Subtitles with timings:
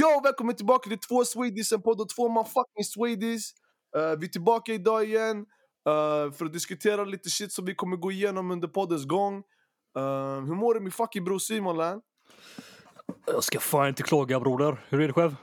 [0.00, 3.44] Yo, välkommen tillbaka till två Swedish, en podd och två man fucking Swedish.
[3.96, 7.96] Uh, vi är tillbaka idag igen uh, för att diskutera lite shit som vi kommer
[7.96, 9.36] gå igenom under poddens gång.
[9.98, 12.00] Uh, hur mår du min fucking bror Simon Län?
[13.26, 14.84] Jag ska fan inte klaga broder.
[14.88, 15.36] Hur är det själv?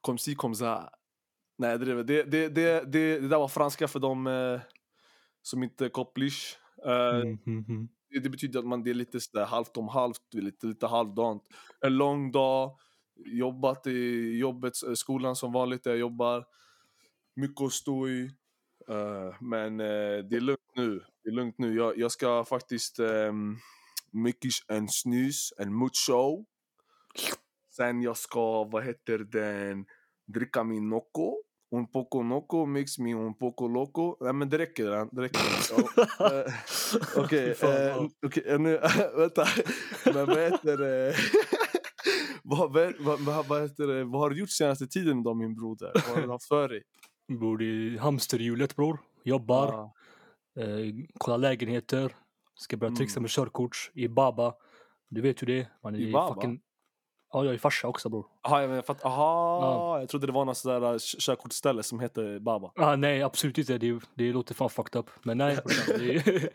[0.00, 0.88] Kom si, kom ça.
[1.58, 2.80] Nej, det, det, det, det, det,
[3.20, 4.60] det där var franska för de uh,
[5.42, 6.56] som inte kopplish.
[6.86, 7.88] Uh, mm, mm, mm.
[8.10, 11.42] Det, det, betyder att man det är lite sådär halvt om halvt, lite, lite halvdant.
[11.80, 12.78] En lång dag,
[13.16, 16.44] jobbat i jobbet, skolan som vanligt där jag jobbar.
[17.36, 18.30] Mycket att stå i.
[18.90, 21.02] Uh, men uh, det är lugnt nu.
[21.24, 21.76] Det är lugnt nu.
[21.76, 23.58] Jag, jag ska faktiskt um,
[24.10, 26.44] mycket en snus, en mucho.
[27.76, 29.86] Sen jag ska, vad heter den,
[30.26, 31.42] dricka min Nocco.
[31.72, 34.16] Un poco Nocco mix med un poco loco.
[34.20, 35.08] Nej men det räcker.
[35.12, 35.40] Det räcker.
[36.20, 36.54] uh,
[37.16, 38.80] Okej, okay, uh, okay, nu,
[39.16, 39.46] vänta.
[40.04, 41.14] men vad heter det?
[42.48, 44.04] vad, vad, vad, vad, heter det?
[44.04, 45.92] vad har du gjort senaste tiden då min broder?
[45.94, 46.82] Vad har du haft för dig?
[47.40, 49.00] Bor i hamsterhjulet bror.
[49.24, 49.72] Jobbar.
[49.72, 49.92] Ah.
[50.60, 52.12] Eh, kollar lägenheter.
[52.54, 53.22] Ska börja trixa mm.
[53.22, 54.54] med körkort i Baba.
[55.08, 55.68] Du vet hur det är.
[55.82, 56.34] Man är I Baba?
[56.34, 56.60] Fucking...
[57.32, 58.26] Ja, jag är farsa också bror.
[58.42, 59.04] Aha, jag, fatt...
[59.04, 60.00] Aha, ja.
[60.00, 62.72] jag trodde det var något sådär äh, körkortsställe som heter Baba.
[62.76, 63.78] Ah, nej, absolut inte.
[63.78, 65.10] Det, det låter fan fucked up.
[65.22, 66.24] Men nej, det,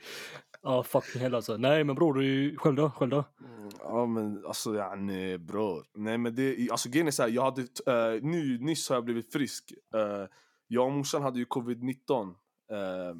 [0.63, 1.57] Ja, fucking hell alltså.
[1.57, 2.89] Nej men bror, själv då?
[2.89, 3.23] Själv då?
[3.39, 5.85] Mm, ja men alltså ja, nej bror.
[5.93, 9.33] Nej men det, alltså grejen är såhär, jag hade, uh, nu, nyss har jag blivit
[9.33, 9.73] frisk.
[9.95, 10.25] Uh,
[10.67, 12.35] jag och morsan hade ju covid-19.
[12.71, 13.15] Uh, eh,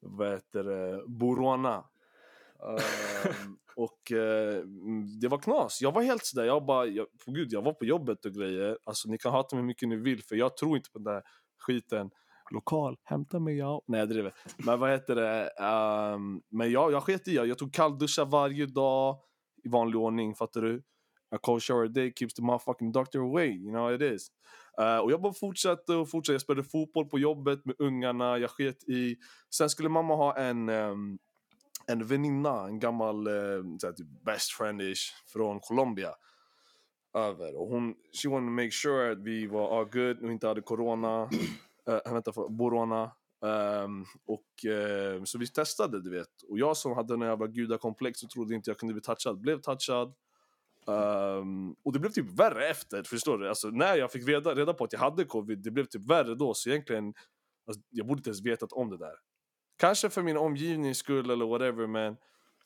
[0.00, 1.02] vad heter det?
[1.06, 1.76] Borona.
[1.76, 4.64] Uh, och uh,
[5.20, 5.82] det var knas.
[5.82, 8.78] Jag var helt sådär, jag bara, jag, på gud jag var på jobbet och grejer.
[8.84, 11.14] Alltså ni kan hata mig hur mycket ni vill för jag tror inte på den
[11.14, 11.22] där
[11.58, 12.10] skiten
[12.50, 13.82] lokal, hämta mig jag.
[13.86, 14.34] Nej jag driver.
[14.56, 15.50] Men vad heter det?
[16.14, 17.46] Um, men jag, jag sket i jag.
[17.46, 19.18] Jag tog kallduschar varje dag
[19.64, 20.82] i vanlig ordning, fattar du?
[21.30, 24.28] A cold shower a day keeps the motherfucking doctor away, you know how it is.
[24.80, 26.34] Uh, och jag bara fortsatte och fortsatte.
[26.34, 29.16] Jag spelade fotboll på jobbet med ungarna, jag sket i.
[29.50, 31.18] Sen skulle mamma ha en, um,
[31.86, 36.14] en väninna, en gammal eh, uh, såhär, typ best friendish från Colombia
[37.14, 37.60] över.
[37.60, 40.60] Och hon, she wanted to make sure att vi var all good och inte hade
[40.60, 41.30] corona
[41.88, 43.10] äh, vänta, för, Borona.
[43.40, 46.42] Um, och uh, så vi testade du vet.
[46.48, 49.60] Och jag som hade en jävla gudakomplex och trodde inte jag kunde bli touchad, blev
[49.60, 50.14] touchad.
[50.86, 53.48] Um, och det blev typ värre efter, förstår du?
[53.48, 56.34] Alltså när jag fick reda, reda på att jag hade covid, det blev typ värre
[56.34, 56.54] då.
[56.54, 57.14] Så egentligen,
[57.66, 59.14] alltså, jag borde inte ens vetat om det där.
[59.76, 62.16] Kanske för min omgivnings skull eller whatever, men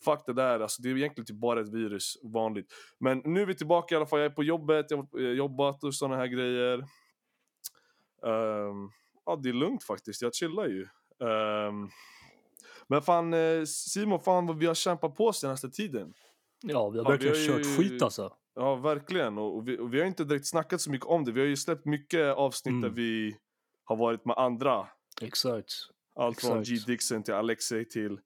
[0.04, 0.60] fuck det där.
[0.60, 2.72] Alltså, det är egentligen typ bara ett virus, vanligt.
[2.98, 4.18] Men nu är vi tillbaka i alla fall.
[4.18, 6.84] Jag är på jobbet, jag har jobbat och sådana här grejer.
[8.22, 8.90] Um,
[9.26, 10.22] ja, det är lugnt faktiskt.
[10.22, 10.88] Jag chillar ju.
[11.18, 11.90] Um,
[12.88, 16.14] men fan eh, Simon, fan vad vi har kämpat på senaste tiden.
[16.62, 17.64] Ja, vi har verkligen ja, vi har ju...
[17.64, 18.32] kört skit alltså.
[18.54, 19.38] Ja, verkligen.
[19.38, 21.32] Och vi, och vi, har inte direkt snackat så mycket om det.
[21.32, 22.82] Vi har ju släppt mycket avsnitt mm.
[22.82, 23.36] där vi
[23.84, 24.88] har varit med andra.
[25.20, 25.72] Exakt.
[26.14, 26.52] Allt Exakt.
[26.52, 26.76] från G.
[26.86, 28.20] Dixon till Alexei till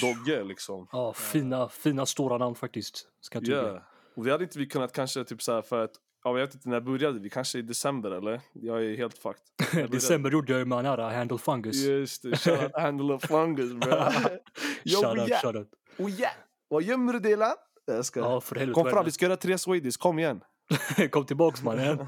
[0.00, 0.88] Dogge liksom.
[0.92, 3.08] Ja, fina, fina stora namn faktiskt.
[3.20, 3.82] Ska jag yeah.
[4.16, 5.92] Och det hade inte vi kunnat kanske typ så för att
[6.24, 7.30] Ja, jag vet inte när började vi?
[7.30, 8.40] Kanske i december eller?
[8.52, 9.90] Jag är helt fucked.
[9.90, 11.76] december gjorde jag ju med den här Handle Fungus.
[11.76, 13.90] Just det, shoutout Handle Fungus bro.
[14.84, 15.42] shoutout, yeah.
[15.42, 15.68] shoutout.
[15.98, 16.32] Oh yeah!
[16.68, 17.54] Vad gömmer du Dilan?
[17.86, 18.20] Jag ska...
[18.20, 18.74] Ja, för helvete.
[18.74, 20.40] Kom fram, vi ska göra tre Swedish, kom igen.
[21.10, 22.06] kom tillbaks mannen.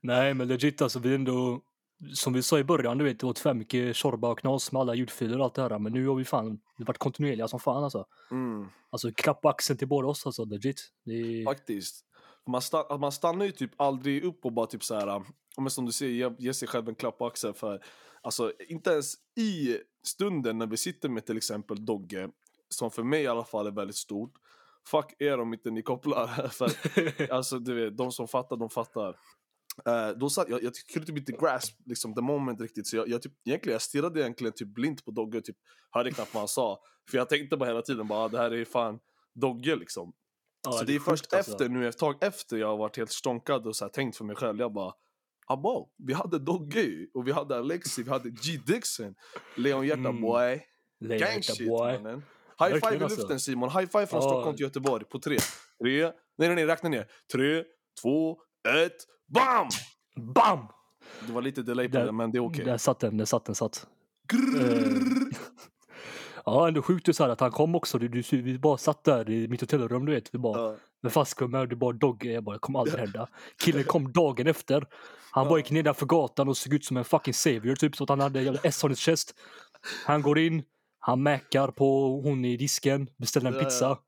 [0.00, 1.60] Nej men legit alltså, vi ändå
[2.14, 4.80] som vi sa i början, du vet, det åt för mycket tjorba och knas med
[4.80, 5.78] alla ljudfiler och allt det här.
[5.78, 8.06] Men nu har vi fan det varit kontinuerliga som fan alltså.
[8.30, 8.68] Mm.
[8.90, 10.90] Alltså klapp axeln till båda oss alltså, legit.
[11.04, 11.44] Det...
[11.44, 12.04] Faktiskt.
[12.50, 15.22] Man, stann, man stannar ju typ aldrig upp och bara typ så här,
[15.56, 17.82] men som du säger, ge, ge sig själv en klapp på axeln för
[18.22, 22.28] alltså inte ens i stunden när vi sitter med till exempel Dogge,
[22.68, 24.32] som för mig i alla fall är väldigt stort.
[24.86, 26.48] Fuck er om inte ni kopplar.
[26.48, 29.16] för, alltså du vet, de som fattar, de fattar.
[29.88, 33.08] Uh, då satt, jag, jag kunde typ inte grasp liksom, the moment riktigt, så jag,
[33.08, 35.56] jag, typ, egentligen, jag stirrade egentligen typ blint på Dogge och typ,
[35.90, 36.78] hörde knappt vad han sa.
[37.10, 38.98] För jag tänkte bara hela tiden, bara, ah, det här är fan
[39.34, 40.12] Dogge liksom.
[40.64, 41.52] Ja, så det är, är först alltså.
[41.52, 44.24] efter, nu ett tag efter jag har varit helt stånkad och så här, tänkt för
[44.24, 44.92] mig själv, jag bara
[45.46, 49.14] Abo, vi hade Dogge och vi hade Alexi, vi hade G Dixon,
[49.56, 50.20] Leon Hjärta mm.
[50.20, 50.62] boy,
[51.00, 52.22] gang shit mannen.
[52.58, 53.20] High five i alltså.
[53.20, 54.28] luften Simon, high five från oh.
[54.28, 55.38] Stockholm till Göteborg på tre.
[55.82, 57.06] Tre, nej nej nej räkna ner.
[57.32, 57.64] Tre,
[58.02, 58.38] två,
[58.68, 58.96] ett,
[59.28, 59.68] BAM!
[60.34, 60.66] BAM!
[61.26, 62.62] Det var lite delay på det, men det är okej.
[62.62, 62.64] Okay.
[62.64, 63.86] Där satt den, där satt den, satt.
[64.28, 65.32] Grrr.
[66.44, 67.98] Ja, ändå sjukt så här att han kom också.
[67.98, 70.34] Du, du, vi bara satt där i mitt hotellrum, du vet.
[70.34, 70.76] Vi bara, ja.
[71.00, 72.32] med fastskumma, du bara Dogge.
[72.32, 73.28] Jag bara, det kommer aldrig hända.
[73.64, 74.86] Killen kom dagen efter.
[75.30, 77.96] Han bara gick ner där för gatan och såg ut som en fucking savior, typ.
[77.96, 79.34] Så att han hade S on his chest.
[80.06, 80.62] Han går in,
[80.98, 83.98] han mäkar på hon i disken, beställer en pizza.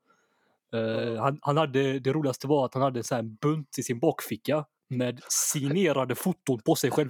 [0.75, 3.99] Uh, han, han, hade, det roligaste var att han hade så en bunt i sin
[3.99, 4.65] bakficka
[4.97, 7.09] med signerade foton på sig själv.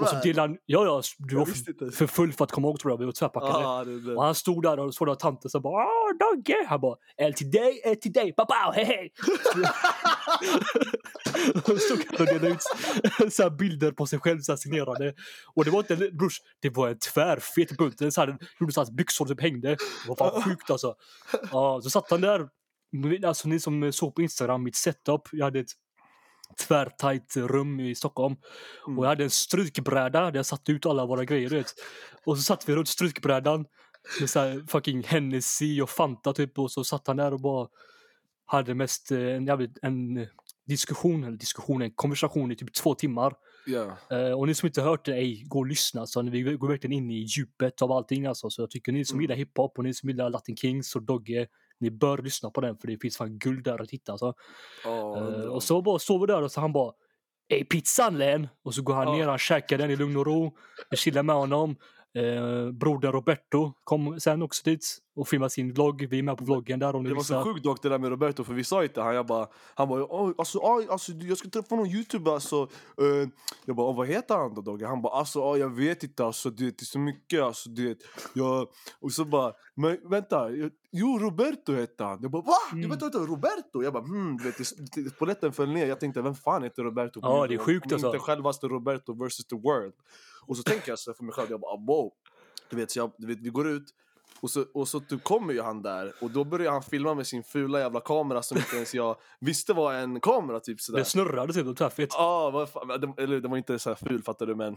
[0.00, 2.80] Och så delade han, ja ja, du var för, för full för att komma ihåg
[2.80, 3.66] tror jag, vi var tvärpackade.
[3.66, 4.14] Ah, det, det.
[4.14, 6.66] Och han stod där och såg där tanten så bara Åh Dogge!
[6.68, 9.12] Han bara En till dig, en till dig, pappa, hej hej!
[11.56, 12.62] Och stod han och delade ut
[13.32, 15.14] så bilder på sig själv så signerade.
[15.54, 17.98] Och det var inte brors, det var en tvärfet bunt.
[17.98, 19.68] Den så här, gjorde så att byxor typ hängde.
[19.68, 20.94] Det var fan sjukt alltså.
[21.52, 22.48] Ja, så satt han där.
[23.26, 25.20] Alltså ni som såg på Instagram, mitt setup.
[25.32, 25.72] Jag hade ett
[26.52, 28.36] tvärtajt rum i Stockholm.
[28.86, 28.98] Mm.
[28.98, 31.50] Och jag hade en strykbräda där jag satte ut alla våra grejer.
[31.50, 31.74] Vet.
[32.24, 33.66] Och så satt vi runt strykbrädan
[34.20, 36.58] med så här fucking Hennessy och Fanta typ.
[36.58, 37.68] Och så satt han där och bara
[38.46, 40.26] hade mest eh, en, jävligt, en
[40.66, 43.34] diskussion, eller diskussion, en konversation i typ två timmar.
[43.66, 43.96] Ja.
[44.10, 46.06] Eh, och ni som inte hört det, ej, gå och lyssna.
[46.06, 48.50] Så vi går verkligen in i djupet av allting alltså.
[48.50, 49.22] Så jag tycker ni som Mm.
[49.22, 51.46] gillar hiphop och ni som gillar Latin Kings och Dogge,
[51.82, 54.12] ni bör lyssna på den för det finns fan guld där att hitta.
[54.12, 54.34] Alltså.
[54.84, 54.90] Eh,
[55.22, 55.48] undrar.
[55.48, 56.92] och så bara står vi där och så han bara
[57.48, 58.48] Ey pizzan Len!
[58.64, 59.12] Och så går han Ja.
[59.16, 60.56] ner, han käkar den i lugn och ro.
[60.90, 61.76] Jag chillar med honom.
[62.14, 66.06] Eh, brodern Roberto kom sen också dit och filmade sin vlogg.
[66.10, 68.10] Vi är med på vloggen där om Det var så sjukt dock det där med
[68.10, 70.58] Roberto för vi sa till han, jag bara, han bara "Oj, alltså,
[70.90, 72.62] alltså jag ska träffa någon youtuber alltså.
[73.00, 73.28] Eh,
[73.64, 74.86] jag bara, "Åh, vad heter han då Dogge?
[74.86, 77.98] Han bara, alltså jag vet inte alltså det, är så mycket alltså det.
[78.32, 78.68] Jag,
[79.00, 82.18] och så bara, men vänta, jag, jo Roberto hette han.
[82.22, 82.56] Jag bara, va?
[82.72, 82.82] Mm.
[82.82, 83.82] Du vet inte Roberto?
[83.82, 85.86] Jag bara, hmm, du vet, polletten föll ner.
[85.86, 87.20] Jag tänkte, vem fan heter Roberto?
[87.22, 88.06] Ja, det är sjukt, alltså.
[88.06, 89.92] Inte självaste Roberto versus the world.
[90.46, 92.12] Och så tänker jag så för mig själv, jag bara, wow.
[92.70, 93.84] Du vet, så jag, du vet, vi går ut
[94.40, 97.26] och så, och så typ kommer ju han där och då börjar han filma med
[97.26, 100.98] sin fula jävla kamera som inte ens jag visste var en kamera typ sådär.
[100.98, 102.08] Det snurrade typ, tvärfett.
[102.12, 102.68] Ja,
[103.00, 104.76] det, eller det var inte så här ful fattar du men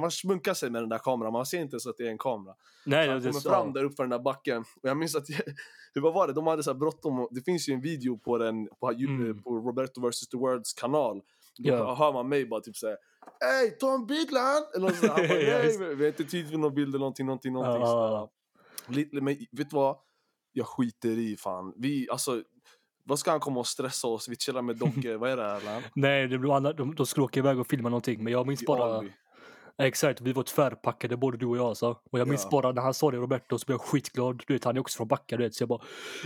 [0.00, 2.18] han smunkar sig med den där kameran, man ser inte ens att det är en
[2.18, 2.54] kamera.
[2.86, 5.26] Nej, Han det, kommer fram där upp för den där backen och jag minns att,
[5.94, 8.68] vad var det, de hade så här bråttom, det finns ju en video på den,
[8.80, 9.42] på, Mm.
[9.42, 11.16] på Roberto vs the Worlds kanal.
[11.58, 11.94] Då Ja.
[11.94, 12.96] hör man mig bara typ såhär
[13.40, 14.62] Ey, ta en bild lan!
[14.74, 15.12] Eller sånt.
[15.12, 17.82] Han bara, nej, vi har inte tid för någon bild eller någonting, någonting, någonting.
[17.82, 18.30] Ja.
[18.88, 19.96] Lite, men vet du vad?
[20.52, 21.72] Jag skiter i fan.
[21.76, 22.42] Vi, alltså,
[23.04, 24.28] vad ska han komma och stressa oss?
[24.28, 25.84] Vi chillar med Dogge, vad är det här?
[25.94, 28.24] Nej, det blev andra, de, de skulle åka iväg och filma någonting.
[28.24, 29.04] Men jag minns bara...
[29.78, 31.96] Exakt, vi var tvärpackade både du och jag alltså.
[32.10, 32.50] Och jag minns Ja.
[32.50, 34.42] bara när han sa det Roberto så blev jag skitglad.
[34.46, 35.54] Du vet han är också från Backa du vet.
[35.54, 35.80] Så jag bara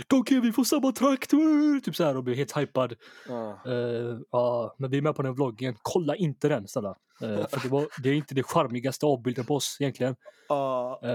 [0.07, 1.33] Dogge vi får samma trakt!
[1.33, 2.95] woo!" Typ så här och blev helt hypad.
[3.27, 3.49] Ja.
[3.65, 5.75] Eh, Ja, men vi är med på den vloggen.
[5.81, 6.95] Kolla inte den snälla.
[7.21, 10.15] Eh, för det, var, det är inte det charmigaste avbilden på oss egentligen.
[10.49, 10.99] Ja.
[11.03, 11.09] Eh,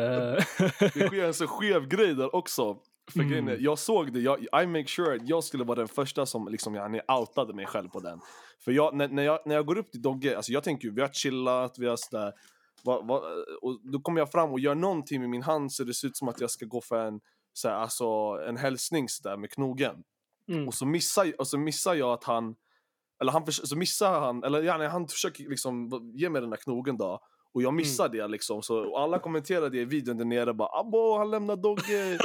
[0.79, 2.77] Det sker en så skev grej där också.
[3.13, 3.31] För Mm.
[3.31, 6.27] grejen är, jag såg det, jag, I make sure att jag skulle vara den första
[6.27, 8.21] som liksom, yani, outade mig själv på den.
[8.65, 10.95] För jag, när, när, jag, när jag går upp till Dogge, alltså jag tänker ju,
[10.95, 12.33] vi har chillat, vi har sådär,
[12.83, 13.23] vad, vad,
[13.63, 16.17] och då kommer jag fram och gör någonting med min hand så det ser ut
[16.17, 17.21] som att jag ska gå för en,
[17.53, 18.05] såhär, alltså,
[18.49, 20.05] en hälsning sådär, med knogen.
[20.49, 20.69] mm.
[20.69, 22.57] Och så missar, och så missar jag att han,
[23.21, 26.97] eller han, så missar han, eller yani, han försöker liksom ge mig den där knogen
[26.97, 27.21] då.
[27.57, 31.31] Och jag missar det liksom, så alla kommenterade i videon där nere bara abo han
[31.31, 32.19] lämnar Dogge,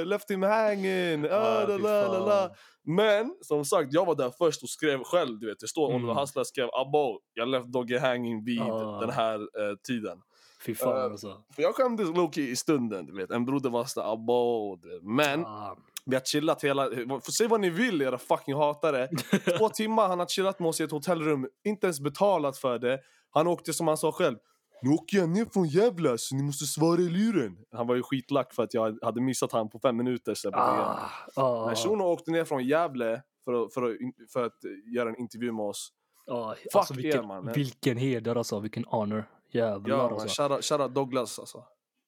[0.00, 2.50] uh, left him hanging, uh, Ah, la, fy la, la, la.
[2.84, 5.96] Men som sagt, jag var där först och skrev själv, du vet, det står Mm.
[5.96, 9.00] Oliver Hassler skrev abo, jag left Dogge hanging vid Ah.
[9.00, 10.18] den här eh, tiden.
[10.66, 11.42] Fy fan Eh, alltså.
[11.54, 15.76] För jag skämdes Loki i stunden, du vet, en broder var sådär abo, men Ah.
[16.06, 16.88] vi har chillat hela...
[17.20, 19.08] Säga vad ni vill era fucking hatare.
[19.58, 22.98] Två timmar han har chillat med oss i ett hotellrum, inte ens betalat för det.
[23.34, 24.36] Han åkte som han sa själv.
[24.82, 27.58] Nu åker jag ner från Gävle så ni måste svara i luren.
[27.72, 30.34] Han var ju skitlack för att jag hade missat han på fem minuter.
[30.34, 30.50] Så.
[30.52, 31.10] Ah.
[31.36, 31.66] Ah.
[31.66, 33.96] Men shunon åkte ner från Gävle för att, för, att,
[34.32, 34.58] för att
[34.94, 35.88] göra en intervju med oss.
[36.30, 37.52] Ah, Fuck alltså, er, vilken, man.
[37.52, 39.24] vilken heder alltså, vilken honor.
[39.52, 40.42] Jävlar Ja, alltså.
[40.42, 41.64] shoutout, shoutout Douglas alltså.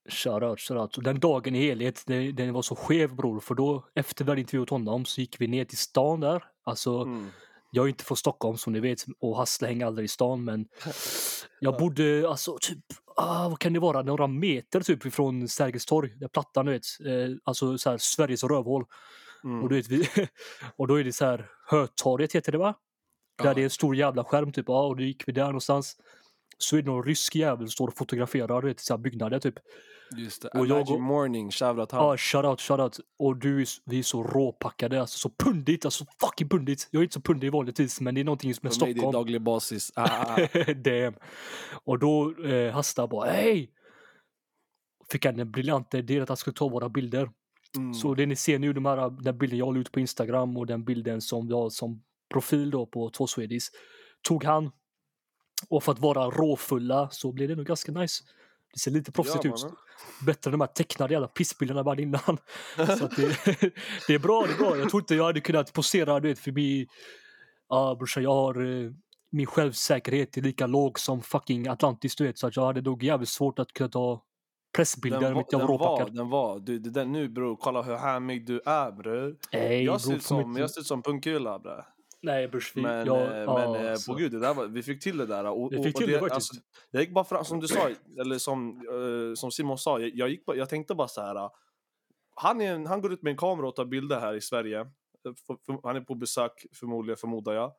[0.09, 1.05] Shoutout, shoutout.
[1.05, 3.41] Den dagen i helhet, det- den var så skev bror.
[3.41, 6.45] För då, efter vi hade intervjuat honom, så gick vi ner till stan där.
[6.65, 7.29] Alltså, Mm.
[7.75, 10.67] Jag är inte från Stockholm som ni vet och Hassle hänger aldrig i stan men
[11.61, 12.85] jag bodde alltså typ,
[13.17, 16.85] ah, vad kan det vara, några meter typ ifrån Sergels torg, där plattan du vet,
[17.07, 18.85] eh, alltså så här Sveriges rövhål.
[19.45, 19.63] Mm.
[19.63, 20.09] Och, du vet, vi,
[20.77, 22.75] och då är det så här Hötorget heter det va?
[23.39, 23.55] Där Ja.
[23.55, 25.97] det är en stor jävla skärm typ, ja, och då gick vi där någonstans.
[26.59, 29.41] Så är det någon rysk jävel som står och fotograferar du vet, så här byggnader
[29.41, 29.55] typ.
[30.17, 30.49] Just det.
[30.49, 32.03] Och jag och- Morning, shoutout han.
[32.05, 33.01] Ja, shoutout, shoutout.
[33.19, 36.89] Och du, vi är så råpackade, alltså så pundigt, alltså fucking pundigt.
[36.91, 39.03] Jag är inte så pundig vanligtvis, men det är någonting med För mig det är
[39.03, 39.13] Stockholm.
[39.13, 39.93] daglig basis.
[39.97, 40.73] Ah, ah, ah.
[40.75, 41.15] Damn.
[41.85, 43.71] Och då eh, Hasta bara hej!
[45.11, 47.31] Fick han en briljant idé att han skulle ta våra bilder.
[47.77, 47.95] Mm.
[47.95, 50.67] Så det ni ser nu, de här, den bilden jag la ut på Instagram och
[50.67, 53.65] den bilden som vi har som profil då på två Swedish
[54.23, 54.71] tog han.
[55.69, 58.25] Och för att vara råfulla så blev det nog ganska nice.
[58.75, 59.67] Det ser lite proffsigt Ja, ut.
[60.27, 62.21] Bättre än de här tecknade jävla pissbilderna bara innan.
[62.77, 63.39] Så det,
[64.09, 64.77] det är bra, det är bra.
[64.79, 66.87] Jag tror inte jag hade kunnat posera du vet, förbi...
[67.69, 68.85] Ja brorsan, jag har...
[68.85, 68.91] eh,
[69.33, 72.39] min självsäkerhet är lika låg som fucking Atlantis du vet.
[72.39, 74.23] Så att jag hade nog jävligt svårt att kunna ta
[74.77, 76.15] pressbilder Den, inte jag den råpackad.
[76.17, 76.59] den var.
[76.59, 79.37] Du, där nu bror, kolla hur härmig du är bror.
[79.85, 81.85] Jag ser bror, som, jag ser ut som punkula bre.
[82.25, 84.13] Nej vi- Men, jag, eh, ja, men eh, alltså.
[84.13, 85.45] på gud, det där var, vi fick till det där.
[85.45, 86.35] Och, Vi fick till det faktiskt.
[86.35, 86.55] alltså,
[86.91, 87.89] jag gick bara fram, som du sa,
[88.21, 88.77] eller som,
[89.31, 91.51] eh, som Simon sa, jag, jag, gick jag tänkte bara så här.
[92.37, 94.87] Han, är han går ut med en kamera och tar bilder här i Sverige.
[95.47, 97.73] För- för- Han är på besök förmodligen, förmodar jag.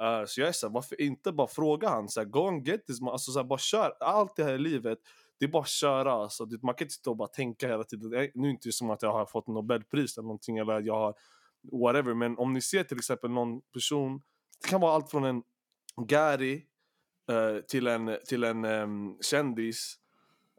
[0.00, 2.68] Eh, så jag är så här, varför inte bara fråga han så här, go and
[2.68, 3.12] get this man.
[3.12, 3.92] Alltså så här, bara kör.
[4.00, 4.98] Allt det här i livet,
[5.38, 6.12] det är bara att köra.
[6.12, 8.10] Alltså, det, man kan inte stå och bara tänka hela tiden.
[8.10, 10.94] Det Nu är det inte som att jag har fått Nobelpris eller någonting eller jag
[10.94, 11.14] har
[11.72, 12.14] whatever.
[12.14, 14.22] Men om ni ser till exempel någon person,
[14.62, 15.42] det kan vara allt från en
[16.06, 16.62] Gary
[17.30, 19.98] eh, till en, till en em, kändis.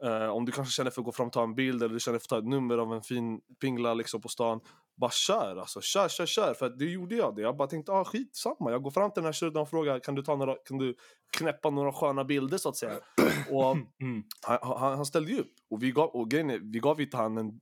[0.04, 2.00] Eh, om du kanske känner för att gå fram och ta en bild eller du
[2.00, 4.60] känner för att ta ett nummer av en fin pingla liksom på stan.
[4.96, 6.54] Bara kör alltså, kör, kör, kör.
[6.54, 7.42] För det gjorde jag det.
[7.42, 8.70] Jag bara tänkte, ah, skitsamma.
[8.70, 10.96] Jag går fram till den här tjuren och frågar, kan du, ta några, kan du
[11.36, 12.92] knäppa några sköna bilder så att säga?
[13.50, 14.22] Och Mm.
[14.46, 15.52] han, han, han ställde ju upp.
[15.70, 17.60] Och vi gav, och grejen är, vi gav inte han en,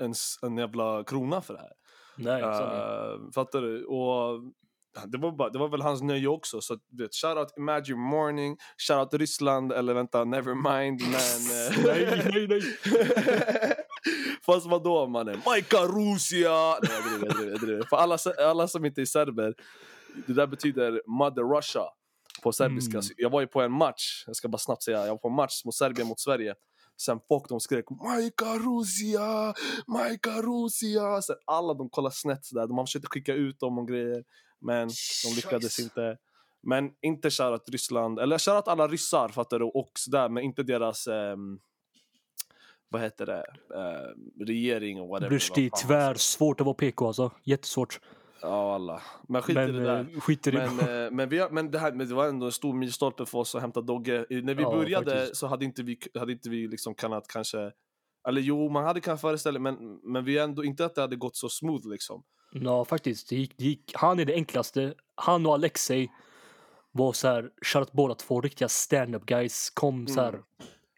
[0.00, 1.72] en, en jävla krona för det här.
[2.16, 2.42] Nej.
[2.42, 3.84] Uh, fattar du?
[3.84, 4.40] Och
[5.06, 6.60] det var, bara, det var väl hans nöje också.
[6.60, 8.56] Så du vet, shoutout Imagine Morning,
[8.88, 11.00] shoutout Ryssland, eller vänta, Nevermind.
[11.02, 12.62] Men, eh, nej, nej, nej.
[14.46, 15.42] Fast vadå mannen?
[15.46, 16.78] Majka Rusia!
[16.82, 17.82] Nej jag driver, jag driver, jag driver.
[17.90, 19.54] För alla, alla som inte är serber,
[20.26, 21.84] det där betyder Mother Russia
[22.42, 22.98] på serbiska.
[22.98, 23.10] Mm.
[23.16, 25.34] Jag var ju på en match, jag ska bara snabbt säga, jag var på en
[25.34, 26.54] match mot Serbien mot Sverige.
[27.04, 29.54] Sen folk de skrek Majka Rusia,
[29.86, 31.22] Majka Rusia.
[31.22, 34.24] Sen alla de kollade snett sådär, man försökte skicka ut dem och grejer.
[34.60, 34.88] Men
[35.24, 35.82] de lyckades Scheisse.
[35.82, 36.18] inte.
[36.62, 41.06] Men inte shoutout Ryssland, eller shoutout alla ryssar fattar du och sådär, men inte deras
[41.06, 41.58] ehm,
[42.88, 43.44] vad heter det,
[43.74, 45.30] eh, regering och whatever.
[45.54, 47.30] Det är tyvärr svårt att vara PK alltså.
[47.44, 48.00] Jättesvårt.
[48.42, 49.02] Ja alla.
[49.28, 49.98] Men skit i Men det där.
[50.14, 50.70] eh, skit i det.
[50.76, 53.26] Men, eh, men, vi har, men, det här, men det var ändå en stor milstolpe
[53.26, 54.26] för oss att hämta Dogge.
[54.30, 55.36] I- När vi Ja, började faktiskt.
[55.36, 57.70] så hade inte vi, hade inte vi liksom kunnat kanske
[58.28, 61.36] eller jo, man hade kanske föreställt men, men vi ändå inte att det hade gått
[61.36, 62.22] så smooth liksom.
[62.52, 63.28] Ja, faktiskt.
[63.28, 63.92] Det gick, det gick.
[63.94, 64.94] Han är det enklaste.
[65.14, 66.10] Han och Alexei
[66.92, 69.70] var så här, shoutout båda två riktiga stand-up guys.
[69.70, 70.42] Kom så här, Mm.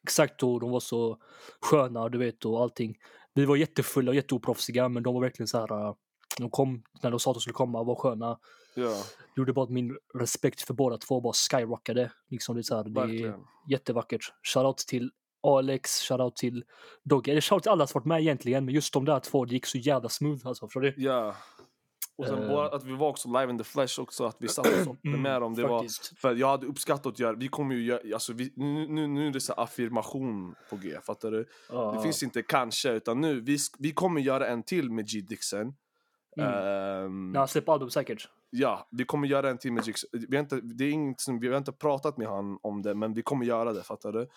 [0.03, 1.19] exakt då, de var så
[1.61, 2.97] sköna, du vet, och allting.
[3.35, 5.95] Vi var jättefulla och jätteoproffsiga, men de var verkligen så här, äh,
[6.39, 8.39] de kom när de sa att de skulle komma, var sköna.
[8.75, 8.89] Ja,
[9.35, 12.13] Det gjorde bara att min respekt för båda två bara skyrockade.
[12.31, 13.35] Liksom det är så här, det är
[13.71, 14.33] jättevackert.
[14.43, 15.11] Shoutout till
[15.43, 16.65] Alex, shoutout till
[17.03, 17.31] Dogge.
[17.31, 19.67] Eller shoutout till alla som varit med egentligen, men just de där två, det gick
[19.67, 20.67] så jävla smooth alltså.
[20.67, 20.95] Förstår du?
[20.97, 21.37] Ja.
[22.17, 24.67] Och sen bara att vi var också live in the flesh också, att vi satt
[24.67, 25.55] och sånt med dem.
[25.55, 28.53] Det var, Mm, för jag hade uppskattat att göra, vi kommer ju göra, alltså vi,
[28.57, 31.49] nu, nu, nu är det så affirmation på G, fattar du?
[31.69, 31.93] Ja.
[31.93, 35.75] Det finns inte kanske, utan nu, vi, vi kommer göra en till med G Dixon.
[36.37, 36.49] Mm.
[37.05, 38.29] Ehm, När han släpper album säkert.
[38.51, 40.11] Ja, vi kommer göra en G Dixon.
[40.13, 42.95] Vi har inte, det är inget som, vi har inte pratat med han om det,
[42.95, 44.29] men vi kommer göra det, fattar du?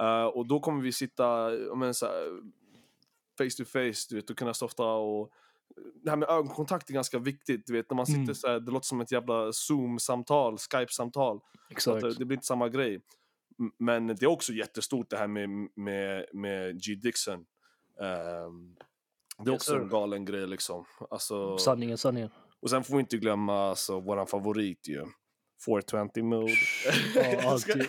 [0.00, 2.40] Eh, och då kommer vi sitta, menar, så här,
[3.38, 5.30] face to face, du vet, och kunna softa och
[5.94, 8.34] det här med ögonkontakt är ganska viktigt, du vet, när man sitter Mm.
[8.34, 11.40] så här, det låter som ett jävla zoom-samtal, skype-samtal.
[11.70, 12.18] Exakt.
[12.18, 13.00] Det blir inte samma grej.
[13.78, 17.46] Men det är också jättestort det här med, med, med G Dixon.
[18.00, 18.76] Ehm,
[19.44, 20.84] det är också en galen grej liksom.
[21.10, 22.30] Alltså, Sanningen, sanningen.
[22.62, 25.04] och sen får vi inte glömma alltså, våran favorit ju.
[25.66, 26.52] 420 mode.
[27.14, 27.86] Ja, alltid.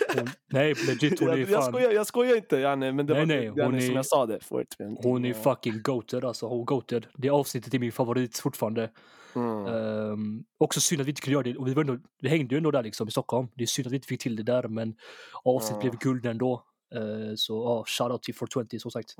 [0.52, 1.72] Nej, legit, hon är jag, jag, fan...
[1.74, 4.06] skojar, jag skojar inte Janne, men det Nej, var nej, Janne, hon som är- jag
[4.06, 4.40] sa det.
[4.40, 4.96] 420.
[5.04, 6.48] Hon är fucking goated alltså.
[6.48, 7.08] Hon goated.
[7.18, 8.92] Det avsnittet är min favorit fortfarande.
[9.36, 9.66] Mm.
[9.66, 11.56] Ehm, också synd att vi inte kunde göra det.
[11.58, 13.48] Och vi, var ändå, vi hängde ju ändå där liksom i Stockholm.
[13.56, 14.96] Det är synd att vi inte fick till det där, men
[15.44, 15.90] avsnittet Ja.
[15.90, 16.64] blev guld ändå.
[16.96, 19.16] Uh, så ja, shoutout till 420 som sagt.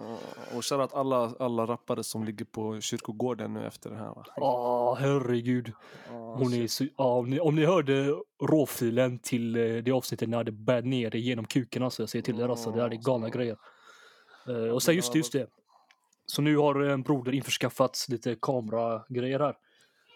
[0.56, 4.26] Och shoutout alla, alla rappare som ligger på kyrkogården nu efter det här va?
[4.36, 5.72] Ja, herregud.
[6.10, 10.30] Ja, Hon är så, ja, om, ni, om ni hörde råfilen till eh, det avsnittet
[10.30, 12.02] när det bär ner det genom kuken alltså.
[12.02, 13.58] Jag säger till er alltså, det här är galna grejer.
[14.48, 15.48] Eh, och sen just det, just det.
[16.26, 19.56] Så nu har en broder införskaffat lite kameragrejer här.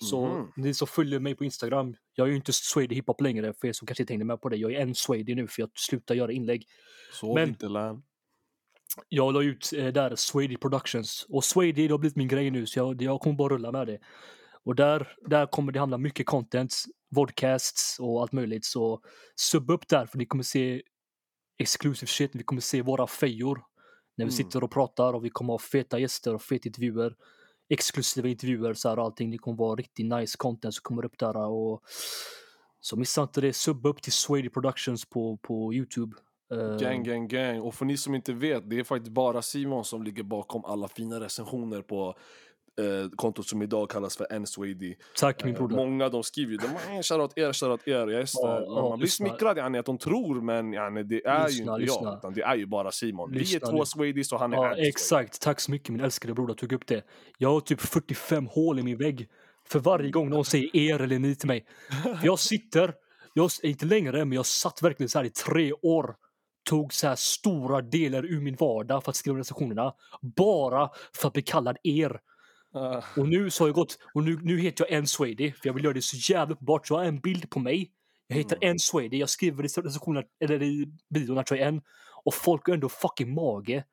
[0.01, 0.51] Så Mhm.
[0.55, 3.73] ni som följer mig på Instagram, jag är ju inte Swady hiphop längre för er
[3.73, 4.57] som kanske inte hängde med på det.
[4.57, 6.65] Jag är en Swady nu för jag slutar göra inlägg.
[7.13, 8.03] Sov Men- inte län.
[9.09, 12.65] Jag la ut eh, där Swady Productions och Swady det har blivit min grej nu
[12.65, 13.99] så jag, jag kommer bara rulla med det.
[14.63, 16.75] Och där, där kommer det handla mycket content,
[17.15, 18.65] vodcasts och allt möjligt.
[18.65, 19.01] Så
[19.35, 20.81] sub upp där för ni kommer se
[21.57, 22.35] exclusive shit.
[22.35, 23.55] Vi kommer se våra fejor
[24.17, 24.37] när vi Mm.
[24.37, 27.15] sitter och pratar och vi kommer ha feta gäster och feta intervjuer.
[27.69, 29.31] Exklusiva intervjuer så här och allting.
[29.31, 31.81] Det kommer vara riktigt nice content som kommer upp där och
[32.81, 33.53] så missa inte det.
[33.53, 36.15] Subba upp till Swady Productions på, på Youtube.
[36.51, 37.61] Eh, gang, gang, gang.
[37.61, 40.87] Och för ni som inte vet, det är faktiskt bara Simon som ligger bakom alla
[40.87, 42.15] fina recensioner på
[42.79, 44.95] eh, kontot som idag kallas för N-Swady.
[45.19, 45.75] Tack min Eh, broder.
[45.75, 47.93] Många de skriver ju de "Eh, shoutout er, shoutout er.
[48.07, 51.47] Jag är Ja, ja, man blir smickrad yani, att de tror men yani, det är
[51.47, 52.07] Lyssna, ju inte lyssna.
[52.09, 52.17] jag.
[52.17, 53.31] Utan det är ju bara Simon.
[53.31, 53.85] Vi Lyssna är två nu.
[53.85, 55.41] Swadys och han är Ja, exakt.
[55.41, 57.05] Tack så mycket min älskade broder tog upp det.
[57.37, 59.29] Jag har typ 45 hål i min vägg.
[59.67, 61.65] För varje gång någon säger er eller ni till mig.
[62.23, 62.93] Jag sitter,
[63.33, 66.15] jag, inte längre, men jag satt verkligen så här i tre år.
[66.69, 69.93] Tog så här stora delar ur min vardag för att skriva recensionerna.
[70.35, 72.19] Bara för att bli kallad er.
[72.73, 75.67] Ah, Och nu så har jag gått, och nu, nu heter jag N Swady, för
[75.69, 76.87] jag vill göra det så jävla uppenbart.
[76.87, 77.91] Så jag har en bild på mig.
[78.27, 78.71] Jag heter Mm.
[78.71, 81.81] N Swady, jag skriver i recensionen, eller i videon att jag är en.
[82.23, 83.83] Och folk har ändå fucking mage.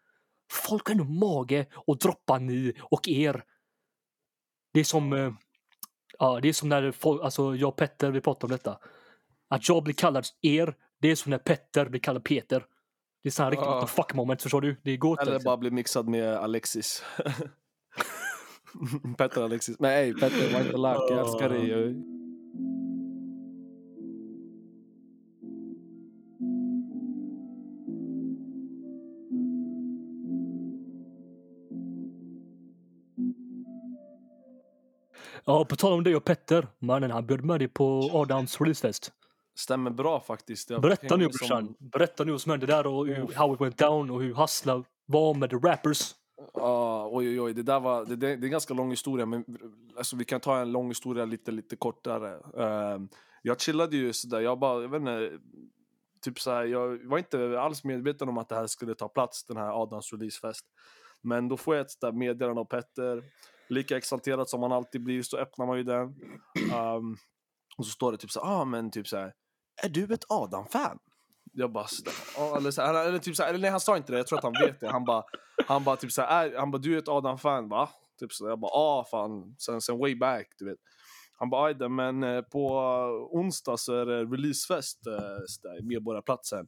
[0.53, 3.45] Folk har ändå mage att droppa ni och er.
[4.75, 5.33] Det är som, eh,
[6.19, 8.79] ja det är som när folk, alltså jag och Petter, vi pratar om detta.
[9.49, 12.65] Att jag blir kallad er, det är som när Petter blir kallad Peter.
[13.23, 14.81] Det är här riktigt what the fuck moment, förstår du?
[14.85, 15.45] Det går Eller inte.
[15.45, 17.03] bara bli mixad med Alexis.
[19.19, 19.81] Petter Alexis.
[19.81, 21.11] Ey Petter, lack.
[21.11, 21.95] Jag älskar dig.
[35.45, 39.13] Ja, på tal om dig och Petter, mannen han bjöd med dig på Adams releasefest.
[39.59, 40.71] Stämmer bra faktiskt.
[40.71, 43.55] Jag Berätta nu hängde som- brorsan, berätta nu vad som hände där och hur, how
[43.55, 46.15] it went down och hur Hassla var med the rappers.
[46.55, 47.55] Ja, oj oj oj.
[47.55, 49.45] Det där var, det, det, det är en ganska lång historia, men
[49.97, 52.35] alltså, vi kan ta en lång historia lite, lite kortare.
[52.37, 53.07] Uh,
[53.43, 55.39] jag chillade ju sådär, jag bara, jag vet inte,
[56.25, 59.57] typ såhär, jag var inte alls medveten om att det här skulle ta plats, den
[59.57, 60.67] här Adams releasefest.
[61.23, 63.23] Men då får jag ett sådär meddelande av Petter,
[63.69, 66.07] lika exalterad som man alltid blir så öppnar man ju den.
[66.75, 67.17] Um,
[67.77, 69.33] och så står det typ såhär, ah men typ såhär,
[69.83, 70.99] är du ett Adam-fan?
[71.53, 74.13] Jag bara sådär, ah, eller, så här, eller typ såhär, eller nej han sa inte
[74.13, 74.89] det, jag tror att han vet det.
[74.89, 75.25] Han bara,
[75.67, 77.89] han bara typ såhär, är, han bara du är ett Adam-fan va?
[78.21, 80.79] Typ så jag bara ah fan, sen, sen way back du vet.
[81.39, 82.79] Han bara ajde men eh, på
[83.33, 86.67] onsdag så är det releasefest eh, så i Medborgarplatsen.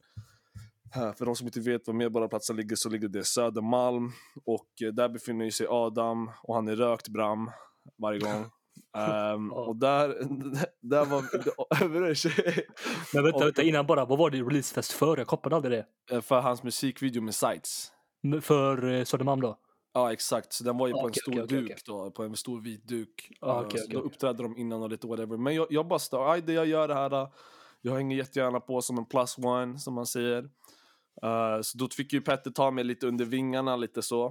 [1.17, 4.11] För de som inte vet var Medborgarplatsen ligger så ligger det Södermalm
[4.45, 7.51] och eh, där befinner sig Adam och han är rökt bram
[7.97, 8.45] varje gång.
[8.91, 9.33] Ja.
[9.51, 10.07] och där,
[10.81, 11.21] där var
[13.13, 15.17] Men vänta, vänta innan bara, vad var det releasefest för?
[15.17, 16.21] Jag kopplade aldrig det.
[16.21, 17.91] För hans musikvideo med Sights.
[18.41, 19.57] För eh, Södermalm då?
[19.93, 21.77] Ja exakt, så den var ju på Ah, en stor duk okej.
[21.85, 23.31] då, på en stor vit duk.
[23.41, 25.37] Ah, okej, så då uppträdde de innan och lite whatever.
[25.37, 27.27] Men jag, jag bara stod, aj det jag gör det här.
[27.81, 30.43] Jag hänger jättegärna på som en plus one som man säger.
[31.23, 34.25] Eh, så då fick ju Petter ta mig lite under vingarna lite så.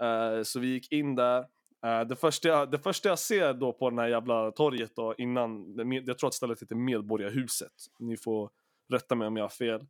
[0.00, 1.38] Eh, så vi gick in där.
[1.86, 5.14] Eh, det, första jag, det första jag ser då på den här jävla torget då
[5.18, 7.72] innan, det jag tror att stället heter Medborgarhuset.
[7.98, 8.50] Ni får
[8.92, 9.86] rätta mig om jag har fel.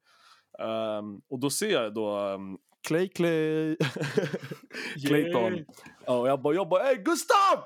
[0.58, 3.76] Ehm, och då ser jag då um, Clay Clay.
[5.06, 5.52] Clayton.
[5.52, 5.64] Yay.
[6.06, 7.64] Ja, och jag bara, jag bara, ey Gustav!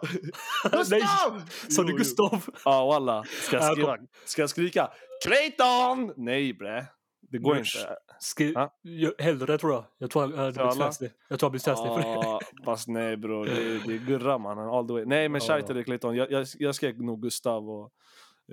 [0.72, 1.42] Gustav!
[1.68, 1.96] Sa du.
[1.96, 2.44] Gustav?
[2.64, 3.24] Ja, walla.
[3.24, 4.90] Ska Ja, jag, skriva, ska jag skrika
[5.24, 6.12] Clayton?
[6.16, 6.84] Nej bre.
[7.30, 7.76] Det går Brors.
[7.76, 7.96] inte.
[8.20, 9.84] Skri- ja, hellre tror jag.
[9.98, 10.84] Jag tror blivit alla?
[10.84, 11.10] känslig.
[11.28, 12.08] Jag tror jag blir känslig för det.
[12.08, 15.04] Ja, fast nej bror, det, är- det är Gurra mannen, all the way.
[15.04, 15.74] Nej men Ja.
[15.74, 17.90] dig Clayton, jag, jag, jag skrek nog Gustav och...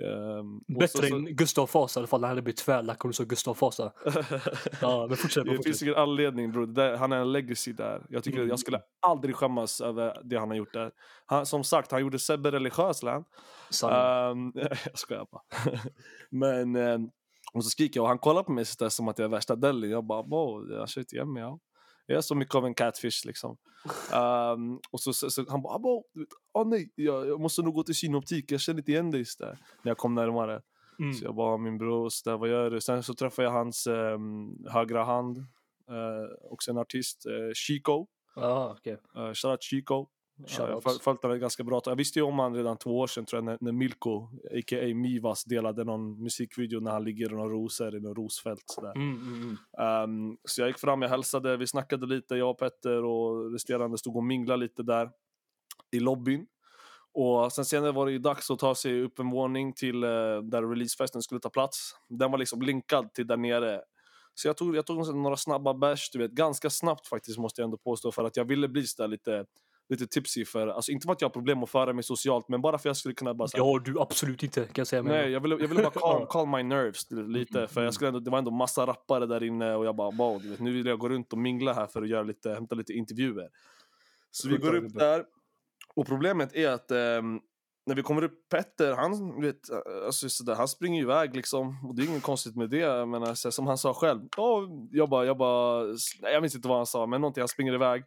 [0.00, 2.20] ehm, och Bättre så- så- än Gustav Fasa i alla fall.
[2.22, 3.92] Han hade blivit tvärlack om du sa Gustav Fasa.
[4.80, 5.44] Ja, men fortsätt.
[5.44, 8.06] Det finns ingen anledning bror, där, han är en legacy där.
[8.08, 8.48] Jag tycker Mm.
[8.48, 10.90] jag skulle aldrig skämmas över det han har gjort där.
[11.26, 13.00] Han, som sagt, han gjorde Sebbe religiös.
[13.70, 14.46] Sanning.
[14.46, 14.52] Um,
[14.84, 15.42] jag skojar bara.
[16.30, 17.10] Men, um,
[17.52, 19.30] och så skriker jag och han kollar på mig så där, som att jag är
[19.30, 19.90] värsta deli.
[19.90, 21.42] Jag bara, wow, jag känner inte igen mig.
[21.42, 21.58] Ja.
[22.06, 23.56] Jag är så mycket av en catfish liksom.
[24.14, 26.04] Um, och så, så, så han bara, abo,
[26.54, 29.24] oh, nej, jag, jag måste nog gå till synoptik, jag känner inte igen dig.
[29.38, 30.62] Där, när jag kom närmare.
[30.98, 31.14] Mm.
[31.14, 32.80] Så jag bara, min bror, så där, vad gör du?
[32.80, 38.06] Sen så träffade jag hans um, högra hand, uh, också en artist, uh, Chico.
[38.34, 38.98] Ja, okej.
[39.16, 40.06] Uh, Shoutout Chico.
[40.36, 41.80] Ja, jag följt honom ganska bra.
[41.84, 44.94] Jag visste ju om honom redan två år sedan tror jag, när, när Milko, a.k.a.
[44.94, 48.64] Mivas, delade någon musikvideo när han ligger i några rosor i något rosfält.
[48.66, 48.92] Sådär.
[48.96, 49.56] Mm, mm, mm.
[49.78, 53.98] Ehm, så jag gick fram, jag hälsade, vi snackade lite, jag och Petter och resterande
[53.98, 55.10] stod och minglade lite där
[55.92, 56.46] i lobbyn.
[57.12, 60.08] Och sen senare var det ju dags att ta sig upp en våning till eh,
[60.42, 61.96] där releasefesten skulle ta plats.
[62.08, 63.80] Den var liksom linkad till där nere.
[64.34, 67.64] Så jag tog, jag tog några snabba bärs, du vet, ganska snabbt faktiskt måste jag
[67.64, 69.44] ändå påstå för att jag ville bli så där lite,
[69.88, 72.62] lite tipsy för, alltså inte för att jag har problem att föra mig socialt men
[72.62, 74.86] bara för att jag skulle kunna bara så här, Ja, du absolut inte kan jag
[74.86, 75.02] säga.
[75.02, 77.68] Nej, jag ville, jag ville bara calm, calm my nerves lite.
[77.68, 80.42] För jag skulle ändå, det var ändå massa rappare där inne och jag bara wow,
[80.42, 82.74] du vet, nu vill jag gå runt och mingla här för att göra lite, hämta
[82.74, 83.48] lite intervjuer.
[84.30, 85.24] Så vi går upp där
[85.94, 87.40] och problemet är att ehm,
[87.86, 89.56] när vi kommer upp, Petter, han, vet,
[90.06, 91.86] alltså, sådär, han springer iväg liksom.
[91.88, 92.78] Och det är inget konstigt med det.
[92.78, 94.20] Jag menar, så, som han sa själv.
[94.36, 95.82] Oh, jag bara, jag bara,
[96.22, 98.04] nej, jag minns inte vad han sa, men någonting, han springer iväg.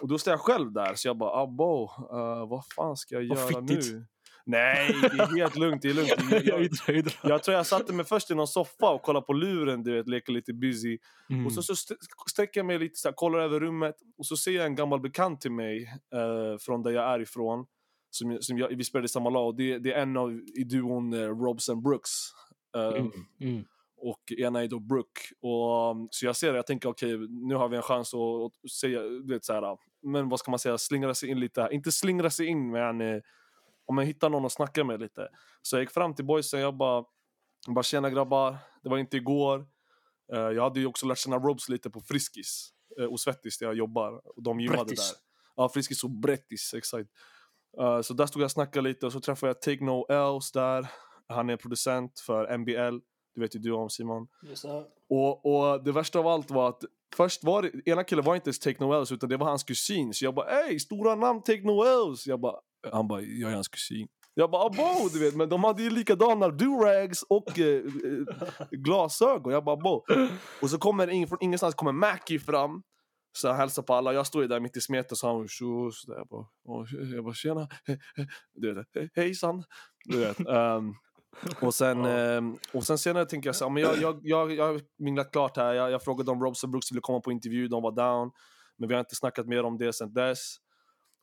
[0.00, 3.24] Och då står jag själv där, så jag bara abo, uh, vad fan ska jag
[3.24, 4.06] göra nu?
[4.48, 6.12] Nej, det är helt lugnt, det är lugnt.
[6.30, 9.82] Jag, jag, jag, tror jag satte mig först i någon soffa och kollade på luren,
[9.82, 10.98] du vet, leker lite busy.
[11.30, 11.46] mm.
[11.46, 11.94] Och så, så st-
[12.30, 15.00] sträcker jag mig lite, så här, kollar över rummet och så ser jag en gammal
[15.00, 17.66] bekant till mig eh, från där jag är ifrån.
[18.10, 19.56] Som, som jag, vi spelade i samma lag.
[19.56, 22.10] Det, det är en av i duon eh, Robs and Brooks.
[22.76, 23.10] Eh, Mm.
[23.40, 23.64] Mm.
[23.96, 25.20] Och ena är då Brooke.
[25.40, 28.70] Och, um, så jag ser det, jag tänker okej, nu har vi en chans att,
[28.70, 31.62] säga, du vet så här, men vad ska man säga, slingra sig in lite.
[31.62, 31.72] här.
[31.72, 33.20] Inte slingra sig in, men eh,
[33.86, 35.28] om jag hittar någon att snacka med lite.
[35.62, 37.04] Så jag gick fram till boysen, jag bara,
[37.66, 39.66] jag bara tjena grabbar, det var inte igår.
[40.32, 43.66] Eh, jag hade ju också lärt känna Robs lite på Friskis eh, och Svettis där
[43.66, 44.20] jag jobbar.
[44.36, 45.10] Och de gymmade Brettis.
[45.10, 45.18] där.
[45.56, 47.10] Ja, Friskis och Brettis, exakt.
[48.02, 50.86] Så där stod jag och snackade lite och så träffade jag Take No Else där.
[51.28, 52.98] Han är producent för NBL.
[53.36, 54.26] Det vet ju du om Simon.
[55.10, 56.82] Och, och det värsta av allt var att
[57.16, 59.64] först var det, ena killen var inte ens Take No Else utan det var hans
[59.64, 60.14] kusin.
[60.14, 62.30] Så jag bara ey, stora namn Take No Else.
[62.30, 62.56] Jag bara,
[62.92, 64.08] han bara, jag är hans kusin.
[64.34, 69.52] Jag bara, abo, du vet, men de hade ju likadana durags och eh, eh, glasögon.
[69.52, 70.04] Jag bara, bo.
[70.62, 72.82] Och så kommer ingen, från ingenstans kommer Mackie fram.
[73.32, 74.12] Så han hälsar på alla.
[74.12, 75.36] Jag står ju där mitt i smeten så han
[76.06, 76.16] där.
[76.16, 76.46] Jag bara,
[77.14, 77.68] jag bara tjena.
[78.54, 79.64] Du vet, "He- hejsan.
[80.04, 80.40] Du vet.
[80.40, 80.94] ehm,
[81.60, 82.10] och, sen, Ja.
[82.10, 85.32] ehm, och sen senare tänker jag så här, men jag, jag, jag, jag har minglat
[85.32, 85.72] klart här.
[85.74, 88.30] Jag, jag frågade om Robson Brooks ville komma på intervju, de var down.
[88.78, 90.56] Men vi har inte snackat mer om det sen dess.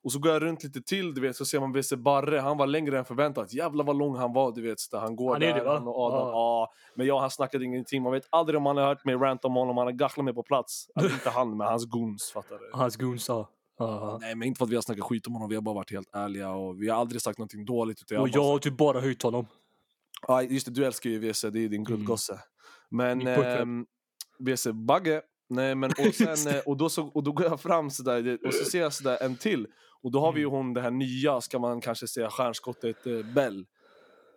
[0.04, 2.38] Och så går jag runt lite till, du vet, så ser man WC Barre.
[2.40, 3.54] Han var längre än förväntat.
[3.54, 4.80] Jävlar vad lång han var, du vet.
[4.80, 6.28] Så han går Han är där, det, han och Adam.
[6.28, 6.32] Ja.
[6.32, 6.72] Ja.
[6.96, 8.04] Men jag han snackade ingenting.
[8.04, 9.78] Man vet aldrig om han har hört mig rant om honom.
[9.78, 10.88] Han har gafflat mig på plats.
[10.96, 12.70] Alltså, inte han, men hans goons, fattar du?
[12.74, 13.50] Hans goons, ja.
[13.80, 14.18] Ja.
[14.22, 15.50] Nej, men inte för att vi har snackat skit om honom.
[15.50, 18.02] Vi har bara varit helt ärliga och vi har aldrig sagt någonting dåligt.
[18.02, 19.46] Utan Och jag har jag har typ bara höjt honom.
[20.28, 21.42] Ja, just det, du älskar ju WC.
[21.50, 22.40] Det är din guldgosse.
[22.90, 23.62] Men Min pojkvän.
[23.62, 23.86] ehm,
[24.40, 25.22] WC Bagge.
[25.50, 28.54] Nej, men och sen, eh, och då, så, och då går jag fram sådär och
[28.54, 29.68] så ser jag sådär en till.
[30.02, 30.56] Och då har vi ju Mm.
[30.58, 33.66] hon det här nya, ska man kanske säga, stjärnskottet eh, Bell.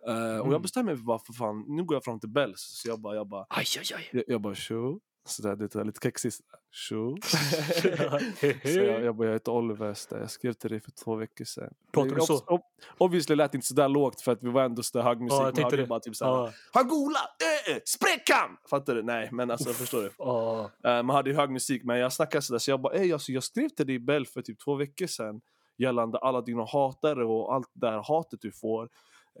[0.07, 0.51] Eh, Och Mm.
[0.51, 2.53] jag bestämmer mig bara för fan, nu går jag fram till Bell.
[2.57, 4.09] Så jag bara, jag bara, Aj, aj, aj.
[4.11, 4.99] jag, jag bara tjo.
[5.27, 6.37] Sådär, det är lite kexigt.
[6.71, 7.17] Tjo.
[8.63, 10.17] Så jag, bara, jag heter Oliver Öster.
[10.19, 11.73] jag skrev till dig för två veckor sedan.
[11.93, 12.37] Pratar du så?
[12.37, 12.61] ob-
[12.97, 15.39] Obviously lät inte sådär lågt för att vi var ändå sådär hög musik.
[15.39, 15.85] Ja, jag det.
[15.87, 16.51] bara typ såhär, Ja.
[16.73, 17.19] han gola,
[17.67, 18.57] äh, äh, spräckan!
[18.69, 19.03] Fattar du?
[19.03, 20.11] Nej, men alltså förstår du?
[20.17, 20.71] Ja.
[20.83, 23.31] Eh, man hade ju hög musik, men jag snackade sådär så jag bara, ey alltså
[23.31, 25.41] jag skrev till dig Bell för typ två veckor sedan
[25.77, 28.89] gällande alla dina hatare och allt det här hatet du får.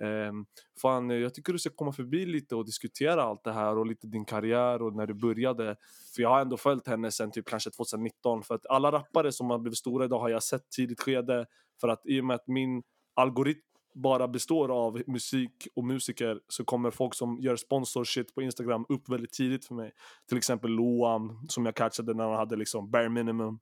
[0.03, 0.45] Ehm,
[0.81, 3.85] fan, eh, jag tycker du ska komma förbi lite och diskutera allt det här och
[3.85, 5.75] lite din karriär och när du började.
[6.15, 8.43] För jag har ändå följt henne sen typ kanske 2019.
[8.43, 11.45] För att alla rappare som har blivit stora idag har jag sett tidigt skede.
[11.81, 12.83] För att i och med att min
[13.15, 13.61] algoritm
[13.93, 19.09] bara består av musik och musiker så kommer folk som gör sponsorshit på Instagram upp
[19.09, 19.91] väldigt tidigt för mig.
[20.29, 23.59] Till exempel Loam som jag catchade när han hade liksom bare minimum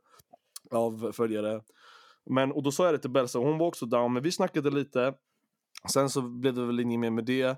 [0.72, 1.62] av följare.
[2.30, 4.72] Men, och då sa jag det till Belsa, hon var också down, men vi snackade
[4.72, 5.14] lite.
[5.94, 7.58] Sen så blev det väl inget mer med det.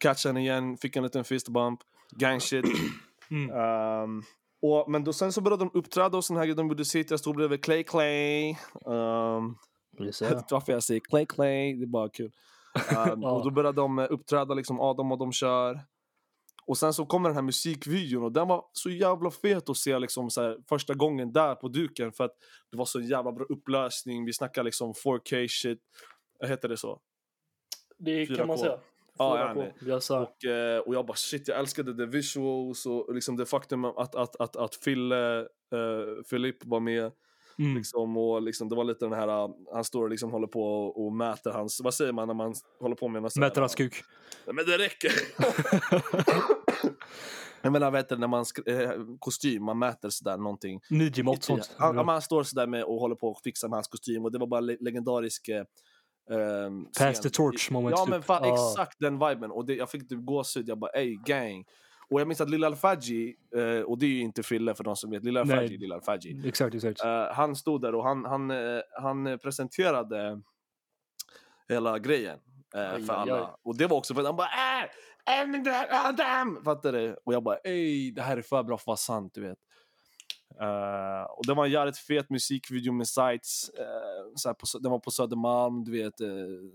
[0.00, 2.64] Catchade igen, fick en liten fist bump, gang shit.
[3.30, 3.50] Mm.
[3.50, 4.22] Ehm,
[4.62, 6.54] och, men då, sen så började de uppträda och sån här.
[6.54, 8.56] De gjorde sitt, jag stod bredvid Clay Clay.
[8.84, 9.56] Um,
[9.98, 11.74] vet du varför jag säger Clay Clay?
[11.74, 12.32] Det är bara kul.
[12.90, 13.12] Ja.
[13.12, 15.80] Och då började de eh, uppträda, liksom Adam och de kör.
[16.66, 19.98] Och sen så kommer den här musikvideon och den var så jävla fet att se
[19.98, 22.34] liksom så här, första gången där på duken för att
[22.70, 24.24] det var så jävla bra upplösning.
[24.24, 25.78] Vi snackar liksom 4K shit.
[26.46, 27.00] Heter det så?
[28.04, 28.36] Det 4K.
[28.36, 28.78] kan man säga.
[29.18, 29.72] Ja, 4K.
[29.80, 30.20] ja, sa.
[30.20, 34.14] Och, eh, och jag bara shit, jag älskade the visuals och liksom det faktum att,
[34.14, 37.12] att, att, att Fille, eh, Filip var med.
[37.58, 37.76] Mm.
[37.76, 40.62] Liksom, och liksom, det var lite den här, uh, han står och liksom håller på
[40.62, 43.74] och, och mäter hans, vad säger man när man håller på med något Mäter hans
[43.74, 43.94] kuk.
[44.46, 45.12] Men det räcker!
[47.62, 50.80] jag menar, vet du, när man sk- eh, kostym, man mäter sådär någonting.
[50.90, 51.74] Midjemått sånt.
[51.78, 54.38] Han, han står sådär med och håller på och fixar med hans kostym och det
[54.38, 55.64] var bara le- legendarisk eh,
[56.30, 57.96] ehm, Pass the torch moment.
[57.98, 58.10] Ja typ.
[58.10, 58.70] men fan, Ja.
[58.70, 59.50] exakt den viben.
[59.50, 61.64] Och det, jag fick typ gåshud, jag bara ey gang.
[62.08, 64.96] Och jag minns att Lilla Alfaji, eh, och det är ju inte Fille för de
[64.96, 65.40] som vet, Lilla.
[65.40, 66.42] Alfaji, Lilla Alfaji.
[66.48, 67.04] Exakt, exakt.
[67.04, 70.40] Eh, han stod där och han, han, eh, han presenterade
[71.68, 72.38] hela grejen
[72.74, 73.40] eh, Aj, för alla.
[73.46, 73.54] aj.
[73.62, 76.60] Och det var också för att han bara äh, Adam!
[76.64, 77.16] Fattar du?
[77.24, 79.58] Och jag bara ey, det här är för bra för att vara sant, du vet.
[80.60, 83.70] Uh, och det var en jävligt fet musikvideo med sights.
[83.78, 86.20] Uh, så här på, den var på Södermalm, du vet.
[86.20, 86.70] Uh,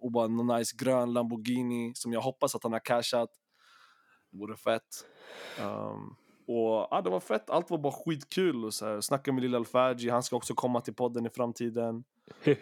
[0.00, 3.30] och bara en nice grön Lamborghini som jag hoppas att han har cashat.
[4.30, 5.06] Det vore fett.
[5.60, 8.64] Um, och ja, det var fett, allt var bara skitkul.
[8.64, 12.04] Och så här, snacka med Lilla Alfaji, han ska också komma till podden i framtiden.
[12.46, 12.54] Uh,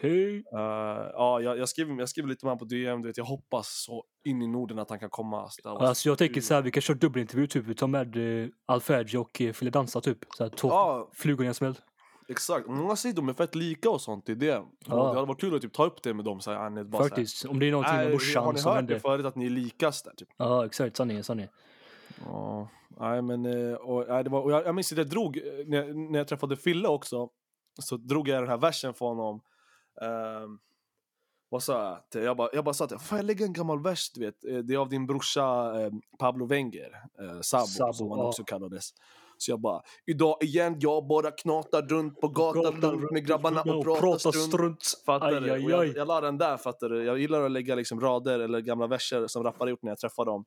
[0.52, 3.68] ja, jag, jag, skriver, jag skriver lite med honom på DM, du vet, jag hoppas
[3.86, 5.48] så in i Norden att han kan komma.
[5.64, 7.64] var Alltså jag tänker så här, vi kan köra dubbelintervju typ.
[7.64, 10.18] Vi tar med eh, Alfergi och eh, Fille Dansa typ.
[10.36, 11.10] Så här, två Ja.
[11.14, 11.78] flugor i en smäll.
[12.28, 14.46] Exakt, många säger de är fett lika och sånt, det är det.
[14.46, 14.62] Ja.
[14.94, 16.98] Och Det hade varit kul att typ ta upp det med dem, så här, bara
[16.98, 17.44] så här, Faktiskt.
[17.44, 19.50] Om det är någonting med "Nej, Har morsan ni hört det förut att ni är
[19.50, 20.12] likast där?
[20.16, 20.28] Typ.
[20.36, 20.96] Ja, exakt.
[20.96, 21.50] Sanningen, sanningen.
[22.24, 22.68] Ja,
[23.00, 25.42] nej men, eh, och, nej, det var, och jag, jag minns att jag drog, eh,
[25.66, 27.28] när, jag- när jag träffade Fille också,
[27.82, 29.40] så drog jag den här versen för honom.
[30.44, 30.58] Um,
[31.48, 32.24] vad sa jag?
[32.24, 34.44] Jag bara, jag bara sa till fan jag lägger en gammal vers, du vet.
[34.44, 38.24] Eh, Det är av din brorsa eh, Pablo Wenger, eh, Sabo, Sabo, som han ja.
[38.28, 38.90] också kallades.
[39.38, 43.84] Så jag bara, idag igen, jag bara knatar runt på gatan, runt med grabbarna och
[43.84, 45.02] pratar strunt.
[45.06, 45.70] Fattar Aj, du?
[45.70, 47.04] jag, jag la den där, fattar du?
[47.04, 50.24] Jag gillar att lägga liksom rader eller gamla verser som rappare gjort när jag träffar
[50.24, 50.44] dem.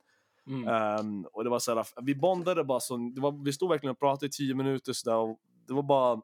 [0.47, 0.67] Mm.
[0.67, 3.91] Ehm, och det var så här, vi bondade bara så, det var, vi stod verkligen
[3.91, 6.21] och pratade i tio minuter så där, och det var bara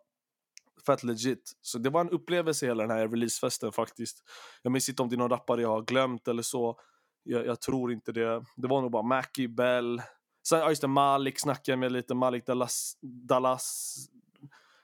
[0.86, 1.52] fett legit.
[1.62, 4.24] Så det var en upplevelse hela den här releasefesten faktiskt.
[4.62, 6.80] Jag minns inte om det är någon rappare jag har glömt eller så.
[7.24, 8.44] Jag, jag tror inte det.
[8.56, 10.02] Det var nog bara Mackie, Bell.
[10.48, 13.96] Sen, ja just det, Malik snackade jag med lite, Malik Dallas, Dallas,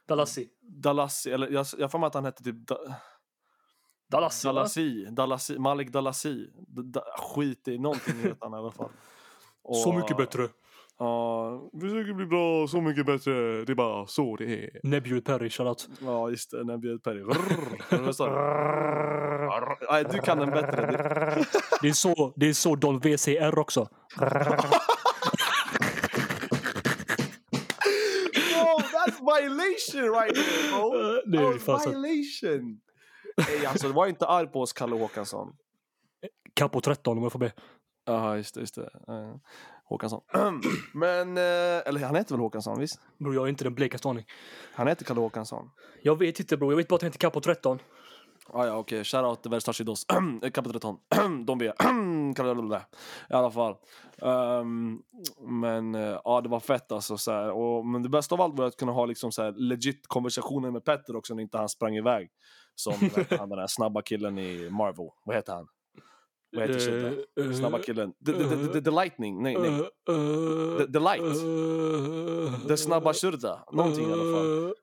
[0.07, 0.49] Dallassi.
[0.61, 2.77] Dallassi, eller jag jag mig att han hette typ da,
[4.09, 4.53] Dallassi, va?
[4.53, 6.49] Dallassi, Dallassi, Malik Dallassi.
[6.67, 8.89] Da, da, skit i någonting heter han i alla fall.
[9.83, 10.47] Så Och- mycket bättre.
[11.01, 13.31] Ja, försöker bli bra, så mycket bättre.
[13.65, 14.69] Det är bara så det är.
[14.83, 15.89] Nebjud Perry, shoutout.
[16.01, 16.77] Ja, just det.
[16.77, 17.23] Bjöd Perry.
[19.91, 20.85] Nej, du kan den bättre.
[21.81, 23.89] Det- är så, det är så Don VCR också.
[27.89, 30.91] That's violation right there, bro.
[31.25, 31.89] Det är That was fan så.
[31.89, 32.79] violation.
[33.49, 35.47] Ey, alltså, var inte arg på oss, Kalle Håkansson.
[36.53, 37.51] Capo 13 om jag får be.
[38.09, 38.59] Ja, just det.
[38.59, 38.89] Just det.
[39.07, 39.35] Eh,
[39.85, 40.21] Håkansson.
[40.93, 42.99] Men, eh, eller han heter väl Håkansson, visst?
[43.17, 44.25] Bror, jag har inte den blekaste aning.
[44.73, 45.69] Han heter Kalle Håkansson.
[46.01, 47.79] Jag vet inte bror, jag vet bara att han heter Capo 13.
[48.53, 49.03] Ah, ja, okej.
[49.03, 50.05] Shoutout till Verstachidos.
[50.53, 50.97] Kapitreton.
[51.45, 51.71] De.
[52.35, 52.81] Kalalala.
[53.29, 53.75] I alla fall.
[54.21, 55.01] Ehm,
[55.39, 57.17] men ja, det var fett alltså.
[57.17, 57.51] Så här.
[57.51, 60.71] Och, men det bästa av allt var att kunna ha liksom, så här, legit konversationer
[60.71, 62.29] med Petter också när inte han sprang iväg.
[62.75, 62.93] Som
[63.29, 65.09] han, den där snabba killen i Marvel.
[65.25, 65.67] Vad heter han?
[66.51, 68.13] Vad heter shit Eh, eh, Snabba killen.
[68.25, 69.43] The, the, the, the, the Lightning.
[69.43, 69.71] Nej, nej.
[70.77, 71.35] The, the Light.
[72.67, 73.63] The snabba Shurda.
[73.71, 74.73] Någonting i alla fall.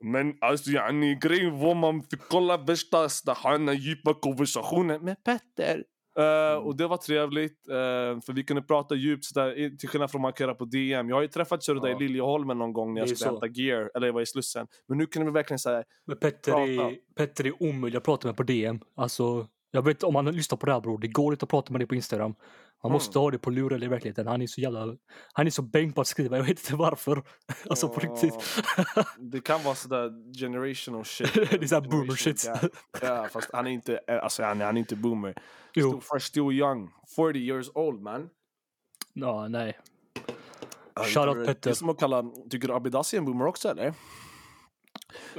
[0.00, 5.84] Men alltså yani, grejen var man fick kolla värsta stahana djupa konversationer med Petter.
[6.18, 7.74] Eh, och det var trevligt, eh,
[8.26, 11.08] för vi kunde prata djupt sådär, till skillnad från man kan göra på DM.
[11.08, 11.96] Jag har ju träffat Shurda Ja.
[11.96, 13.24] i Liljeholmen någon gång när jag skulle så.
[13.30, 14.66] hämta gear, eller jag var i Slussen.
[14.88, 16.64] Men nu kunde vi verkligen säga, Men Petter Prata.
[16.66, 18.80] är, Petter är omöjlig att prata med på DM.
[18.96, 21.72] Alltså, jag vet om man lyssnar på det här bror, det går inte att prata
[21.72, 22.34] med dig på Instagram.
[22.82, 22.92] Man Mm.
[22.92, 24.26] måste ha det på lur eller i verkligheten.
[24.26, 24.96] Han är så jävla...
[25.32, 27.22] Han är så bäng på att skriva, jag vet inte varför.
[27.70, 28.34] Alltså på riktigt.
[29.18, 31.34] det kan vara sådär generational shit.
[31.34, 32.50] Det är så här boomer shit.
[33.02, 35.34] Ja, fast han är inte, alltså han, är- han är inte boomer.
[35.74, 35.88] Jo.
[35.90, 36.90] Still fresh, still young.
[37.16, 38.28] 40 years old man.
[39.12, 39.78] Ja, nej.
[40.94, 41.60] Ja, Shoutout Petter.
[41.62, 43.94] Det är som att kalla, tycker du Abidassi är en boomer också eller?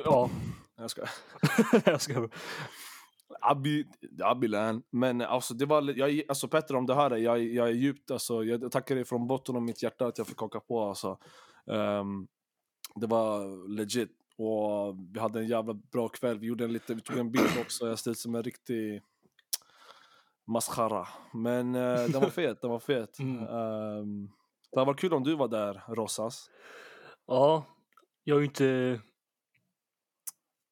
[0.05, 0.29] Ja,
[0.77, 1.01] Jag ska.
[1.85, 2.29] jag ska...
[3.41, 3.87] Abi,
[4.21, 4.83] Abilan.
[4.89, 8.71] Men alltså det var, jag, alltså Petter om det, jag, jag är djupt, alltså, jag
[8.71, 11.17] tackar dig från botten av mitt hjärta att jag fick haka på alltså.
[11.71, 12.27] Ehm,
[12.95, 14.11] det var legit.
[14.37, 16.39] Och vi hade en jävla bra kväll.
[16.39, 17.87] Vi gjorde en lite, vi tog en bild också.
[17.87, 19.01] Jag stod som en riktig
[20.47, 21.07] maskhara.
[21.33, 23.19] Men uh, den var fet, den var fet.
[23.19, 23.37] Mm.
[23.37, 24.29] Ehm,
[24.71, 26.49] det hade varit kul om du var där, Rosas.
[27.27, 27.65] Ja,
[28.23, 29.01] jag är inte...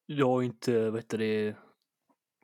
[0.06, 1.56] Jag är inte, vad heter det,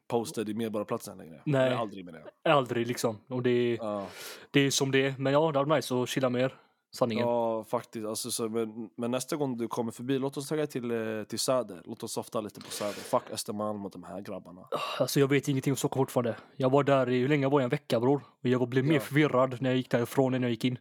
[0.09, 1.43] Posted i Medborgarplatsen längre.
[1.47, 1.67] Nej.
[1.67, 2.51] Eller aldrig med det.
[2.53, 3.19] aldrig liksom.
[3.29, 4.07] Och det, är- Ja.
[4.51, 5.15] det är som det är.
[5.19, 6.55] Men ja, det hade varit nice att chilla med er.
[6.95, 7.27] Sanningen.
[7.29, 8.07] Ja, faktiskt.
[8.07, 11.39] Alltså, så, men, men nästa gång du kommer förbi, låt oss ta till, eh, till
[11.39, 11.83] Söder.
[11.85, 12.93] Låt oss softa lite på Söder.
[12.93, 14.69] Fuck Östermalm och de här grabbarna.
[14.99, 16.37] Alltså jag vet ingenting om Stockholm fortfarande.
[16.57, 17.65] Jag var där i, hur länge var jag?
[17.65, 18.23] En vecka bror.
[18.43, 19.01] Och jag blev mer Ja.
[19.01, 20.79] förvirrad när jag gick därifrån än när jag gick in.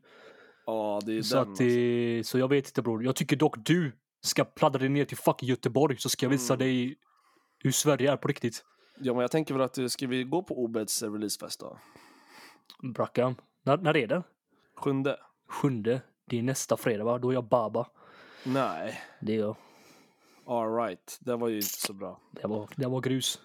[0.65, 1.41] Ja, det är Så, den.
[1.43, 1.63] att, Alltså.
[1.63, 3.03] det, så jag vet inte bror.
[3.03, 6.53] Jag tycker dock du ska pladdra dig ner till fucking Göteborg så ska jag visa
[6.53, 6.65] Mm.
[6.67, 6.95] dig
[7.63, 8.63] hur Sverige är på riktigt.
[8.99, 11.77] Ja, men jag tänker väl att, eh, ska vi gå på Obeds eh, releasefest då?
[12.93, 13.35] Brackan.
[13.63, 14.23] När, när är det?
[14.75, 15.19] Sjunde?
[15.47, 16.01] Sjunde.
[16.25, 17.17] Det är nästa fredag va?
[17.17, 17.87] Då är jag baba.
[18.43, 19.01] Nej.
[19.21, 19.55] Det är jag.
[20.45, 22.19] Alright, det var ju inte så bra.
[22.31, 23.41] Det var, det var grus.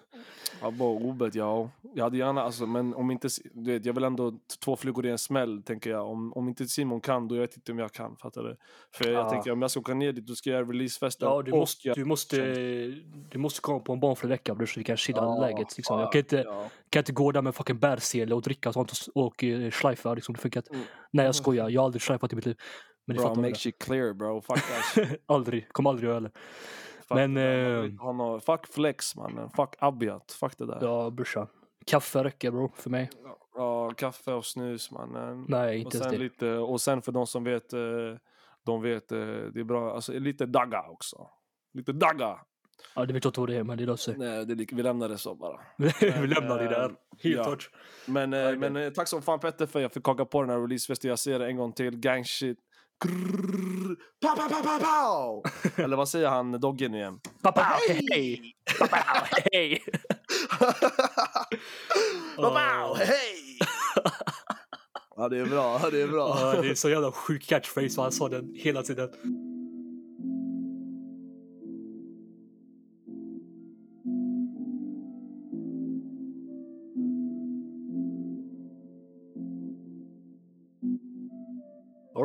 [0.63, 1.69] Ja, bara Obed, ja.
[1.93, 5.09] Jag hade gärna, alltså, men om inte, du vet, jag vill ändå två flugor i
[5.09, 6.07] en smäll, tänker jag.
[6.09, 8.57] Om, om inte Simon kan, då vet jag inte om jag kan, fattar du?
[8.91, 9.29] För jag Ja.
[9.29, 11.27] tänker, om jag ska åka ner dit, då ska jag göra releasefesten.
[11.29, 12.37] Ja, du måste, jag- du, måste,
[13.29, 15.77] du måste komma på en barnfri vecka bror så vi kan chilla Ja, läget.
[15.77, 15.97] Liksom.
[15.99, 16.69] ja, Jag kan inte, ja.
[16.89, 20.13] kan inte gå där med fucking bärsele och dricka och sånt och, och uh, schleifa.
[20.13, 20.35] Liksom.
[20.35, 20.73] Det funkar inte.
[20.73, 20.85] Mm.
[21.11, 22.55] Nej jag skojar, jag har aldrig schleifat i mitt liv.
[23.05, 24.59] Men Bro, make shit clear bro, fuck
[24.95, 25.07] that.
[25.25, 26.31] Aldrig, kommer aldrig göra det.
[27.09, 30.77] Men, eh, vill inte ha nå- fuck flex mannen, fuck Abiat, fuck det där.
[30.81, 31.03] Ja.
[31.03, 31.47] Ja brorsan.
[31.85, 33.09] Kaffe räcker bro för mig.
[33.97, 35.45] kaffe och snus mannen.
[35.47, 36.23] Nej och inte sen ens det.
[36.23, 37.79] lite, och sen för de som vet, eh,
[38.65, 41.29] de vet, eh, det är bra, alltså lite dagga också.
[41.73, 42.39] Lite dagga.
[42.95, 44.15] Ja, det vet jag inte vad det är, men det löser.
[44.17, 45.59] Nej, det är, vi lämnar det så bara.
[46.01, 46.85] Vi lämnar det där.
[46.89, 47.57] eh, Helt ja.
[48.05, 51.09] Men, men tack som fan Petter för att jag fick haka på den här releasefesten.
[51.09, 51.97] Jag ser det en gång till.
[51.97, 52.57] Gang shit.
[53.03, 53.95] Grrrr.
[54.21, 55.43] Pow, pow, pow, pow, pow.
[55.83, 57.19] Eller vad säger han, Doggen igen?
[57.41, 57.79] Pappa,
[58.11, 58.55] hej!
[58.79, 59.83] Pappa, hej!
[62.35, 63.59] Pow, hej!
[65.15, 65.81] Ja, det är bra.
[65.91, 66.37] Det är bra.
[66.39, 69.09] Ja, det är så jävla sjuk catchphrase och han sa den hela tiden.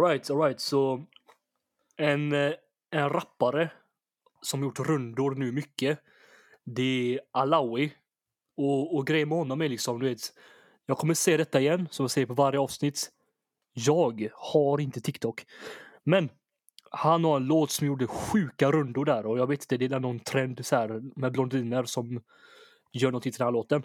[0.09, 1.05] Alright, alright, så
[1.97, 2.53] en, eh,
[2.91, 3.71] en rappare
[4.43, 5.99] som gjort rundor nu mycket,
[6.65, 7.93] det är Alawi.
[8.57, 10.21] Och, och grejen med honom är liksom, du vet,
[10.87, 13.11] jag kommer se detta igen, som jag säger på varje avsnitt.
[13.73, 15.47] Jag har inte TikTok.
[16.05, 16.29] Men
[16.91, 20.01] han har en låt som gjorde sjuka rundor där och jag vet inte, det är
[20.01, 22.23] någon trend så här med blondiner som
[22.93, 23.83] gör någonting till den här låten.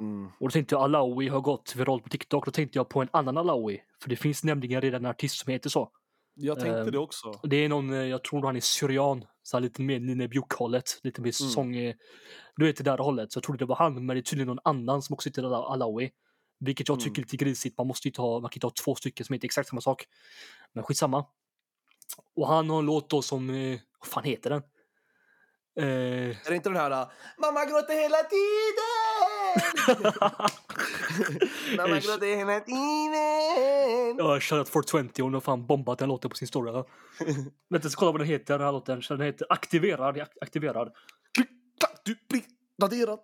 [0.00, 0.26] Mm.
[0.26, 2.44] Och då tänkte jag Alawi har gått viralt på TikTok.
[2.44, 3.80] Då tänkte jag på en annan Alawi.
[4.02, 5.90] För det finns nämligen redan en artist som heter så.
[6.34, 7.40] Jag tänkte Ehm, det också.
[7.42, 9.24] Det är någon, eh, jag tror han är syrian.
[9.42, 11.00] Så lite mer Nina Bjuk-hållet.
[11.02, 11.50] Lite mer Mm.
[11.50, 11.76] sång...
[11.76, 11.94] eh,
[12.56, 13.32] Du vet det där hållet.
[13.32, 14.06] Så jag trodde det var han.
[14.06, 16.10] Men det är tydligen någon annan som också heter Ala- Alawi.
[16.60, 17.04] Vilket jag Mm.
[17.04, 17.78] tycker är lite grisigt.
[17.78, 20.04] Man måste ju ta, man kan inte ha två stycken som heter exakt samma sak.
[20.72, 21.26] Men skitsamma.
[22.36, 24.62] Och han har en låt då som, eh, vad fan heter den?
[25.76, 25.86] Eh,
[26.46, 26.90] Är det inte den här
[27.38, 29.13] Mamma gråter hela tiden!
[31.76, 34.16] Mamma Eh, gråter hela tiden!
[34.18, 36.72] Ja, Charlotte 420, hon har fan bombat den låten på sin story.
[36.72, 36.86] Ja.
[37.70, 39.02] Vänta, så kolla vad den heter, den här låten.
[39.08, 40.16] Den heter Aktiverad.
[40.16, 40.92] Ak- Aktiverad.
[42.04, 42.42] Du blir
[42.82, 43.18] raderad.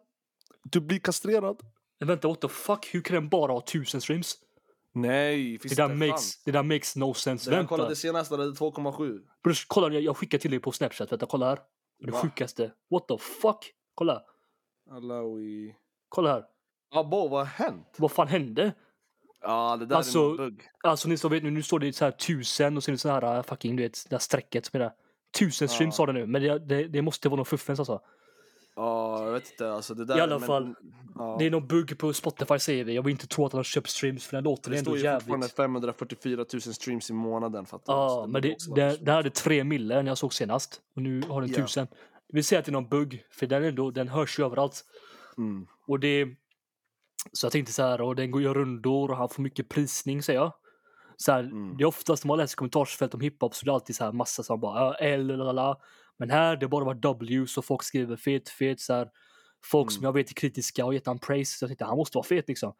[0.64, 1.60] Du blir kastrerad.
[1.98, 2.88] Men vänta, what the fuck?
[2.94, 4.34] Hur kan den bara ha tusen streams?
[4.94, 6.42] Nej, Det finns där det makes, chans?
[6.44, 7.50] det där makes no sense.
[7.50, 7.68] Jag Vänta.
[7.68, 9.18] kollade senast, den hade 2,7.
[9.44, 11.12] Bror, kolla, jag, jag skickar till dig på Snapchat.
[11.12, 11.58] Vänta, kolla här.
[12.04, 12.18] Det Va?
[12.22, 12.72] sjukaste.
[12.90, 13.72] What the fuck?
[13.94, 14.22] Kolla.
[14.90, 15.74] Alawi.
[16.10, 16.44] Kolla här.
[16.94, 17.94] Abo, vad har hänt?
[17.98, 18.72] Vad fan hände?
[19.42, 20.62] Ja, det där Alltså- är en bugg.
[20.82, 22.98] Alltså ni som vet nu, nu står det så här tusen och så är det
[22.98, 24.92] så här äh, fucking, du vet, det där strecket som är där.
[25.38, 26.02] Tusen streams Ja.
[26.02, 28.00] har det nu, men det, det, det måste vara någon fuffens alltså.
[28.76, 29.72] Ja, jag vet inte.
[29.72, 30.74] Alltså, det där, I alla men- fall,
[31.14, 31.36] Ja.
[31.38, 32.94] Det är någon bugg på Spotify säger vi.
[32.94, 34.90] Jag vill inte tro att han har köpt streams för den låten är Det ändå
[34.90, 35.56] står ju fortfarande jävligt.
[35.56, 37.66] 544 000 streams i månaden.
[37.66, 37.92] Fattar?
[37.92, 40.80] Ja, Så men det, det, det hade tre mille när jag såg senast.
[40.96, 41.56] Och nu har den Ja.
[41.56, 41.86] tusen.
[42.28, 44.44] Det vill säga att det är någon bugg, för den, är ändå, den hörs ju
[44.44, 44.84] överallt.
[45.38, 45.66] Mm.
[45.86, 46.26] Och det...
[47.32, 50.22] Så jag tänkte så här, och den går ju rundor och han får mycket prisning
[50.22, 50.52] säger jag.
[51.16, 51.76] Så här, Mm.
[51.76, 54.12] Det är oftast när man läser kommentarsfält om hiphop så är det alltid så här
[54.12, 55.76] massa som bara ja, L, lalala.
[56.18, 59.10] Men här det bara var W så folk skriver fet, fet så här.
[59.64, 60.06] Folk som Mm.
[60.08, 61.58] jag vet är kritiska och gett han praise.
[61.58, 62.72] Så jag tänkte han måste vara fet liksom.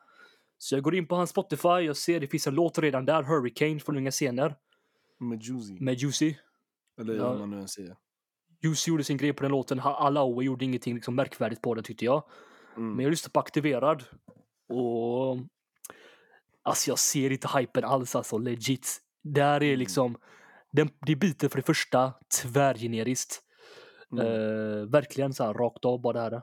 [0.59, 3.23] Så jag går in på hans Spotify, jag ser det finns en låt redan där,
[3.23, 4.57] Hurricane från Unga Scener
[5.19, 5.77] Med Juicy.
[5.81, 6.35] med Juicy.
[7.01, 7.29] Eller Ja.
[7.29, 7.97] vad man nu än säger.
[8.63, 12.05] Juicy gjorde sin grej på den låten, Alawi gjorde ingenting liksom märkvärdigt på den tyckte
[12.05, 12.25] jag.
[12.77, 12.93] Mm.
[12.93, 14.05] Men jag lyssnade på Aktiverad
[14.69, 15.39] och
[16.63, 19.01] alltså jag ser inte hypen alls alltså legit.
[19.23, 19.79] Där är Mm.
[19.79, 20.17] liksom,
[20.73, 23.43] den, det biter för det första tvärgeneriskt.
[24.13, 24.27] Mm.
[24.27, 26.43] Eh, verkligen så här rakt av bara det här.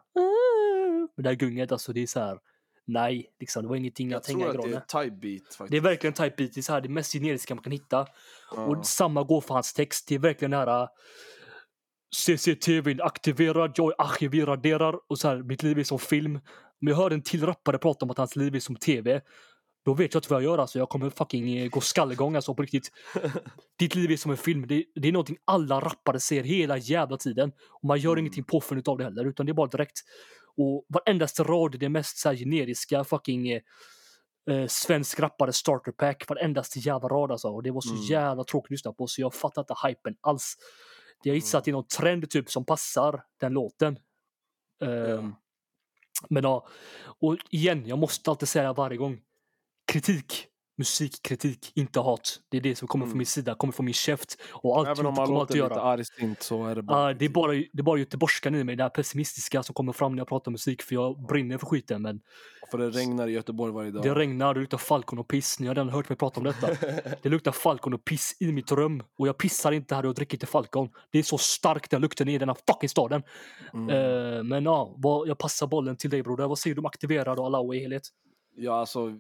[1.15, 2.39] Men det här gunget alltså det är så här.
[2.85, 5.43] Nej, liksom, det var ingenting jag att hänga i tror att det är type beat
[5.43, 5.71] faktiskt.
[5.71, 8.07] Det är verkligen type beat, det är så här det mest generiska man kan hitta.
[8.55, 8.65] Ja.
[8.65, 10.07] Och samma går för hans text.
[10.07, 10.87] Det är verkligen det här...
[12.29, 16.35] äh, CCTV aktiverad, jag är arkiverad och så här, mitt liv är som film.
[16.81, 19.21] Om jag hör en till rappare prata om att hans liv är som tv,
[19.85, 20.79] då vet jag inte vad jag gör alltså.
[20.79, 22.91] Jag kommer fucking eh, gå skallgång alltså på riktigt.
[23.79, 24.67] Ditt liv är som en film.
[24.67, 27.51] Det, det är någonting alla rappare ser hela jävla tiden.
[27.81, 28.19] Och man gör Mm.
[28.19, 29.97] ingenting påfunnet av det heller, utan det är bara direkt.
[30.57, 33.61] Och varendaste rad är det mest så här, generiska fucking eh,
[34.49, 36.29] eh, svensk rappare starter pack.
[36.29, 37.47] Varendaste jävla rad alltså.
[37.47, 38.03] Och det var så Mm.
[38.03, 40.55] jävla tråkigt att lyssna på så jag fattar inte hypen alls.
[41.23, 43.99] Jag gissar att det är någon trend typ som passar den låten.
[44.81, 45.35] Ehm,
[46.29, 46.67] Men ja,
[47.19, 49.21] och igen, jag måste alltid säga varje gång.
[49.91, 52.39] Kritik, musikkritik, inte hat.
[52.49, 53.17] Det är det som kommer från Mm.
[53.17, 54.37] min sida, kommer från min käft.
[54.51, 57.07] Och allt Även om man kommer låter lite argsint så är det bara...
[57.07, 59.93] Ja, det, är bara, det är bara göteborgskan i mig, det här pessimistiska som kommer
[59.93, 62.01] fram när jag pratar musik för jag brinner för skiten.
[62.01, 62.21] Men
[62.71, 64.03] För det regnar i Göteborg varje dag.
[64.03, 65.59] det regnar, det luktar Falcon och piss.
[65.59, 66.67] Ni har redan hört mig prata om detta.
[67.21, 69.03] Det luktar Falcon och piss i mitt rum.
[69.19, 70.89] Och jag pissar inte här och dricker inte Falcon.
[71.11, 73.23] Det är så stark den lukten är i den här fucking staden.
[73.73, 73.89] Mm.
[73.89, 76.47] Eh, men ja, vad, jag passar bollen till dig broder.
[76.47, 78.03] Vad säger du om aktiverad och Alawi i helhet?
[78.55, 79.11] Ja, alltså...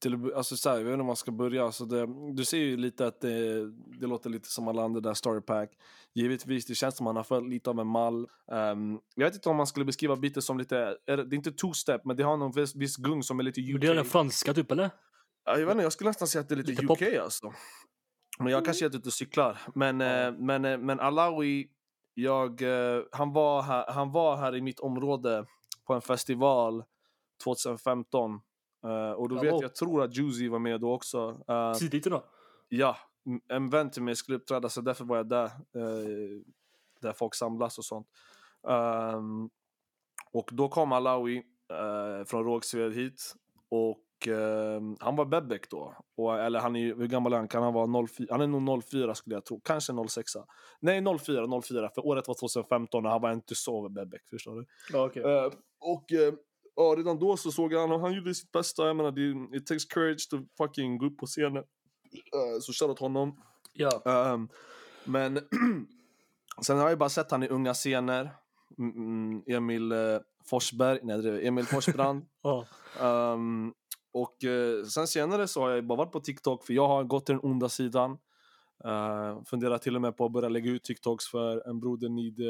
[0.00, 1.64] Till, alltså så här, jag vet inte om man ska börja.
[1.64, 3.70] Alltså det, du ser ju lite att det,
[4.00, 5.70] det låter lite som alla andra där story pack.
[6.14, 8.28] Givetvis, det känns som att han har följt lite av en mall.
[8.52, 12.00] Ehm, jag vet inte om man skulle beskriva beatet som lite, det, är inte two-step,
[12.04, 13.80] men det har någon viss, viss gung som är lite UK.
[13.80, 14.90] Det är den franska typ eller?
[15.44, 17.02] Ja, jag vet inte, jag skulle nästan säga att det är lite, Lite UK pop.
[17.22, 17.52] alltså.
[18.38, 19.58] Men jag kanske är ute och cyklar.
[19.74, 21.68] Men, eh, men, eh, men Alawi,
[22.14, 25.46] jag, eh, han, var här, han var här i mitt område
[25.86, 26.84] på en festival
[27.44, 28.40] 2015.
[28.84, 31.40] Eh, och då vet jag, jag tror att Juicy var med då också.
[31.48, 32.24] Eh, Tidigt då?
[32.68, 32.96] ja,
[33.48, 35.44] en vän till mig skulle uppträda så därför var jag där.
[35.44, 36.42] eh,
[37.00, 38.06] där folk samlas och sånt.
[38.68, 39.50] Ehm,
[40.32, 41.36] och då kom Alawi
[41.70, 43.34] eh, från Rågsved hit.
[43.68, 45.94] Och ehm, han var bebek då.
[46.16, 47.48] Och, eller han är ju, hur gammal är han?
[47.48, 48.26] Kan han vara 04?
[48.30, 49.60] Han är nog 04 skulle jag tro.
[49.60, 50.32] Kanske 06.
[50.80, 51.90] Nej 04, 04.
[51.94, 54.28] För året var 2015 och han var inte så bebek.
[54.30, 54.66] Förstår du?
[54.92, 55.10] Ja.
[55.14, 56.34] Eh, och eh,
[56.78, 58.86] ja, redan då så såg han och han gjorde sitt bästa.
[58.86, 61.56] Jag menar, det, it takes courage to fucking gå upp på scenen.
[61.56, 63.42] Uh, så shoutout honom.
[63.72, 64.02] Ja.
[64.04, 64.48] Ehm,
[65.04, 65.40] men
[66.62, 68.30] sen har jag bara sett han i unga scener.
[68.78, 70.20] Mm, mm, Emil uh,
[70.50, 72.24] Forsberg, nej Emil Forsbrand.
[72.42, 72.66] ja.
[73.00, 73.72] Ehm,
[74.12, 77.26] och eh, sen senare så har jag bara varit på TikTok för jag har gått
[77.26, 78.18] till den onda sidan.
[78.84, 82.40] Uh, funderar till och med på att börja lägga ut TikToks för en broder need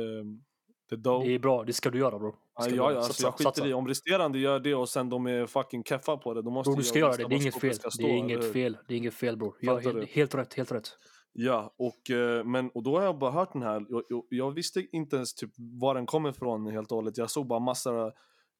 [0.96, 2.34] Det är bra, det ska du göra bror.
[2.58, 3.66] Ja, ja, ja alltså Satsa, jag skiter satsa.
[3.66, 6.42] i om resterande gör det och sen de är fucking keffa på det.
[6.42, 7.76] Då måste Bror du ska göra det, det är inget fel.
[7.98, 8.78] Det är inget fel.
[8.88, 9.54] Det är inget fel bror.
[9.66, 10.88] Fattar helt, helt rätt, helt rätt.
[11.32, 13.86] Ja, och, eh, men, och då har jag bara hört den här.
[13.88, 17.18] Jag, jag, visste inte ens typ var den kom ifrån helt och hållet.
[17.18, 18.12] Jag såg bara massor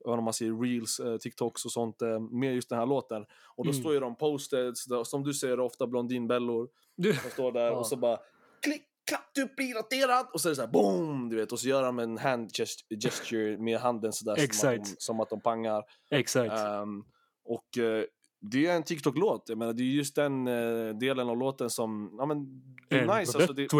[0.04, 3.22] vad man säger, reels, eh, TikToks och sånt eh, med just den här låten.
[3.56, 3.80] Och då Mm.
[3.82, 4.74] står ju de posted,
[5.04, 6.68] som du säger ofta blondinbellor.
[6.96, 7.76] Du, som står där Ja.
[7.76, 8.18] och så bara
[8.62, 10.26] klick, klack, du blir raterad!
[10.32, 11.28] Och så är det så här boom!
[11.28, 15.20] Du vet, och så gör de en hand gest- gesture med handen sådär som som
[15.20, 15.82] att de pangar.
[16.10, 16.52] exakt.
[16.52, 17.04] Ehm,
[17.44, 18.04] och eh,
[18.40, 19.48] det är en TikTok-låt.
[19.48, 22.46] Jag menar, det är just den eh, delen av låten som, ja men,
[22.88, 23.38] det är en nice.
[23.38, 23.72] Alltså, det,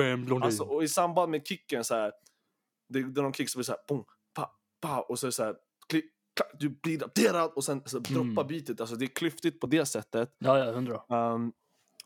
[0.43, 2.13] alltså, och i samband med kicken så här,
[2.89, 4.05] det, det är någon kick som blir så här, boom,
[4.35, 4.51] pa,
[4.81, 5.55] pa, och så är det så här,
[5.89, 6.05] klick,
[6.37, 8.35] klack, du blir raterad och sen så Mm.
[8.35, 8.81] droppar beatet.
[8.81, 10.35] Alltså det är klyftigt på det sättet.
[10.39, 11.01] Ja, ja, hundra.
[11.11, 11.53] Ehm,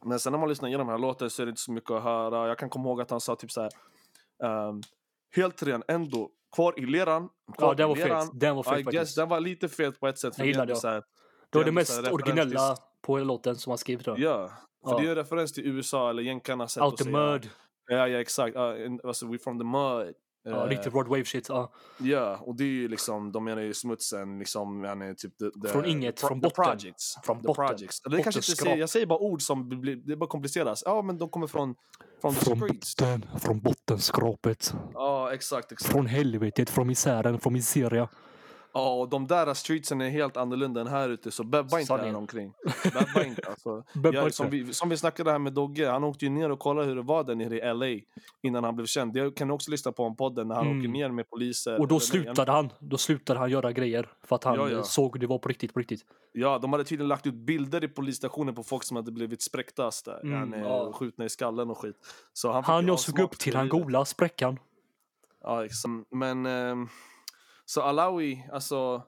[0.05, 1.91] men sen när man lyssnar igenom den här låten så är det inte så mycket
[1.91, 2.49] att höra.
[2.49, 3.71] Jag kan komma ihåg att han sa typ så här.
[4.45, 4.81] ehm,
[5.37, 6.31] helt ren ändå.
[6.57, 7.29] Kvar i leran.
[7.59, 8.27] Kvar Ja, den var leran.
[8.27, 8.41] fet.
[8.41, 9.17] Den var I fet guess, faktiskt.
[9.17, 10.35] den var lite fet på ett sätt.
[10.39, 10.77] Jag det är gillade det.
[10.77, 11.03] så här-
[11.51, 14.33] Det var det mest originella till- på hela låten som han skrivit tror jag.
[14.43, 14.49] Ja,
[14.85, 14.99] för Ja.
[14.99, 17.17] det är en referens till USA eller jänkarnas sätt Out att the säga.
[17.33, 17.51] mud.
[17.87, 18.57] Ja, ja exakt.
[18.57, 20.15] Uh, in, alltså, we from the mud.
[20.45, 21.49] Ja, Eh, riktigt Rod Wave shit.
[21.49, 21.73] Ja.
[21.99, 25.69] Ja, och det är ju liksom, de menar ju smutsen, liksom, yani, typ the, the,
[25.69, 26.65] Från inget, the, från the botten.
[26.65, 27.17] projects.
[27.25, 27.67] Från the botten.
[27.67, 28.03] projects.
[28.07, 30.83] Eller det kanske inte säger, jag säger bara ord som blir, det bara kompliceras.
[30.87, 31.75] Ja, men de kommer från,
[32.21, 32.97] från streets.
[32.97, 34.75] botten, från bottenskrapet.
[34.95, 35.93] Ja, exakt, exakt.
[35.93, 38.09] Från helvetet, från misären, från miseria.
[38.75, 42.15] Ja, och de där streetsen är helt annorlunda än här ute, så bebba inte Sanningen.
[42.15, 42.53] här omkring.
[42.85, 43.85] Bebba inte alltså.
[43.95, 46.59] Bebba Jag, som, vi, som vi snackade här med Dogge, han åkte ju ner och
[46.59, 48.01] kollade hur det var där nere i LA
[48.43, 49.13] innan han blev känd.
[49.15, 50.79] Det kan också lyssna på om podden när han Mm.
[50.79, 51.81] åker ner med poliser.
[51.81, 52.73] Och då slutade han.
[52.79, 54.09] Då slutade han göra grejer.
[54.25, 54.77] För att han Ja, ja.
[54.77, 56.01] eh, såg det var på riktigt, på riktigt.
[56.33, 59.91] Ja, de hade tydligen lagt ut bilder i polisstationen på folk som hade blivit spräckta
[60.05, 60.21] där.
[60.25, 60.93] Mm, han, ja.
[60.93, 61.97] skjutna i skallen och skit.
[62.33, 64.59] Så han, Han jag såg upp till, han gola spräckan.
[65.43, 65.93] Ja, exakt.
[66.11, 66.89] Men, ehm,
[67.73, 69.03] så Alawi, alltså,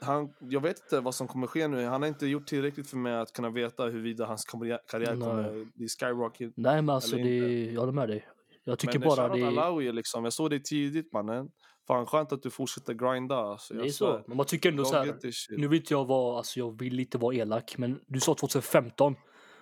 [0.00, 1.84] han, jag vet inte vad som kommer ske nu.
[1.84, 5.20] Han har inte gjort tillräckligt för mig att kunna veta huruvida hans karriär, Nej.
[5.20, 6.52] kommer bli skyrocket.
[6.56, 8.28] Nej men alltså det, jag håller med dig.
[8.64, 11.50] Jag tycker Men bara shoutout det, Alawi liksom, jag såg det tidigt mannen.
[11.86, 13.36] Fan skönt att du fortsätter grinda.
[13.36, 14.22] Alltså, det är så.
[14.26, 15.58] Men man tycker ändå så här.
[15.58, 19.16] Nu inte jag vara, alltså jag vill inte vara elak, men du sa 2015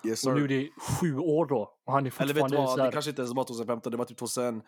[0.07, 0.71] Yes, och nu är det
[1.01, 1.75] sju år då.
[1.85, 3.97] Och han är Eller vet du fortfarande vad, det kanske inte ens var 2015, det
[3.97, 4.63] var typ 2000...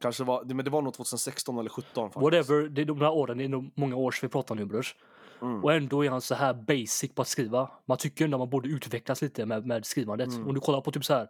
[0.00, 2.22] Kanske var, men det var nog 2016 eller 2017 faktiskt.
[2.22, 4.64] whatever, det är de här åren, det är nog många år sedan vi pratar nu
[4.64, 4.94] brors.
[5.42, 5.64] Mm.
[5.64, 7.70] Och ändå är han så här basic på att skriva.
[7.86, 10.28] Man tycker ändå att man borde utvecklas lite med, med skrivandet.
[10.28, 10.48] Mm.
[10.48, 11.28] Om du kollar på typ så här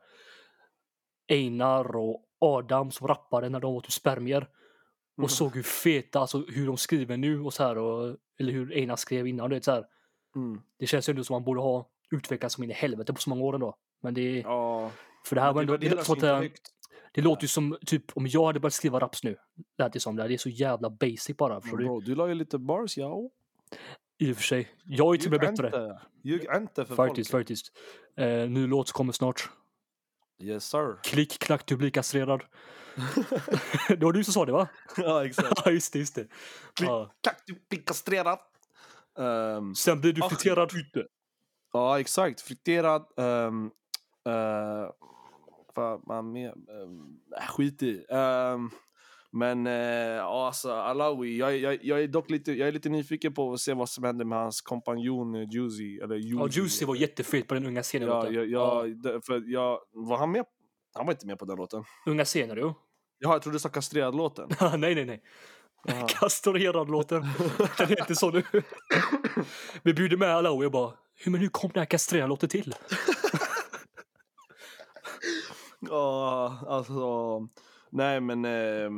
[1.28, 4.36] Einar och Adam som rappade när de var typ spermier.
[4.38, 5.24] Mm.
[5.24, 7.78] Och såg hur feta, alltså hur de skriver nu och så här.
[7.78, 9.50] Och, eller hur Einar skrev innan.
[9.50, 9.84] Du vet, så här.
[10.36, 10.60] Mm.
[10.78, 13.30] Det känns ju ändå som man borde ha utvecklats som in i helvete på så
[13.30, 13.76] många år ändå.
[14.02, 14.90] Men det är, Ja,
[15.26, 16.50] för det här var det ändå, det, värderas låter
[17.12, 19.36] det låter ju som typ om jag hade börjat skriva raps nu.
[19.78, 20.34] Lät det som det.
[20.34, 21.60] är så jävla basic bara.
[21.60, 21.88] Förstår Men du?
[21.88, 23.30] bro, du la ju lite bars, ja.
[24.18, 24.68] I och för sig.
[24.84, 26.00] Jag är till och med bättre.
[26.22, 27.42] Ljug inte för Faktiskt, folk.
[27.42, 27.72] faktiskt.
[28.16, 29.50] Eh, ny låt kommer snart.
[30.42, 30.96] Yes sir.
[31.02, 32.42] Klick, klack, du blir kastrerad.
[33.88, 34.68] det var du som sa det va?
[34.96, 35.52] ja, exakt.
[35.64, 36.26] Ja, just det, just det.
[36.74, 36.88] Klick.
[36.88, 37.10] Ja.
[37.22, 38.38] Klack, du blir kastrerad.
[39.14, 40.72] Um, Sen blir du friterad.
[41.72, 42.40] ja, exakt.
[42.40, 43.06] Friterad.
[43.16, 43.70] Um,
[44.28, 44.90] uh,
[45.74, 46.54] vad man mer?
[46.82, 48.04] Um, skit i.
[48.04, 48.70] Um,
[49.32, 49.66] men
[50.16, 53.60] ja, alltså, Alawi, jag, jag, jag är dock lite, jag är lite nyfiken på att
[53.60, 55.98] se vad som händer med hans kompanjon eh, Juicy.
[55.98, 58.08] Eller Ja, Juicy var jättefet på den unga scenen.
[58.08, 60.44] Ja, jag, jag, för jag, var han med?
[60.94, 61.84] Han var inte med på den låten.
[62.06, 62.74] Unga scener, jo.
[63.18, 64.48] Jaha, jag trodde du sa kastrerad-låten.
[64.80, 65.22] nej, nej, nej.
[66.08, 67.26] Kastrerad-låten.
[67.78, 68.42] Den inte så nu.
[69.82, 72.74] Vi bjuder med alla och jag bara, hur, men hur kom den här kastrerad-låten till?
[75.90, 77.48] Ja, alltså.
[77.90, 78.90] Nej men, eh,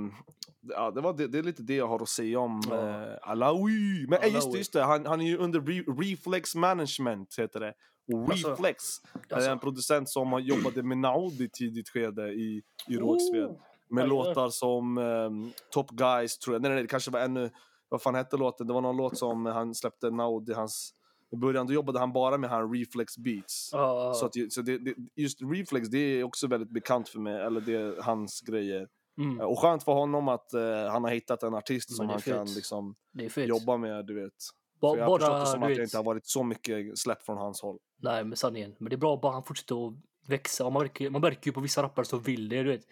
[0.68, 2.88] ja, det, var, det, det är lite det jag har att säga om Ja.
[2.88, 4.06] eh, Alawi.
[4.08, 4.58] Men eh, just det, Alawi.
[4.58, 4.82] just det.
[4.82, 7.74] Han, han är ju under re, Reflex Management heter det.
[8.12, 8.84] Och Alltså, Reflex
[9.28, 9.50] är alltså.
[9.50, 13.44] en producent som jobbade med Naudi tidigt skede i, i Rågsved.
[13.44, 13.56] Oh.
[13.90, 16.62] Med låtar som ehm, Top Guys tror jag.
[16.62, 17.50] Nej, nej, nej, det kanske var ännu...
[17.88, 18.66] Vad fan hette låten?
[18.66, 20.94] Det var någon låt som han släppte Naudi, hans...
[21.32, 23.70] I början då jobbade han bara med han Reflex Beats.
[23.72, 27.40] Ja, Så, att, så det, det, just Reflex, det är också väldigt bekant för mig.
[27.42, 28.88] Eller det är hans grejer.
[29.18, 30.60] mm, Och skönt för honom att eh,
[30.90, 32.56] han har hittat en artist Men som han kan fett.
[32.56, 32.94] liksom,
[33.36, 34.32] jobba med, du vet.
[34.80, 36.98] Ba- För jag har förstått det bara, som att det inte har varit så mycket
[36.98, 37.78] släppt från hans håll.
[38.02, 38.74] Nej, men sanningen.
[38.78, 39.94] Men det är bra bara han fortsätter att
[40.28, 40.66] växa.
[40.66, 42.82] Och man, märker, man märker ju på vissa rappare som vill det, du vet.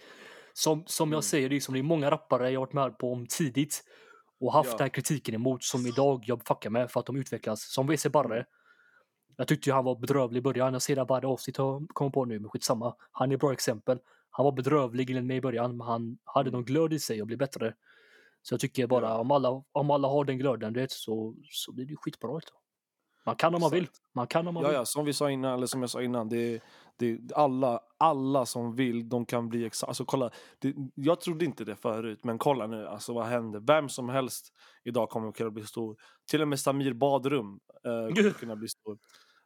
[0.52, 1.14] Som, som Mm.
[1.14, 3.26] jag säger, det är, som det är många rappare jag har varit med på om
[3.26, 3.84] tidigt
[4.40, 4.76] och haft Ja.
[4.76, 7.72] den här kritiken emot som idag jag fuckar med för att de utvecklas.
[7.72, 8.34] Som WC Barre.
[8.34, 8.44] Mm.
[9.36, 10.72] Jag tyckte ju han var bedrövlig i början.
[10.72, 12.94] Jag ser det varje avsnitt jag kommer på nu, men skitsamma.
[13.12, 13.98] Han är ett bra exempel.
[14.30, 17.26] Han var bedrövlig enligt mig i början, men han hade någon glöd i sig och
[17.26, 17.74] blev bättre.
[18.42, 19.10] Så jag tycker bara Mm.
[19.14, 19.20] Ja.
[19.20, 22.34] om, alla, om alla har den glöden, vet, så, så blir det skitbra.
[22.34, 22.52] Vet du.
[23.26, 23.88] Man kan om man vill.
[24.12, 24.76] Man kan om man Ja, vill.
[24.76, 26.60] ja, som vi sa innan, eller som jag sa innan, det,
[26.96, 31.64] det, alla, alla som vill, de kan bli exakt, alltså kolla, det, jag trodde inte
[31.64, 33.60] det förut, men kolla nu, alltså vad händer?
[33.60, 34.52] Vem som helst
[34.84, 35.96] idag kommer att kunna bli stor.
[36.30, 38.98] Till och med Samir Badrum eh, kommer kunna bli stor.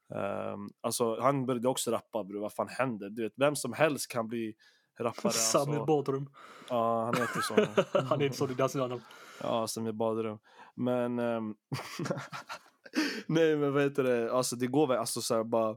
[0.09, 2.41] Um, alltså han började också rappa, bro.
[2.41, 3.11] vad fan händer?
[3.11, 4.55] Du vet, vem som helst kan bli
[5.01, 5.33] rappare.
[5.33, 5.85] Samir Alltså.
[5.85, 6.31] Badrum.
[6.69, 7.55] Ja, han heter så.
[8.09, 9.03] Han är inte så, det är hans namn.
[9.43, 10.39] Ja, som i badrum.
[10.75, 11.19] Men...
[11.19, 11.55] ehm,
[13.27, 14.33] nej, men vad heter det?
[14.33, 15.77] Alltså det går väl, alltså så här, bara...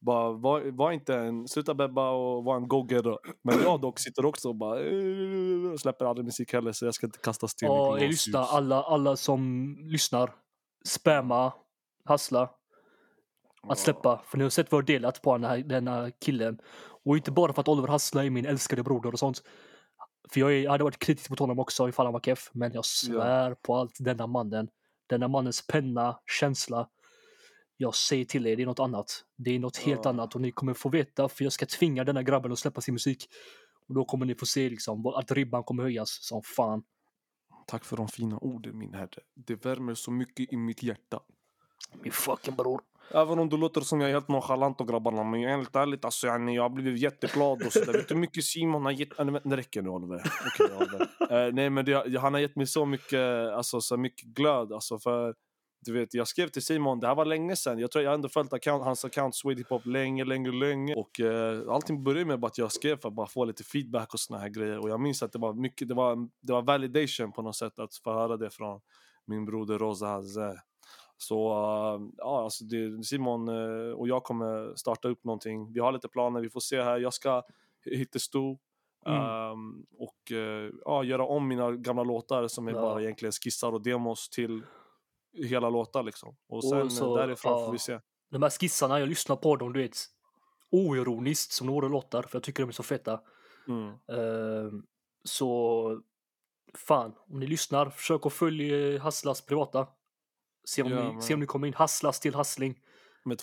[0.00, 3.18] Bara var, var inte en, sluta bebba och var en go-getter.
[3.42, 7.06] Men jag dock sitter också och bara eh, släpper aldrig musik heller så jag ska
[7.06, 8.42] inte kasta sten Ja, lyssnar.
[8.42, 10.34] Alla, alla som lyssnar.
[10.84, 11.52] Spamma.
[12.04, 12.50] Hassla.
[13.68, 14.22] Att släppa.
[14.24, 16.58] För ni har sett vad jag delat på den här, denna killen.
[17.04, 19.42] Och inte bara för att Oliver Hassla är min älskade broder och sånt.
[20.32, 22.50] För jag, är, jag hade varit kritisk mot honom också ifall han var keff.
[22.52, 24.68] Men jag svär på allt denna mannen.
[25.08, 26.88] Denna mannens penna, känsla.
[27.82, 29.24] Jag säger till er, det är något annat.
[29.36, 30.10] Det är något helt Ja.
[30.10, 32.94] annat och ni kommer få veta för jag ska tvinga denna grabben att släppa sin
[32.94, 33.28] musik.
[33.88, 36.82] Och då kommer ni få se liksom att ribban kommer höjas som fan.
[37.66, 39.22] Tack för de fina orden min herre.
[39.34, 41.20] Det värmer så mycket i mitt hjärta.
[42.02, 42.80] Min fucking bror.
[43.14, 46.26] Även om det låter som jag är helt nonchalant och grabbarna, men helt ärligt alltså,
[46.26, 47.92] yani, jag har blivit jätteglad och sådär.
[47.92, 49.18] Vet du hur mycket Simon har gett...
[49.18, 50.22] Nej, det räcker nu Oliver.
[50.46, 51.08] Okej Oliver.
[51.30, 53.20] Eh, nej men det, han har gett mig så mycket,
[53.56, 54.72] alltså, så mycket glöd.
[54.72, 55.34] Alltså, för,
[55.86, 57.78] du vet, jag skrev till Simon, det här var länge sedan.
[57.78, 60.94] Jag tror jag har ändå följt account, hans account Swede Hiphop länge, länge, länge.
[60.94, 64.20] Och eh, allting började med att jag skrev för att bara få lite feedback och
[64.20, 64.78] såna här grejer.
[64.78, 67.78] Och jag minns att det var mycket, det var, det var validation på något sätt
[67.78, 68.80] att få höra det från
[69.26, 70.62] min broder Rosa Haze.
[71.16, 75.72] Så uh, ja, alltså det, Simon uh, och jag kommer starta upp någonting.
[75.72, 76.98] Vi har lite planer, vi får se här.
[76.98, 77.42] Jag ska
[77.84, 78.58] hitta stor
[79.06, 79.50] Mm.
[79.52, 82.80] um, och uh, ja, göra om mina gamla låtar som är Ja.
[82.80, 84.62] bara egentligen skissar och demos till
[85.32, 86.36] hela låtar liksom.
[86.48, 87.66] Och sen Och så, därifrån ja.
[87.66, 88.00] får vi se.
[88.30, 89.96] De här skissarna, jag lyssnar på dem, du vet,
[90.70, 93.20] oironiskt som några låtar, för jag tycker de är så feta.
[93.68, 93.88] Mm.
[93.88, 94.82] Ehm,
[95.24, 96.00] så
[96.74, 99.86] fan, om ni lyssnar, försök att följa eh, Hasslas privata.
[100.64, 101.74] Se om, Ja, ni, se om ni kommer in.
[101.74, 102.80] Hasslas till Hassling.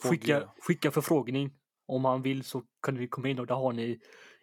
[0.02, 1.54] Skicka, skicka förfrågning.
[1.86, 4.00] Om han vill så kan ni komma in och där har ni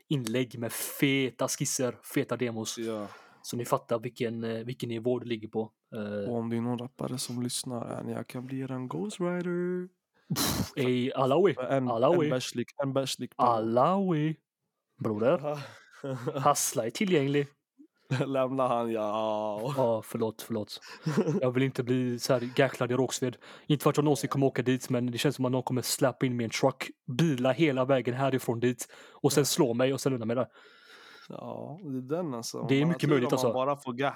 [0.08, 2.78] inlägg med feta skisser, feta demos.
[2.78, 3.08] Ja.
[3.42, 5.72] Så ni fattar vilken, eh, vilken nivå det ligger på.
[5.94, 9.88] Eh, Och om det är någon rappare som lyssnar, yani, jag kan bli eran ghostwriter.
[10.76, 11.56] Ey, Alawi.
[11.70, 12.26] En, Alawi.
[12.26, 13.30] en bärslik, en bärslik.
[15.04, 15.58] Broder.
[16.38, 17.46] Hassla är tillgänglig.
[18.26, 19.72] Lämna han ja.
[19.76, 20.80] Ja, förlåt, förlåt.
[21.40, 23.36] Jag vill inte bli så här gäcklad i Rågsved.
[23.66, 25.82] Inte för att jag någonsin kommer åka dit, men det känns som att någon kommer
[25.82, 28.88] släppa in mig i en truck, bila hela vägen härifrån dit
[29.22, 30.48] och sen slå mig och sen lämna mig där.
[31.28, 32.66] Ja, det är den alltså.
[32.68, 33.52] Det är mycket möjligt, om man alltså.
[33.52, 34.14] bara får ga.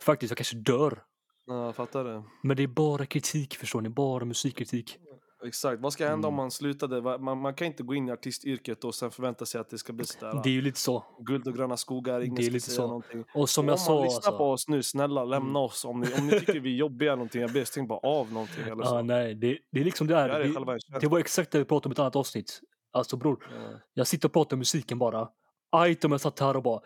[0.00, 1.02] Faktiskt, jag kanske dör.
[1.46, 2.22] Ja, jag fattar det.
[2.42, 3.88] Men det är bara kritik, förstår ni?
[3.88, 4.98] Bara musikkritik.
[5.46, 5.82] Exakt.
[5.82, 6.42] Vad ska hända om Mm.
[6.42, 7.18] man slutade?
[7.18, 9.92] Man, man kan inte gå in i artistyrket och sen förvänta sig att det ska
[9.92, 10.40] bli sådär.
[10.44, 11.04] Det är ju lite så.
[11.26, 12.86] Guld och gröna skogar, ingen Det är ska lite säga så.
[12.86, 13.24] någonting.
[13.34, 14.02] Och som om jag man sa...
[14.04, 15.56] lyssnar Alltså, på oss nu, snälla lämna Mm.
[15.56, 15.84] oss.
[15.84, 18.62] Om ni, om ni tycker vi är jobbiga någonting, jag ber stäng bara av någonting.
[18.64, 18.94] Eller så.
[18.94, 21.00] ja, nej, det, det är liksom det Det är Det, tjänst.
[21.00, 22.60] det var exakt det vi pratade om i ett annat avsnitt.
[22.92, 23.78] Alltså bror, Ja.
[23.94, 25.28] Jag sitter och pratar om musiken bara.
[25.76, 26.80] Ajt om jag satt här och bara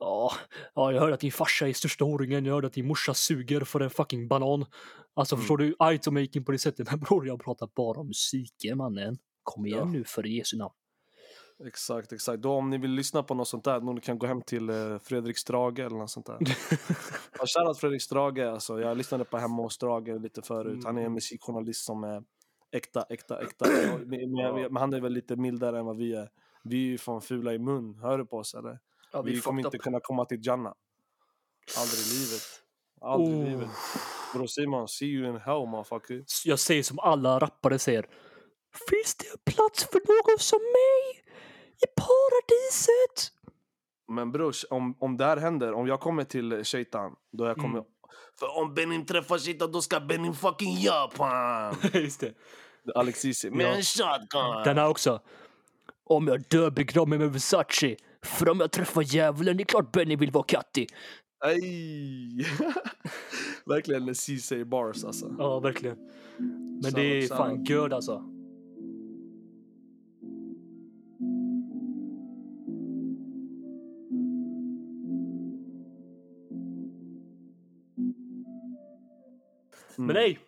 [0.00, 0.32] ja,
[0.74, 3.60] ja, jag hörde att din farsa är största horungen, jag hörde att din morsa suger
[3.60, 4.64] för en fucking banan.
[5.14, 5.40] Alltså Mm.
[5.42, 5.74] förstår du?
[5.78, 6.90] Jag gick in på det sättet.
[6.90, 9.18] Men bror, jag pratar bara om musiken mannen.
[9.42, 9.84] Kom igen Ja.
[9.84, 10.74] nu för Jesu namn.
[11.66, 12.42] Exakt, exakt.
[12.42, 14.98] Då om ni vill lyssna på något sånt där, ni kan gå hem till eh,
[15.02, 16.36] Fredrik Strage eller något sånt där.
[17.38, 18.80] Ja, Shoutout Fredrik Strage, alltså.
[18.80, 20.84] Jag lyssnade på Hemma hos Strage lite förut.
[20.84, 21.14] Han är en Mm.
[21.14, 22.22] musikjournalist som är
[22.72, 23.66] äkta, äkta, äkta.
[24.06, 26.28] Men, men, men han är väl lite mildare än vad vi är.
[26.64, 28.78] Vi är ju fan fula i mun, hör du på oss eller?
[29.12, 29.82] Ja, vi, vi kommer inte up.
[29.82, 30.72] kunna komma till Jannah.
[31.78, 32.42] Aldrig i livet.
[33.00, 33.44] Aldrig i Oh.
[33.50, 33.68] livet.
[34.34, 36.24] Bror Simon, see you in hell motherfucker.
[36.44, 38.02] Jag säger som alla rappare säger.
[38.90, 41.24] Finns det plats för någon som mig
[41.82, 43.32] i paradiset?
[44.08, 47.78] Men brors, om, om det här händer, om jag kommer till Shaitan, då jag kommer...
[47.78, 47.84] Mm.
[48.38, 51.74] För om Benin träffar Shaitan, då ska Benin fucking Japan!
[51.92, 52.34] Just det.
[52.94, 54.64] Alex Ceesay, med en shotgun!
[54.64, 55.20] Den här också.
[56.08, 57.96] Om jag dör begrav mig med Versace.
[58.22, 60.88] För om jag träffar djävulen, det är klart Benny vill vara kattig.
[61.44, 62.46] Ej!
[63.66, 65.34] Verkligen Ceesay bars alltså.
[65.38, 65.96] Ja, verkligen.
[66.82, 68.12] Men det är fan good alltså.
[79.98, 80.06] Mm.
[80.06, 80.38] Men nej,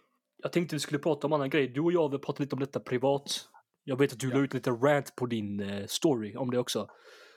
[0.42, 1.68] jag tänkte vi skulle prata om annan grej.
[1.68, 3.49] Du och jag har pratat lite om detta privat.
[3.90, 4.34] Jag vet att du Ja.
[4.36, 6.88] la ut lite rant på din eh, story om det också.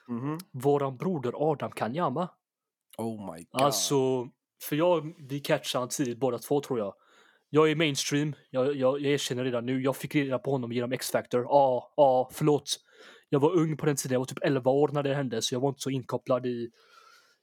[0.08, 0.38] Mhm.
[0.52, 2.30] Våran broder Adam Kanyama.
[2.98, 3.62] Oh my god.
[3.62, 4.28] Alltså,
[4.70, 6.94] för jag, vi catchade han tidigt båda två tror jag.
[7.50, 9.82] Jag är mainstream, jag, jag, jag erkänner redan nu.
[9.82, 11.42] Jag fick reda på honom genom X-Factor.
[11.44, 12.80] Ja, ja, förlåt.
[13.30, 15.56] Jag var ung på den tiden, jag var typ 11 år när det hände, så
[15.56, 16.70] jag var inte så inkopplad i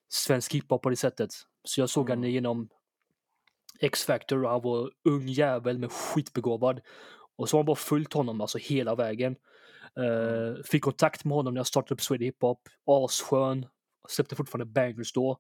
[0.09, 1.31] svensk hiphop på det sättet.
[1.65, 2.23] Så jag såg Mm.
[2.23, 2.69] han genom
[3.81, 6.81] X-Factor och han var ung jävel med skitbegåvad.
[7.41, 9.37] Och så har han bara följt honom alltså hela vägen.
[9.97, 12.69] Eh, fick kontakt med honom när jag startade upp Sweden Hiphop.
[12.87, 13.67] Asskön.
[14.09, 15.39] Släppte fortfarande bangers då.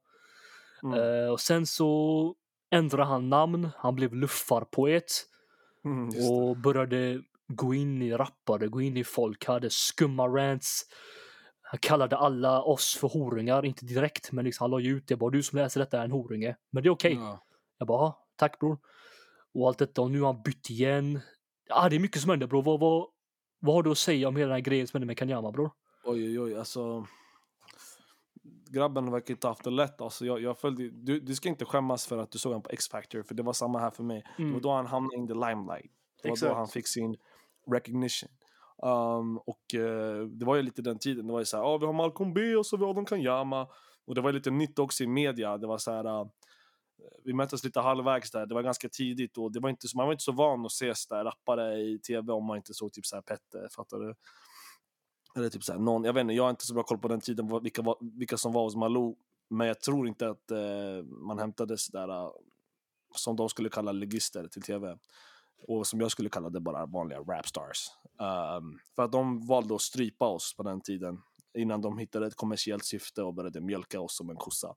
[0.82, 0.98] Mm.
[0.98, 2.34] Eh, och sen så
[2.70, 3.68] ändrade han namn.
[3.76, 5.26] Han blev luffarpoet
[5.84, 10.82] Mm, och började gå in i rappare, gå in i folk, hade skumma rants.
[11.62, 15.16] Han kallade alla oss för horingar, inte direkt, men liksom han la ju ut det.
[15.16, 16.56] Bara du som läser detta är en horinge.
[16.70, 17.14] Men det är okej.
[17.14, 17.44] Ja.
[17.78, 18.78] Jag bara, "Ja, tack bror.
[19.54, 21.20] Och allt detta och nu har han bytt igen.
[21.70, 22.62] Ja, det är mycket som händer bror.
[22.62, 23.06] Vad, vad,
[23.60, 25.70] vad har du att säga om hela den här grejen som händer med Kanyama bror?
[26.04, 26.58] Oj, oj, oj.
[26.58, 27.06] Alltså...
[28.70, 30.00] Grabben verkar inte haft det lätt.
[30.00, 32.70] Alltså, jag, jag följde, du, du ska inte skämmas för att du såg honom på
[32.70, 34.24] X-Factor, för det var samma här för mig.
[34.36, 35.92] Det var då han hamnade in the limelight.
[36.22, 36.52] Det var Exakt.
[36.52, 37.16] då han fick sin
[37.72, 38.28] recognition.
[38.82, 41.86] Um, och eh, det var ju lite den tiden, det var ju såhär, ah, vi
[41.86, 43.68] har Malcolm B och så vi har Adam Kanyama.
[44.06, 46.06] Och det var lite nytt också i media, det var så här.
[46.06, 46.26] uh,
[47.00, 49.96] Eh, vi möttes lite halvvägs där, det var ganska tidigt och det var inte, så-
[49.96, 52.92] man var inte så van att ses där rappare i tv om man inte såg
[52.92, 54.14] typ såhär Petter, fattar du?
[55.36, 57.20] Eller typ såhär någon, jag vet inte, jag har inte så bra koll på den
[57.20, 59.16] tiden vilka, vilka som var hos Malou.
[59.50, 62.30] Men jag tror inte att eh, man hämtade sådär, eh,
[63.16, 64.98] som de skulle kalla legister till tv.
[65.62, 67.86] Och som jag skulle kalla det bara vanliga rapstars.
[68.58, 71.22] Um, för att de valde att strypa oss på den tiden.
[71.54, 74.74] Innan de hittade ett kommersiellt syfte och började mjölka oss som en kossa.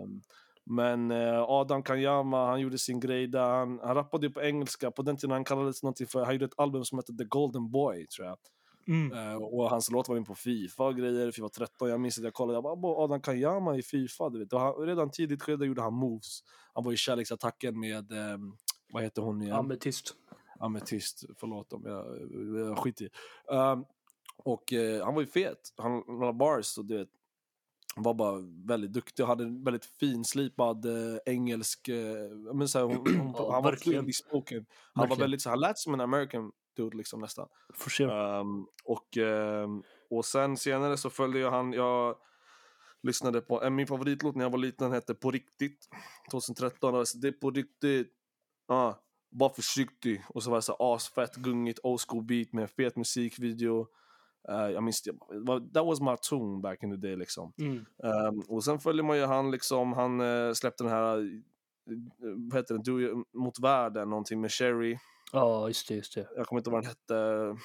[0.00, 0.22] Um,
[0.66, 3.50] men eh, Adam Kanyama, han gjorde sin grej där.
[3.50, 4.90] Han, han rappade på engelska.
[4.90, 7.70] På den tiden han kallades någonting för, han gjorde ett album som hette The Golden
[7.70, 8.38] Boy, tror jag.
[8.88, 9.12] Mm.
[9.12, 11.88] Eh, och hans låt var in på Fifa och grejer, Fifa 13.
[11.88, 14.52] Jag minns att jag kollade, jag bara, "Abo, Adam Kanyama i Fifa, du vet.
[14.52, 16.40] Och han, redan tidigt skede gjorde han moves.
[16.74, 18.38] Han var i kärleksattacken med, eh,
[18.92, 19.56] vad heter hon igen?
[19.56, 20.14] Ametist.
[20.58, 22.06] Ametist, förlåt om jag,
[22.68, 23.08] jag skiter i.
[23.50, 23.84] Um,
[24.36, 27.08] och eh, han var ju fet, han han bars och du vet,
[27.96, 32.86] var bara väldigt duktig och hade en väldigt finslipad eh, engelsk, eh, men så här,
[32.86, 34.66] hon, hon, Ja, han var fluently spoken.
[34.92, 37.48] Han var väldigt så han lät som en American dude liksom nästan.
[37.74, 38.40] For sure.
[38.40, 42.16] Um, och, ehm, och sen senare så följde jag han, jag
[43.02, 45.88] lyssnade på, en min favoritlåt när jag var liten hette På riktigt
[46.30, 48.12] 2013, och det är på riktigt,
[48.68, 48.94] ah,
[49.30, 50.24] var försiktig.
[50.28, 53.86] Och så var det så asfett, gungigt, old school beat med fet musikvideo.
[54.48, 55.02] Eh, jag minns
[55.74, 57.52] that was my tune back in the day liksom.
[57.58, 57.84] Mm.
[58.02, 61.24] Ehm, och sen följer man ju han liksom, han eh, släppte den här, eh,
[62.50, 64.98] vad heter den, You, Mot världen, någonting med Sherry
[65.32, 66.28] Ja, just det, just det.
[66.36, 67.56] jag kommer inte ihåg vad han hette.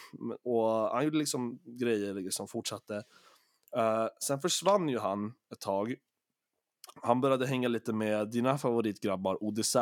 [0.43, 3.03] Och han gjorde liksom grejer liksom, fortsatte.
[3.75, 5.95] Eh, sen försvann ju han ett tag.
[7.01, 9.75] Han började hänga lite med dina favoritgrabbar ODZ.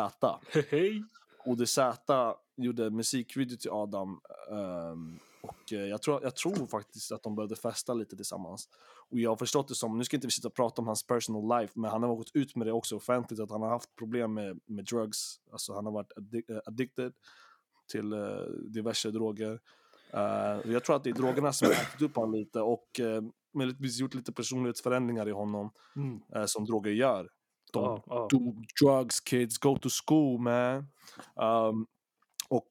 [1.46, 1.80] ODZ
[2.58, 4.20] gjorde musikvideo till Adam.
[4.52, 8.70] ehm, och eh, jag tror, jag tror faktiskt att de började festa lite tillsammans.
[9.10, 11.08] Och jag har förstått det som, nu ska inte vi sitta och prata om hans
[11.08, 13.96] personal life, men han har gått ut med det också offentligt, att han har haft
[13.96, 15.40] problem med, med drugs.
[15.52, 17.14] Alltså han har varit addic- eh, addicted
[17.92, 18.20] till eh,
[18.74, 19.60] diverse droger.
[20.66, 23.22] Och jag tror att det är drogerna som har ätit upp honom lite och uh,
[23.54, 26.22] möjligtvis gjort lite personlighetsförändringar i honom, Mm.
[26.36, 27.30] eh, som droger gör.
[27.74, 28.28] De Ja, ja.
[28.32, 30.88] do drugs kids, go to school man.
[31.36, 31.88] Um,
[32.50, 32.70] och,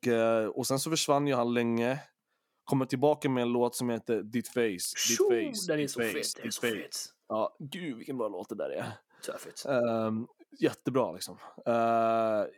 [0.54, 2.00] och sen så försvann ju han länge.
[2.68, 6.00] Kommer tillbaka med en låt som heter Ditt face, ditt Tjo, face, Den är så
[6.00, 7.10] fet, ditt face.
[7.28, 8.82] Ja, gud vilken bra låt det där är.
[9.26, 9.64] Här fett.
[9.66, 10.26] Ehm,
[10.58, 11.34] jättebra liksom.
[11.68, 11.74] Uh,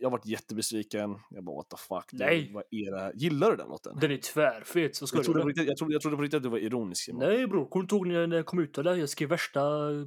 [0.01, 1.19] jag varit jättebesviken.
[1.31, 2.05] Jag bara what the fuck.
[2.13, 2.47] Nej.
[2.47, 3.13] Det, vad är det?
[3.15, 3.99] Gillar du den låten?
[4.01, 4.97] Den är tvärfet.
[4.97, 7.05] Så ska Jag trodde, riktigt, jag, trodde, jag trodde på riktigt att du var ironisk.
[7.05, 7.29] Simon.
[7.29, 8.95] Nej bror, kommer du inte ihåg när när jag kom ut eller?
[8.95, 9.61] Jag skrev värsta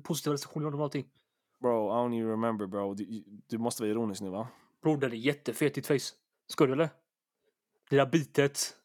[0.04, 1.06] positiva recensioner om allting.
[1.62, 2.94] Bro, I don't even remember bro.
[2.94, 4.48] Du, du måste vara ironisk nu va?
[4.82, 6.16] Bror den är jättefet ditt face.
[6.48, 6.90] Ska du eller?
[7.90, 8.78] Det där bitet.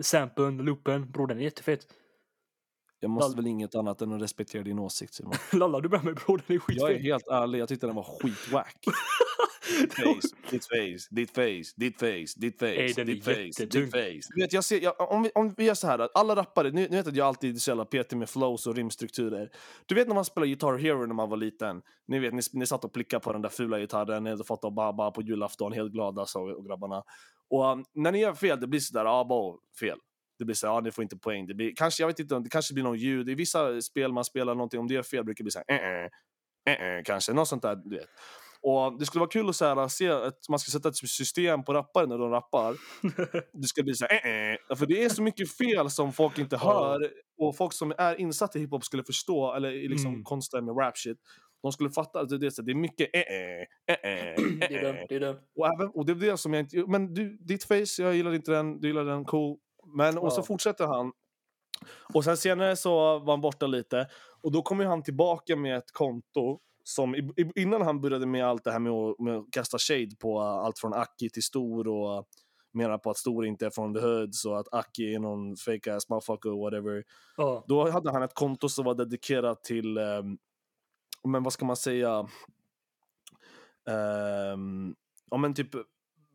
[0.00, 1.10] Samplen, loopen.
[1.10, 1.86] Bror den är jättefet.
[3.00, 5.34] Jag måste Lall- väl inget annat än att respektera din åsikt Simon.
[5.52, 7.02] Lalla du med mig bror, den är Jag är skitfet.
[7.12, 8.76] helt ärlig, jag tyckte den var skitwack.
[9.90, 14.32] face, ditt face, ditt face, ditt face, ditt face, ditt face, ditt face.
[14.34, 16.70] Du vet, jag ser, jag, om, vi, om vi gör så här, att alla rappare,
[16.70, 19.50] nu, nu vet att jag alltid är så jävla petig med flows och rimstrukturer.
[19.86, 21.82] Du vet när man spelade Guitar Hero när man var liten?
[22.08, 24.64] Ni vet, ni, ni satt och plickade på den där fula gitarren, ni hade fått
[24.64, 27.02] av Baba på julafton, helt glada så, och grabbarna.
[27.50, 29.98] Och um, när ni gör fel, det blir sådär, ah, bo, fel.
[30.38, 31.46] Det blir så här, ah, ni får inte poäng.
[31.46, 33.28] Det blir, kanske, jag vet inte, det kanske blir någon ljud.
[33.28, 35.74] I vissa spel man spelar någonting, om det är fel brukar det bli så här,
[35.74, 37.32] eh, eh, eh, eh, kanske.
[37.32, 38.08] Något sånt där, du vet.
[38.68, 41.64] Och det skulle vara kul att så här, se att man ska sätta ett system
[41.64, 42.74] på rappare när de rappar.
[43.52, 44.76] Det ska bli så här, eh, eh.
[44.76, 47.10] För det är så mycket fel som folk inte hör.
[47.38, 50.24] Och folk som är insatta i hiphop skulle förstå, eller i liksom Mm.
[50.24, 51.18] konsten med rap shit.
[51.62, 54.34] De skulle fatta att det, det, är så- det är mycket eh, eh, eh, eh,
[54.68, 56.84] Det är det är och, även, och det är det som jag inte...
[56.86, 58.80] Men du, ditt face, jag gillar inte den.
[58.80, 59.56] Du gillar den, cool.
[59.96, 61.12] Men, och så fortsätter han.
[62.14, 64.08] Och sen senare så var han borta lite.
[64.42, 66.58] Och då kommer han tillbaka med ett konto
[66.88, 67.14] som
[67.56, 70.78] innan han började med allt det här med att, med att kasta shade på allt
[70.78, 72.26] från Aki till Stor och
[72.72, 75.94] menar på att Stor inte är från the hoods och att Aki är någon fake
[75.94, 77.04] ass motherfucker whatever.
[77.36, 77.64] Ja.
[77.68, 80.38] Då hade han ett konto som var dedikerat till, ehm,
[81.28, 82.28] men vad ska man säga,
[83.88, 84.94] Ehm,
[85.30, 85.68] ja men typ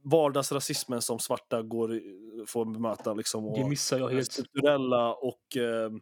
[0.03, 2.01] vardagsrasismen som svarta går,
[2.45, 3.45] får bemöta liksom.
[3.45, 4.31] Och Det missar jag helt.
[4.31, 6.01] strukturella och ehm,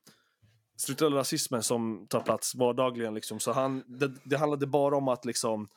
[0.80, 3.40] strukturella rasismen som tar plats vardagligen liksom.
[3.40, 5.68] Så han, det, det handlade bara om att liksom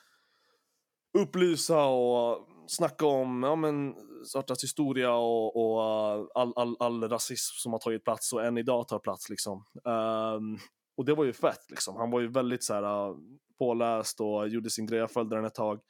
[1.19, 3.95] upplysa och snacka om ja, men,
[4.27, 8.59] svartas historia och, och uh, all, all, all rasism som har tagit plats och än
[8.59, 9.31] idag tar plats.
[9.31, 9.65] Liksom.
[9.85, 10.59] Ehm,
[10.97, 11.71] och det var ju fett.
[11.71, 11.97] Liksom.
[11.97, 13.17] Han var ju väldigt så här, uh,
[13.59, 14.99] påläst och gjorde sin grej.
[14.99, 15.81] Jag följde den ett tag.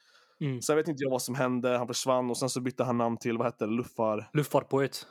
[0.41, 0.61] Mm.
[0.61, 1.77] Sen vet inte jag vad som hände.
[1.77, 4.29] Han försvann och sen så bytte han namn till, vad hette det, Luffar.
[4.33, 5.07] Luftfartpoet.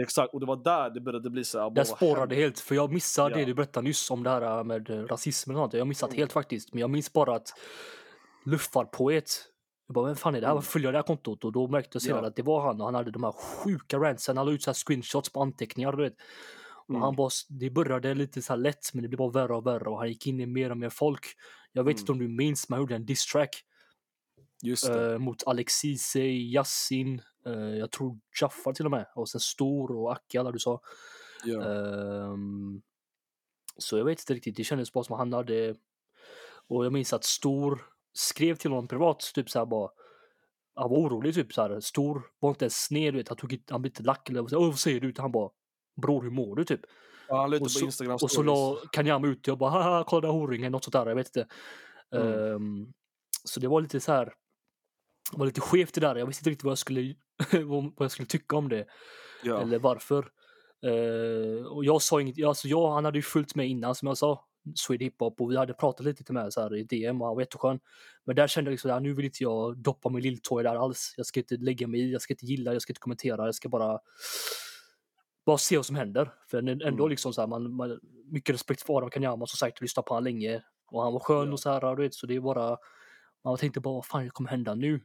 [0.00, 1.70] Exakt, och det var där det började bli så här.
[1.70, 3.36] vad spårade helt, för jag missade Ja.
[3.36, 5.72] det du berättade nyss om det här med eh, rasismen och sånt.
[5.74, 6.18] Jag missat Mm.
[6.18, 6.72] helt faktiskt.
[6.72, 7.48] Men jag minns bara att
[8.46, 9.30] luftfartpoet.
[9.86, 10.50] Jag bara, vem fan är det här?
[10.52, 10.56] Mm.
[10.56, 11.44] Varför följer jag det här kontot?
[11.44, 12.26] Och då märkte jag senare Ja.
[12.28, 14.36] att det var han och han hade de här sjuka rantsen.
[14.36, 16.14] Han la ut så här screenshots på anteckningar, du vet.
[16.86, 17.02] Och Mm.
[17.02, 19.98] han bara, det började lite så lätt, men det blev bara värre och värre och
[19.98, 21.26] han gick in i mer och mer folk.
[21.72, 22.00] Jag vet Mm.
[22.02, 23.50] inte om du minns, men han gjorde en diss track
[24.62, 25.12] Just det.
[25.12, 30.12] eh, mot Alexis, Yassin, eh, jag tror Jaffar till och med, och sen Stor och
[30.12, 30.80] Aki, alla du sa.
[31.44, 31.62] ja.
[31.64, 32.82] Ehm,
[33.76, 35.74] så jag vet inte riktigt, det kändes bara som att han hade...
[36.68, 37.82] Och jag minns att Stor
[38.12, 39.90] skrev till honom privat, typ såhär bara...
[40.74, 43.74] Han var orolig typ såhär, Stor var inte ens sned, du vet, han tog inte,
[43.74, 45.14] han blev inte lack eller vad säger du?
[45.16, 45.50] Han bara,
[46.02, 46.80] bror hur mår du typ?
[47.28, 50.20] ja, han och så- Instagram Och så la Kanyama ut det och bara, haha, kolla
[50.20, 51.46] där horungen, något sånt där, jag vet inte.
[52.10, 52.54] Mm.
[52.54, 52.92] Ehm,
[53.44, 54.34] så det var lite så här.
[55.32, 57.14] Var lite skevt det där, jag visste inte riktigt vad jag skulle,
[57.64, 58.86] vad jag skulle tycka om det
[59.42, 59.62] ja.
[59.62, 60.28] eller varför.
[60.86, 64.18] Eh, och jag sa inget, alltså jag, han hade ju följt med innan som jag
[64.18, 64.44] sa,
[64.74, 67.36] Swede Hiphop och vi hade pratat lite till med så här i DM och han
[67.36, 67.80] var jätteskön.
[68.24, 71.14] Men där kände jag liksom, att nu vill inte jag doppa min lilltå här alls.
[71.16, 73.54] Jag ska inte lägga mig i, jag ska inte gilla, jag ska inte kommentera, jag
[73.54, 73.98] ska bara
[75.46, 76.30] bara se vad som händer.
[76.50, 77.08] För ändå Mm.
[77.08, 78.00] liksom så här, man, man,
[78.30, 80.62] mycket respekt för Adam Kanyama som sagt, lyssnat på honom länge.
[80.86, 81.52] Och han var skön Ja.
[81.52, 82.76] och så här, du vet, så det är bara,
[83.44, 85.00] man tänkte bara vad fan kommer hända nu?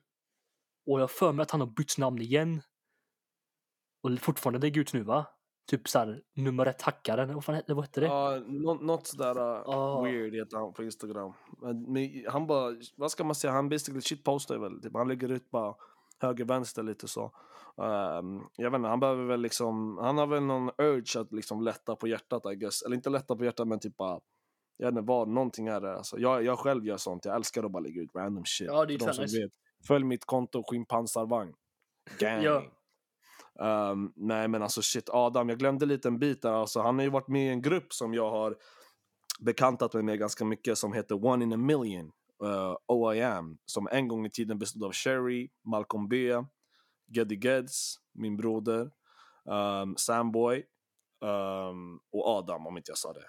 [0.87, 2.61] Och jag för mig att han har bytt namn igen.
[4.03, 5.25] Och fortfarande lägger ut nu va?
[5.69, 8.05] Typ såhär nummer ett hackaren, vad fan hette, vad hette det?
[8.07, 10.01] Ja, nå- något sådär uh, Ah.
[10.01, 11.33] weird heter han på Instagram.
[11.61, 14.81] Men, men han bara, vad ska man säga, han basically shitpostar väl.
[14.81, 14.93] Typ.
[14.93, 15.75] Han lägger ut bara
[16.19, 17.23] höger, vänster lite så.
[17.83, 21.61] Ehm, jag vet inte, han behöver väl liksom, han har väl någon urge att liksom
[21.61, 22.81] lätta på hjärtat I guess.
[22.81, 24.19] Eller inte lätta på hjärtat men typ bara,
[24.77, 25.97] jag vet inte vad, någonting är det.
[25.97, 28.67] Alltså, jag, jag själv gör sånt, jag älskar att bara lägga ut random shit.
[28.67, 29.51] Ja, det är de som vet.
[29.87, 31.53] Följ mitt konto, skinnpansarvagn.
[32.19, 32.43] Gang.
[32.43, 32.63] Ja.
[33.59, 36.53] Ehm, nej men alltså shit, Adam, jag glömde lite en bit där.
[36.53, 38.55] Alltså, han har ju varit med i en grupp som jag har
[39.39, 42.11] bekantat mig med ganska mycket som heter One in a Million,
[42.43, 46.43] uh, OIM, som en gång i tiden bestod av Sherry, Malcolm B,
[47.07, 48.91] Geddy Geds, min broder,
[49.45, 50.63] um, Samboy
[51.21, 53.27] um, och Adam om inte jag sa det.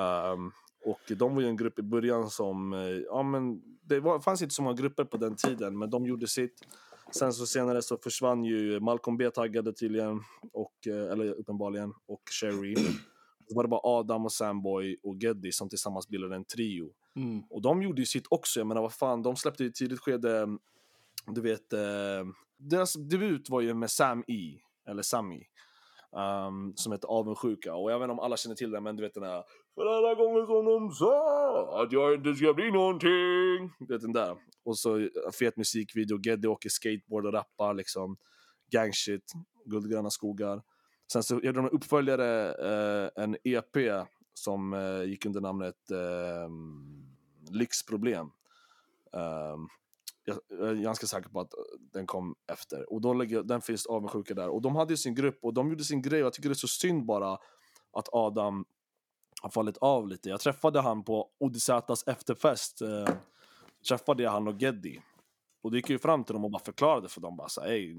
[0.00, 0.52] Um,
[0.84, 4.42] och de var ju en grupp i början som, eh, ja men det var, fanns
[4.42, 6.60] inte så många grupper på den tiden men de gjorde sitt.
[7.10, 10.20] Sen så senare så försvann ju Malcolm B taggade tydligen,
[10.52, 12.76] och, eh, eller uppenbarligen, och Sherry.
[13.48, 16.92] Så var det bara Adam och Samboy och Geddy som tillsammans bildade en trio.
[17.16, 17.42] Mm.
[17.50, 20.58] Och de gjorde ju sitt också, jag menar vad fan, de släppte ju tidigt skede,
[21.26, 22.24] du vet, eh,
[22.58, 24.58] deras debut var ju med Sam E,
[24.88, 25.46] eller Sami,
[26.12, 27.74] um, som heter Avundsjuka.
[27.74, 29.44] Och jag vet inte om alla känner till den, men du vet den där
[29.78, 33.72] för alla gånger som de sa att jag inte ska bli någonting.
[33.88, 34.36] Vet den där.
[34.64, 35.08] Och så eh,
[35.38, 38.16] fet musikvideo, Geddy åker skateboard och rappar liksom.
[38.70, 39.32] Gang shit,
[39.64, 40.62] Guldgröna skogar.
[41.12, 46.50] Sen så gjorde de en uppföljare, eh, en EP som eh, gick under namnet eh,
[47.50, 48.26] Lyxproblem.
[49.12, 49.68] Ehm,
[50.24, 51.60] jag, jag är ganska säker på att eh,
[51.92, 52.92] den kom efter.
[52.92, 54.48] Och då lägger, den finns avundsjuka där.
[54.48, 56.20] Och de hade ju sin grupp och de gjorde sin grej.
[56.20, 57.38] Jag tycker det är så synd bara
[57.92, 58.64] att Adam
[59.42, 60.28] har fallit av lite.
[60.28, 62.82] Jag träffade han på Odisätas efterfest.
[62.82, 63.08] Eh,
[63.88, 64.98] träffade jag han och Geddy.
[65.62, 67.36] Och det gick ju fram till dem och bara förklarade för dem.
[67.36, 67.94] Bara så Hej,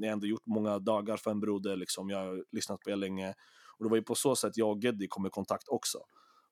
[0.00, 1.76] ni har ändå gjort många dagar för en broder.
[1.76, 2.10] Liksom.
[2.10, 3.34] Jag har lyssnat på er länge.
[3.78, 5.98] Och det var ju på så sätt jag och Geddy kom i kontakt också.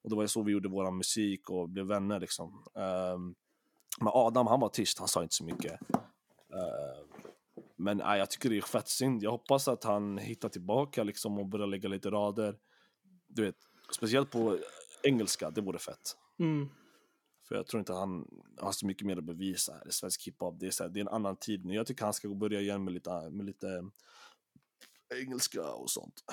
[0.01, 2.63] Och det var ju så vi gjorde vår musik och blev vänner liksom.
[2.73, 3.35] Um,
[3.99, 5.81] men Adam, han var tyst, han sa inte så mycket.
[6.53, 7.19] Uh,
[7.75, 9.23] men äh, jag tycker det är fett synd.
[9.23, 12.57] Jag hoppas att han hittar tillbaka liksom och börjar lägga lite rader.
[13.27, 13.55] Du vet,
[13.91, 14.57] speciellt på
[15.03, 16.17] engelska, det vore fett.
[16.39, 16.69] Mm.
[17.47, 18.27] För jag tror inte han
[18.57, 20.59] har så mycket mer att bevisa här i svensk hiphop.
[20.59, 21.73] Det är, så här, det är en annan tid nu.
[21.73, 23.89] Jag tycker han ska börja igen med lite, med lite
[25.15, 26.23] engelska och sånt.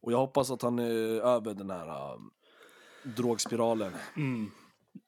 [0.00, 2.30] Och jag hoppas att han är över den här um,
[3.16, 3.92] drogspiralen.
[4.16, 4.50] Mm.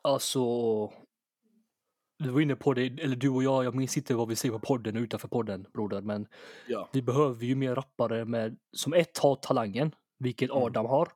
[0.02, 0.40] Alltså,
[2.18, 4.52] du var inne på det, eller du och jag, jag minns inte vad vi säger
[4.52, 6.28] på podden och utanför podden, broder, men
[6.66, 6.88] Ja.
[6.92, 10.62] vi behöver ju mer rappare med, som ett har talangen, vilket Mm.
[10.62, 11.12] Adam har,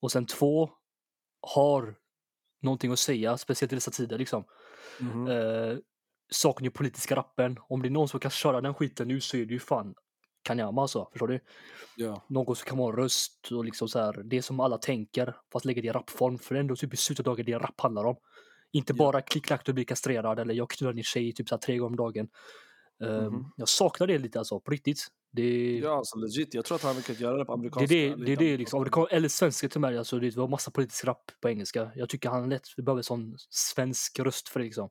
[0.00, 0.70] och sen två
[1.40, 1.94] har
[2.62, 4.44] någonting att säga, speciellt i dessa tider liksom.
[5.00, 5.26] Mhm.
[5.28, 5.76] Eh,
[6.30, 9.36] saken i politiska rappen, om det är någon som kan köra den skiten nu så
[9.36, 9.94] är det ju fan
[10.42, 11.40] Kanyama alltså, förstår du?
[11.96, 12.24] ja.
[12.28, 15.64] Någon som kan vara en röst och liksom så här, det som alla tänker, fast
[15.64, 17.80] lägga det i rapform, för det är ändå typ i slutet av dagen det rap
[17.80, 18.16] handlar om.
[18.72, 18.96] Inte Ja.
[18.96, 21.78] bara klick klack du blir kastrerad eller jag knullar din tjej typ så här tre
[21.78, 22.28] gånger om dagen.
[23.00, 23.52] Mhm.
[23.56, 25.06] Jag saknar det lite alltså, på riktigt.
[25.42, 26.54] Det, ja, alltså legit.
[26.54, 27.94] Jag tror att han kan göra det på det amerikanska.
[27.94, 30.48] är det, det, är lite det liksom, amerikan, eller svenska till mig, alltså det var
[30.48, 31.90] massa politisk rap på engelska.
[31.94, 34.90] Jag tycker han lätt behöver sån svensk röst för det liksom.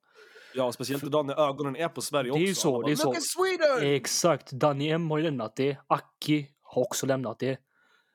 [0.54, 2.48] Ja, speciellt idag när ögonen är på Sverige Det är också.
[2.48, 3.22] ju så, Alla det är bara, så.
[3.22, 3.94] Sweden!
[3.96, 7.58] Exakt, Danny M har ju lämnat det, Aki har också lämnat det,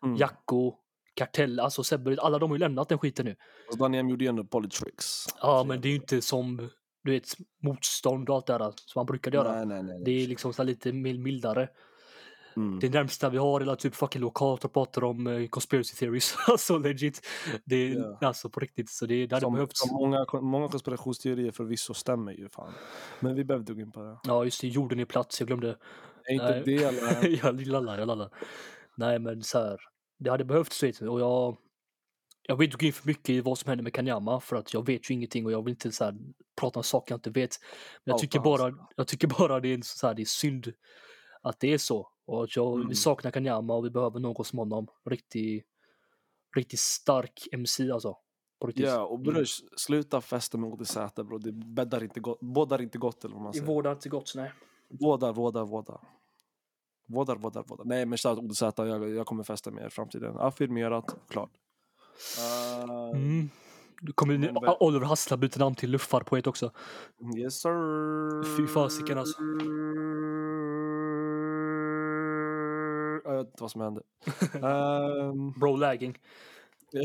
[0.05, 0.17] Mm.
[0.17, 0.75] Jacko,
[1.15, 3.37] Kartell, alltså Sebbe, alla de har ju lämnat den skiten nu.
[3.73, 5.25] Och Daniel gjorde ju ändå Polytricks.
[5.43, 6.71] Ja, men det är ju inte som
[7.05, 7.29] du vet,
[7.63, 9.53] motstånd och allt det där som man brukar göra.
[9.57, 10.03] Nej, nej, nej.
[10.05, 11.69] Det är liksom så lite mil- mildare.
[12.57, 12.79] Mm.
[12.81, 16.35] Det närmsta vi har är typ fucking lokalt och pratar om eh, conspiracy theories.
[16.49, 17.21] alltså legit.
[17.65, 18.19] Det är Ja.
[18.29, 18.91] alltså på riktigt.
[18.91, 19.81] Så det, det hade Som, behövts.
[19.81, 22.73] som många, många konspirationsteorier förvisso stämmer ju fan.
[23.21, 24.19] Men vi behöver gå in på det.
[24.25, 24.69] Ja, just det.
[24.69, 25.41] Jorden är plats.
[25.41, 25.77] Jag glömde.
[26.25, 26.63] Är inte Nej.
[26.65, 27.45] det eller?
[27.45, 28.31] jag lallar, jag lallar.
[28.97, 29.81] Nej, men så här.
[30.19, 31.09] Det hade behövts vet du.
[31.09, 31.57] Och jag,
[32.49, 34.75] jag vill inte gå in för mycket i vad som händer med Kanyama för att
[34.75, 36.15] jag vet ju ingenting och jag vill inte så här,
[36.61, 37.57] prata om saker jag inte vet.
[38.05, 40.73] Men jag tycker, bara, jag tycker bara det är, så här, det är synd
[41.43, 42.09] att det är så.
[42.33, 42.89] Och att jag, Mm.
[42.89, 44.87] vi saknar Kanyama och vi behöver någon som honom.
[45.11, 45.65] Riktigt,
[46.57, 48.17] riktigt stark MC alltså.
[48.75, 49.23] Ja, och Mm.
[49.35, 49.45] bror,
[49.77, 51.39] sluta festa med ODZ bro.
[51.39, 53.73] Det bäddar inte gott, bådar inte gott eller vad man Det säger.
[53.73, 54.53] vårdar inte gott, nej.
[54.89, 56.01] Vårdar, vårdar, vårdar.
[57.09, 57.85] Vårdar, vårdar, vårdar.
[57.85, 60.37] Nej men shoutout ODZ, jag, jag kommer festa med er i framtiden.
[60.39, 61.51] Affirmerat, klart.
[62.39, 63.49] Uh, Mm.
[64.01, 66.71] Du kommer Men Oliver Hassla byter namn till Luffarpoet också.
[67.37, 68.57] Yes sir.
[68.57, 69.39] Fy fasiken, alltså.
[73.43, 74.03] Jag vet inte vad som hände.
[74.55, 76.19] Ehm, Bro lagging.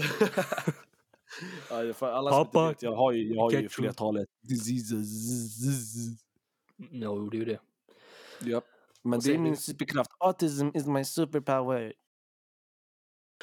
[1.69, 5.07] ja, jag- för alla som Pappa, vet, jag har ju, jag har ju flertalet diseases.
[6.77, 7.59] Det är ju det.
[8.41, 8.63] Japp.
[9.03, 10.11] Men det är min superkraft.
[10.19, 11.93] Autism is my superpower.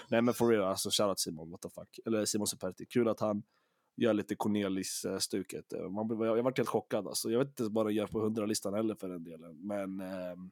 [0.09, 1.99] Nej men for real, alltså shoutout Simon, what the fuck.
[2.07, 2.86] Eller Simon Superti.
[2.86, 3.42] Kul att han
[3.97, 5.68] gör lite Cornelis-stuket.
[5.68, 7.30] Blir- jag varit helt chockad alltså.
[7.30, 9.66] Jag vet inte vad han gör på 100-listan heller för den delen.
[9.66, 10.51] Men ehm,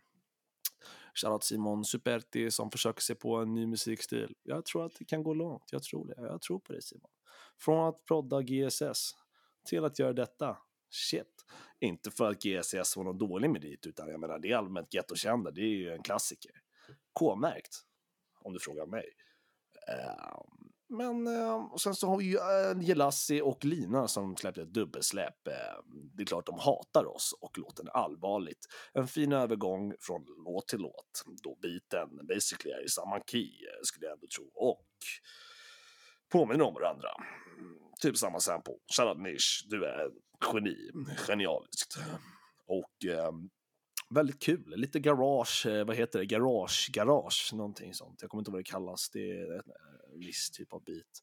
[1.15, 4.35] shoutout Simon Superti som försöker sig på en ny musikstil.
[4.43, 5.65] Jag tror att det kan gå långt.
[5.73, 6.15] Jag tror det.
[6.17, 7.11] Jag tror på dig Simon.
[7.59, 9.15] Från att prodda GSS
[9.65, 10.59] till att göra detta.
[10.91, 11.45] Shit.
[11.81, 15.51] Inte för att GSS var någon dålig merit, utan jag menar, det är allmänt gettokända.
[15.51, 16.53] Det är ju en klassiker.
[17.13, 17.77] K-märkt,
[18.41, 19.07] om du frågar mig.
[19.89, 21.27] Um, men
[21.73, 25.49] och sen så har vi ju eh, Jelassi och Lina som släppte ett dubbelsläpp.
[25.49, 25.53] Eh,
[26.17, 28.67] det är klart de hatar oss och låten är allvarligt.
[28.93, 31.25] En fin övergång från låt till låt.
[31.43, 33.51] Då biten basically är i samma key,
[33.83, 34.51] skulle jag ändå tro.
[34.55, 34.87] Och
[36.33, 37.09] påminner om varandra.
[38.01, 38.75] Typ samma sample.
[38.97, 40.11] Shoutout Nish, du är
[40.53, 40.91] geni.
[41.29, 41.99] Genialiskt.
[42.67, 43.33] Och eh,
[44.11, 44.73] väldigt kul.
[44.77, 46.27] Lite garage, vad heter det?
[46.27, 48.19] Garage, garage, någonting sånt.
[48.23, 49.11] Jag kommer inte ihåg vad det kallas.
[49.11, 49.63] Det är
[50.19, 51.23] viss typ av beat.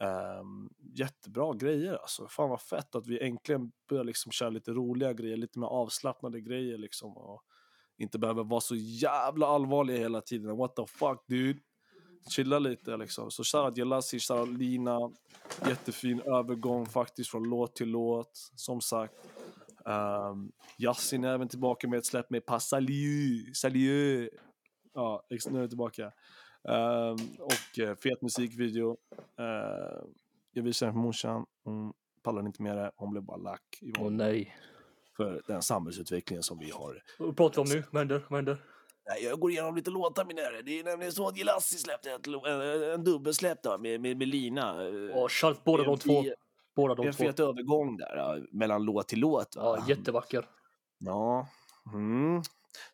[0.00, 2.28] Um, ehm, jättebra grejer alltså.
[2.28, 6.40] Fan vad fett att vi äntligen börjar liksom köra lite roliga grejer, lite mer avslappnade
[6.40, 7.16] grejer liksom.
[7.16, 7.42] Och
[7.98, 10.56] inte behöver vara så jävla allvarliga hela tiden.
[10.56, 11.60] What the fuck dude?
[12.30, 13.30] Chilla lite liksom.
[13.30, 15.10] Så shoutout Jelassi, shoutout Lina.
[15.68, 18.50] Jättefin övergång faktiskt från låt till låt.
[18.56, 19.14] Som sagt.
[19.86, 23.54] Ehm, um, Yasin är även tillbaka med ett släpp med Passalieu.
[23.54, 24.30] Salut!
[24.94, 26.12] Ja, nu är jag tillbaka.
[26.68, 28.90] Um, och uh, fet musikvideo.
[29.40, 30.04] Uh,
[30.52, 31.46] jag visade den för morsan.
[31.64, 31.92] Hon
[32.22, 32.90] pallade inte med det.
[32.96, 33.82] Hon blev bara lack.
[33.98, 34.56] Åh oh, nej.
[35.16, 37.02] För den samhällsutvecklingen som vi har.
[37.18, 37.84] Vad pratar vi om nu?
[37.90, 38.22] Vad händer?
[38.28, 38.58] Vad händer?
[39.08, 40.62] Nej, jag går igenom lite låtar min herre.
[40.62, 44.28] Det är nämligen så att Jelassi släppte en, en, en dubbelsläpp då, med, med, med
[44.28, 44.84] Lina.
[44.84, 46.24] Ja, shout båda de två.
[46.76, 47.24] Båda de en två.
[47.24, 49.56] fet övergång där mellan låt till låt.
[49.56, 49.62] Va?
[49.78, 50.48] Ja, jättevacker.
[50.98, 51.48] Ja.
[51.94, 52.42] Mm.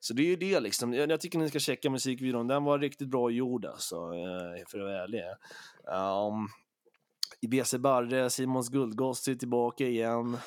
[0.01, 0.95] Så det är ju det liksom.
[0.95, 2.47] Jag, jag tycker ni ska checka musikvideon.
[2.47, 5.22] Den var riktigt bra gjord alltså, eh, för att vara ärlig.
[5.85, 6.49] Um,
[7.49, 10.39] BC Barre, Simons Guldgoss är tillbaka igen.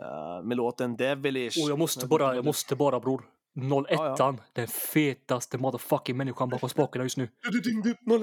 [0.00, 1.64] Uh, med låten Devilish.
[1.64, 3.22] Och jag måste bara, jag måste bara bror.
[3.54, 4.36] 01 ja, ja.
[4.52, 7.28] den fetaste motherfucking människan bakom spakarna just nu.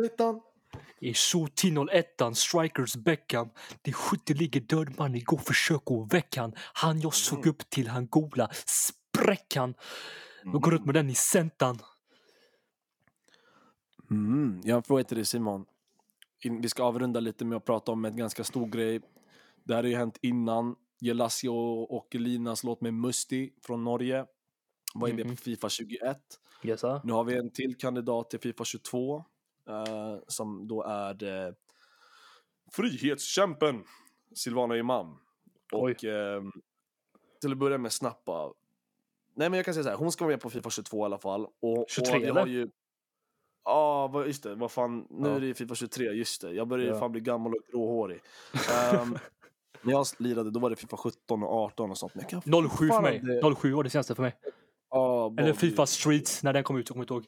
[0.06, 0.22] 01
[1.00, 3.50] I Shoti 01 Strikers Beckham.
[3.82, 3.94] Det,
[4.26, 6.54] det ligger död man igår, försök att väcka han.
[6.74, 7.50] Han jag såg mm.
[7.50, 9.56] upp till, han gola, spräck
[10.54, 11.78] Jag går ut med den i centan.
[14.12, 15.66] Mm, jag har en fråga till dig Simon.
[16.62, 19.02] Vi ska avrunda lite med att prata om en ganska stor grej.
[19.64, 20.76] Det här har ju hänt innan.
[21.00, 21.50] Jelasio
[21.90, 24.26] och Linas låt med Musti från Norge
[24.94, 25.36] var ju med mm.
[25.36, 26.18] på Fifa 21.
[26.64, 29.24] Yes, nu har vi en till kandidat till Fifa 22 uh,
[30.28, 31.54] som då är uh,
[32.72, 33.84] frihetskämpen
[34.36, 35.18] Silvana Imam.
[35.74, 36.44] Och uh,
[37.42, 38.54] till att börja med snappa.
[39.36, 41.06] Nej men jag kan säga så här, hon ska vara med på Fifa 22 i
[41.06, 41.48] alla fall.
[41.62, 42.40] Och, 23 och vi?
[42.40, 42.70] Har ju,
[43.66, 44.56] Ja, ah, just det.
[44.56, 45.36] Vad fan, nu ja.
[45.36, 46.54] är det Fifa 23, just det.
[46.54, 47.00] Jag börjar ja.
[47.00, 48.22] fan bli gammal och gråhårig.
[49.02, 49.18] Um,
[49.82, 52.14] när jag lirade då var det Fifa 17 och 18 och sånt.
[52.16, 53.20] Men 07 för mig.
[53.20, 53.56] Det...
[53.56, 54.36] 07 var det senaste för mig.
[54.90, 57.26] Ah, eller Fifa Streets när den kom ut, jag kommer inte ihåg.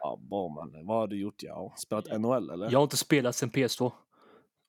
[0.00, 0.86] Ja, man.
[0.86, 1.42] Vad har du gjort?
[1.42, 1.74] Ja?
[1.76, 2.70] Spelat NHL eller?
[2.70, 3.92] Jag har inte spelat sen PS2.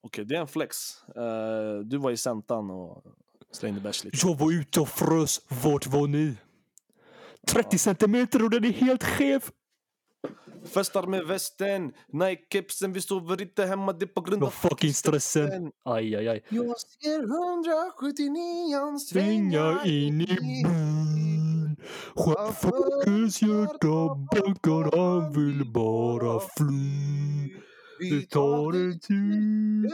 [0.04, 0.78] Okej, det är en flex.
[1.18, 3.04] Uh, du var i centan och
[3.52, 4.18] slängde bärs lite.
[4.28, 5.42] Jag var ute och frös.
[5.64, 6.38] Vart var ni?
[7.48, 7.78] 30 ja.
[7.78, 9.44] centimeter och den är helt skev.
[10.74, 15.72] Festar med västen, Nike-kepsen, vi sover inte hemma, det är på grund av fucking stressen.
[15.86, 16.44] Aj, aj, aj.
[16.50, 21.76] Jag ser 179 svänga in i byn.
[22.16, 27.66] Chaufförens hjärta bankar, han vill bara fly.
[28.00, 29.90] Vi tar en tur,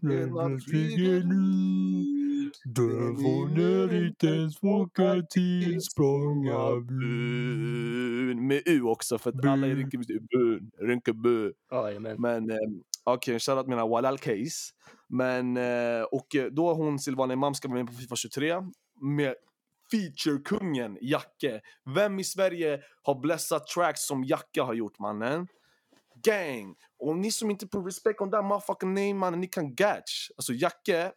[0.00, 2.28] snälla flyger nu.
[2.64, 3.60] Du får
[3.94, 6.86] inte ens åka till Språngabyn.
[8.46, 10.70] Med U också för att alla i Rinkeby byn.
[10.78, 11.52] Rinkeby.
[11.72, 12.16] Jajamän.
[12.20, 12.56] Men eh,
[13.04, 14.72] okej, okay, shoutout mina Walal case.
[15.08, 18.54] Men eh, och eh, då hon Silvana Imam ska vara med på Fifa 23
[19.00, 19.34] med
[19.90, 21.60] feature-kungen Jacke.
[21.94, 25.46] Vem i Sverige har blessat tracks som Jacke har gjort mannen?
[26.22, 26.74] Gang!
[26.98, 30.30] Och ni som inte får respect on that motherfucking name mannen, ni kan gatch.
[30.36, 31.12] Alltså Jacke,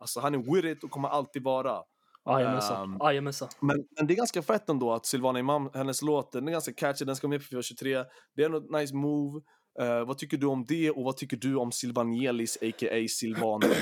[0.00, 1.82] Alltså han är with it och kommer alltid vara.
[2.26, 3.48] Jajamensan.
[3.60, 6.52] Um, men, men det är ganska fett ändå att Silvana Imam, hennes låt, den är
[6.52, 8.04] ganska catchy, den ska med på 423.
[8.36, 9.40] Det är ändå ett nice move.
[9.80, 13.08] Uh, vad tycker du om det och vad tycker du om Silvanielis a.k.a.
[13.08, 13.76] Silvana Imam?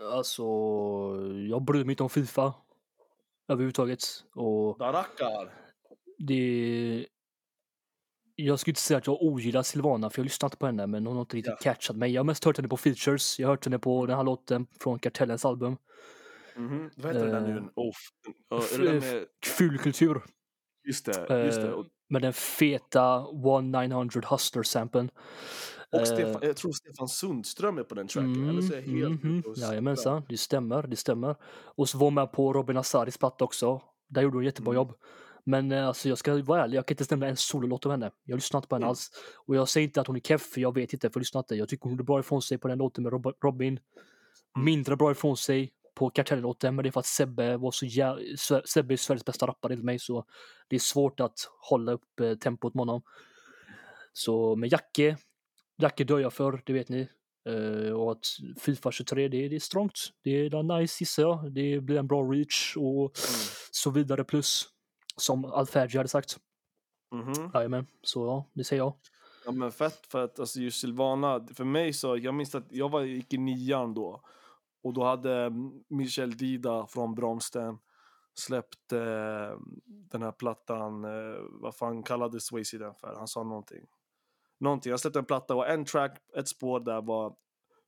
[0.12, 0.42] Alltså,
[1.48, 2.54] jag bryr mig inte om Fifa
[3.48, 4.00] överhuvudtaget.
[4.34, 5.54] Och Darakar.
[6.18, 7.06] Det,
[8.36, 11.06] jag skulle inte säga att jag ogillar Silvana för jag har lyssnat på henne men
[11.06, 11.72] hon har inte riktigt ja.
[11.72, 12.12] catchat mig.
[12.12, 13.38] Jag har mest hört henne på features.
[13.38, 15.76] Jag har hört henne på den här låten från Kartellens album.
[16.56, 16.90] Mm -hmm.
[16.96, 17.68] Vad heter uh, den nu?
[17.74, 17.92] Oh,
[18.80, 19.24] uh, med...
[19.46, 20.22] Fulkultur.
[20.84, 21.68] Just det, just det.
[21.68, 25.10] Uh, med den feta 1900 Hustler-samplen.
[25.92, 28.34] Och Stefan, jag tror Stefan Sundström är på den tracken.
[28.34, 29.60] Mm, eller så är jag helt mm, -hmm.
[29.60, 31.36] Jajamensan, det stämmer, det stämmer.
[31.64, 33.82] Och så var hon med på Robin Asaris platta också.
[34.08, 34.76] Där gjorde hon jättebra mm.
[34.76, 34.94] jobb.
[35.44, 38.10] Men eh, alltså, jag ska vara ärlig, jag kan inte stämma en sololåt av henne.
[38.24, 38.88] Jag har lyssnat på henne mm.
[38.88, 39.10] alls.
[39.34, 41.20] Och jag säger inte att hon är keff, för jag vet inte, för jag har
[41.20, 41.54] lyssnat inte.
[41.54, 43.12] Jag tycker hon gjorde bra ifrån sig på den låten med
[43.42, 43.80] Robin.
[44.56, 44.64] Mm.
[44.64, 48.16] Mindre bra ifrån sig på Kartell-låten, men det är för att Sebbe var så jä...
[48.64, 50.24] Sebbe är Sveriges bästa rappare enligt mig, så
[50.68, 53.02] det är svårt att hålla upp eh, tempot med honom.
[54.12, 55.16] Så med Jacke,
[55.78, 57.08] Jacke dör jag för, det vet ni.
[57.48, 58.26] Uh, och att
[58.60, 59.98] Fifa 23, det, det är strongt.
[60.22, 61.52] Det är nice gissar jag.
[61.52, 63.40] Det blir en bra reach och mm.
[63.70, 64.68] så vidare plus.
[65.16, 66.38] Som Alfergi hade sagt.
[67.12, 67.50] Mm-hmm.
[67.54, 68.94] Jajamän, så ja, det säger jag.
[69.44, 72.88] Ja men fett för att alltså just Silvana, för mig så, jag minns att jag
[72.88, 74.22] var, gick i nian då.
[74.82, 75.52] Och då hade
[75.88, 77.78] Michel Dida från Bromsten
[78.34, 83.14] släppt eh, den här plattan, eh, vad fan kallade Swayze den för?
[83.16, 83.86] Han sa någonting.
[84.58, 87.36] Någonting, jag släppte en platta och en track, ett spår där var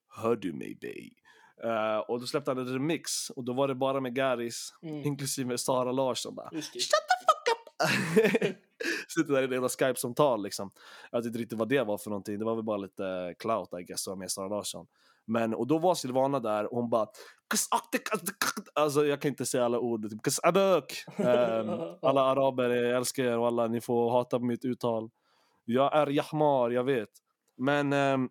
[0.09, 1.24] Hör du mig babe?
[1.65, 5.03] Uh, och då släppte han en remix och då var det bara med Garis, Mm.
[5.07, 6.51] inklusive Sara Larsson bara.
[6.51, 6.79] Shut the
[7.27, 8.57] fuck up!
[9.09, 10.71] Sitter där i det jävla Skype-samtal liksom.
[11.11, 12.39] Jag vet inte riktigt vad det var för någonting.
[12.39, 14.87] Det var väl bara lite clout I guess, med Sara Larsson.
[15.27, 17.07] Men, och då var Silvana där och hon bara
[18.75, 20.11] Alltså jag kan inte säga alla ord.
[20.11, 20.21] Typ.
[21.17, 21.69] Ehm,
[22.03, 25.11] alla araber, jag älskar er och alla, ni får hata på mitt uttal.
[25.65, 27.09] Jag är Jahmar, jag vet.
[27.57, 28.29] Men, ehm,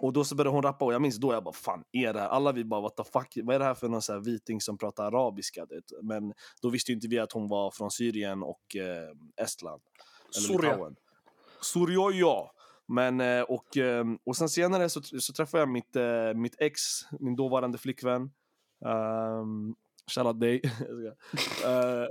[0.00, 2.20] och då så började hon rappa och jag minns då jag bara fan är det
[2.20, 2.28] här?
[2.28, 4.60] Alla vi bara what the fuck, vad är det här för någon så här viting
[4.60, 5.66] som pratar arabiska?
[5.66, 5.82] Det?
[6.02, 6.32] Men
[6.62, 9.82] då visste ju inte vi att hon var från Syrien och eh, Estland.
[10.48, 10.96] Litauen.
[11.60, 12.52] Surya ja.
[12.88, 16.80] Men, eh, och, eh, och sen senare så, så träffade jag mitt, eh, mitt ex,
[17.20, 18.30] min dåvarande flickvän.
[18.84, 19.76] Um,
[20.10, 20.60] Shoutout dig.
[21.64, 22.06] Eh,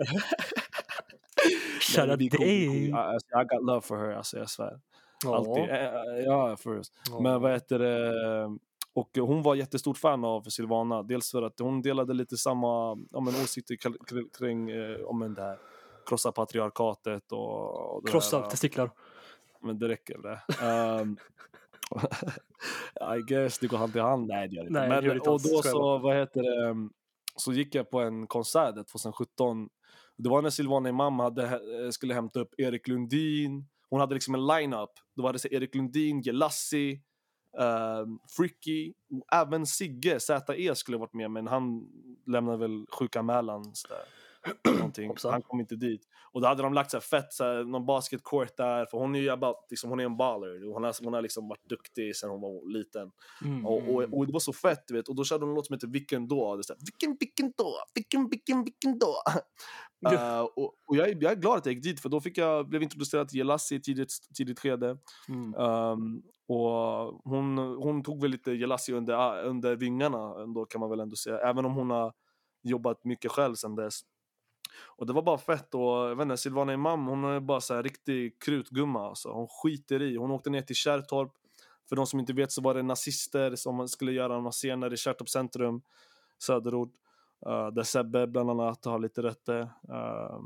[1.82, 2.90] Shoutout dig.
[2.90, 4.80] I got love for her, alltså jag svär.
[5.24, 5.36] Ja.
[5.36, 5.64] Alltid.
[5.70, 6.94] Eh, eh, Ja, first.
[7.10, 7.20] Ja.
[7.20, 8.14] Men vad heter det?
[8.94, 11.04] Och hon var jättestort fan av Silvana.
[11.04, 13.78] Dels för att hon delade lite samma ja, men, åsikter
[14.38, 15.58] kring, eh, om det här
[16.06, 18.92] krossa patriarkatet och, och det Krossa här, testiklar.
[19.62, 20.66] Men det räcker det.
[21.02, 21.18] Um,
[23.18, 24.28] I guess det går hand i hand.
[24.28, 24.80] Nej det gör det inte.
[24.80, 26.90] Nej, men, det inte och då så, vad heter det?
[27.36, 29.70] Så gick jag på en konsert där 2017.
[30.18, 33.66] Det var när Silvana Imam hade, eh, skulle hämta upp Erik Lundin.
[33.96, 34.90] Hon hade liksom en line-up.
[35.16, 37.02] Då var det så Erik Lundin, Gelassi,
[37.60, 41.88] Uh, Fricky, och även Sigge, ZE skulle ha varit med men han
[42.26, 43.76] lämnade väl sjukanmälan.
[43.76, 44.04] så där.
[45.24, 46.02] Han kom inte dit.
[46.32, 49.16] Och då hade de lagt så här fett, så här, någon basketcourt där, för hon
[49.16, 50.74] är ju about, liksom, hon är en baller.
[50.74, 53.12] Hon har, hon har liksom varit duktig sedan hon var liten.
[53.44, 53.66] Mm.
[53.66, 55.08] Och, och, och det var så fett, du vet.
[55.08, 56.56] Och då körde hon en låt som heter Vilken då?
[56.56, 57.74] Det är så här, vilken, vilken då?
[57.94, 59.16] Vilken, vilken, vilken då?
[60.12, 62.38] Eh, och och jag, är, jag är glad att jag gick dit, för då fick
[62.38, 64.98] jag, blev introducerad till Jelassi i tidigt, tidigt skede.
[65.30, 65.56] Mm.
[65.56, 71.00] Um, och hon, hon tog väl lite Jelassi under, under vingarna, ändå, kan man väl
[71.00, 71.38] ändå säga.
[71.40, 72.14] Även om hon har
[72.64, 74.02] jobbat mycket själv sedan dess.
[74.84, 77.74] Och det var bara fett och jag vet inte, Silvana Imam hon är bara så
[77.74, 79.30] här riktig krutgumma alltså.
[79.30, 80.16] Hon skiter i.
[80.16, 81.32] Hon åkte ner till Kärrtorp.
[81.90, 84.98] För de som inte vet så var det nazister som skulle göra några scener i
[84.98, 85.82] Kärrtorp centrum,
[86.38, 86.94] söderort.
[87.48, 89.62] Uh, där Sebbe bland annat har lite rötter.
[89.62, 90.40] Uh,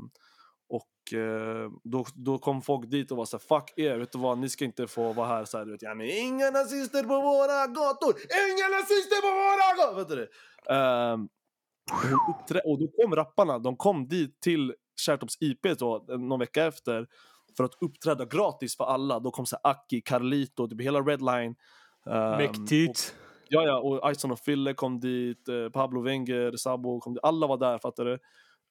[0.68, 4.18] och uh, då, då kom folk dit och var så här, fuck er, vet du
[4.18, 5.44] vad, ni ska inte få vara här.
[5.44, 8.14] Så här du vet, ja, inga nazister på våra gator!
[8.50, 9.96] Inga nazister på våra gator!
[9.96, 10.28] Vet du det?
[10.74, 11.28] Ehm,
[11.90, 17.06] Ehm, och då kom rapparna, de kom dit till Kärrtorps IP då, någon vecka efter
[17.56, 19.20] för att uppträda gratis för alla.
[19.20, 21.54] Då kom så här Aki, Carlito, typ hela Redline.
[22.06, 23.14] ehm, och- Mäktigt.
[23.52, 27.24] Ja, ja, och Ison och Fille kom dit, eh, Pablo Wenger, Sabo kom dit.
[27.24, 28.18] Alla var där, fattar du?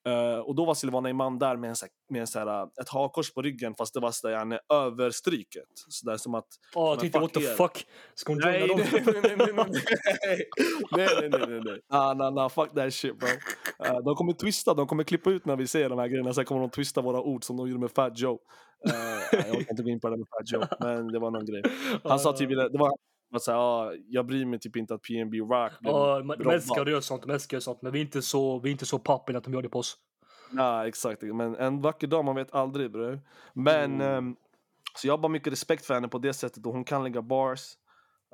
[0.07, 1.75] Eh, och då var Silvana Iman där med, en,
[2.09, 5.63] med en, så här, eh, ett hakkors på ryggen fast det var så där, överstryket.
[5.89, 6.47] Så där som att...
[6.75, 7.85] Oh, titta what the fuck!
[8.15, 9.35] Ska hon nej, nej, nej, nej,
[10.91, 11.79] nej, nej, nej, nej.
[11.89, 13.27] Ah, nah, nah, fuck that shit bro.
[13.27, 16.33] Uh, de kommer twista, de kommer klippa ut när vi säger de här grejerna.
[16.33, 18.39] Sen kommer de twista våra ord som de gjorde med Fat Joe.
[18.87, 18.93] Uh,
[19.31, 21.63] jag kan inte gå in på det med Fat Joe, men det var någon grej.
[22.03, 22.91] Han sa typ, det var
[23.37, 26.53] att säga, ah, jag bryr mig typ inte att PNB Rock robbad.
[26.53, 27.81] älskar att göra sånt, att göra sånt.
[27.81, 29.79] Men vi är inte så, vi är inte så pappen att de gör det på
[29.79, 29.97] oss.
[30.51, 31.21] Ja, exakt.
[31.21, 33.21] Men en vacker dag, man vet aldrig bror.
[33.53, 34.01] Men, Mm.
[34.17, 34.35] ehm,
[34.95, 37.21] så jag har bara mycket respekt för henne på det sättet och hon kan lägga
[37.21, 37.61] bars.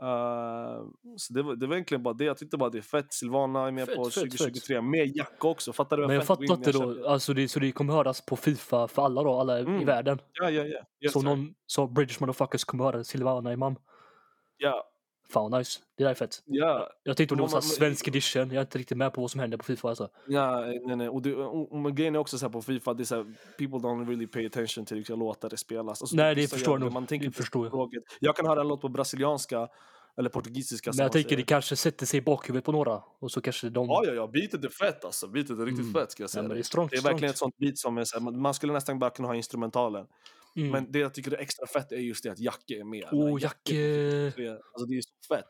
[0.02, 0.84] Eh,
[1.18, 2.26] så det var, det var egentligen bara det.
[2.26, 3.14] Jag tyckte bara det är fett.
[3.14, 4.82] Silvana är med Fett, på fett, 2023.
[4.82, 5.74] Med Jacka också.
[5.74, 6.08] Fattar du?
[6.08, 8.88] Men jag fattar in inte i då, alltså det, så det kommer höras på Fifa
[8.88, 9.86] för alla då, alla i Mm.
[9.86, 10.20] världen.
[10.34, 10.80] Ja, ja, ja.
[11.02, 13.76] Yes, så någon, så British motherfuckers kommer höra Silvana Imam.
[14.58, 14.92] Ja,
[15.30, 15.80] Fan vad nice.
[15.98, 16.44] Det där är fett.
[16.46, 16.90] ja.
[17.04, 19.32] Jag tänkte om det var man- svensk edition, jag är inte riktigt med på vad
[19.32, 20.10] som händer på Fifa alltså.
[20.28, 21.10] Ja, nej, nej.
[21.10, 23.24] Och, det, och, och grejen är också så här på Fifa, det är så här,
[23.58, 26.02] people don't really pay attention till vilka låtar det spelas.
[26.02, 26.92] Alltså, Nej, det vissa förstår jag nog.
[26.94, 27.90] Man tänker Det förstår jag.
[28.20, 29.68] Jag kan höra en låt på brasilianska
[30.18, 30.92] eller portugisiska.
[30.96, 31.38] Men jag tänker säger.
[31.38, 33.02] det kanske sätter sig i bakhuvudet på några.
[33.20, 33.88] Och så kanske de...
[33.88, 34.28] Ja, ja, ja.
[34.28, 35.28] Beatet är fett alltså.
[35.28, 35.94] Beatet är riktigt Mm.
[35.94, 36.44] fett ska jag Ja, säga.
[36.44, 38.54] men det är strongt, det är verkligen ett sånt beat som är så här, man
[38.54, 40.06] skulle nästan bara kunna ha instrumentalen.
[40.56, 40.72] Mm.
[40.72, 43.06] Men det jag tycker är extra fett är just det att Jacke är med.
[43.12, 44.26] oh, Jacke.
[44.74, 45.50] Alltså det är så fett.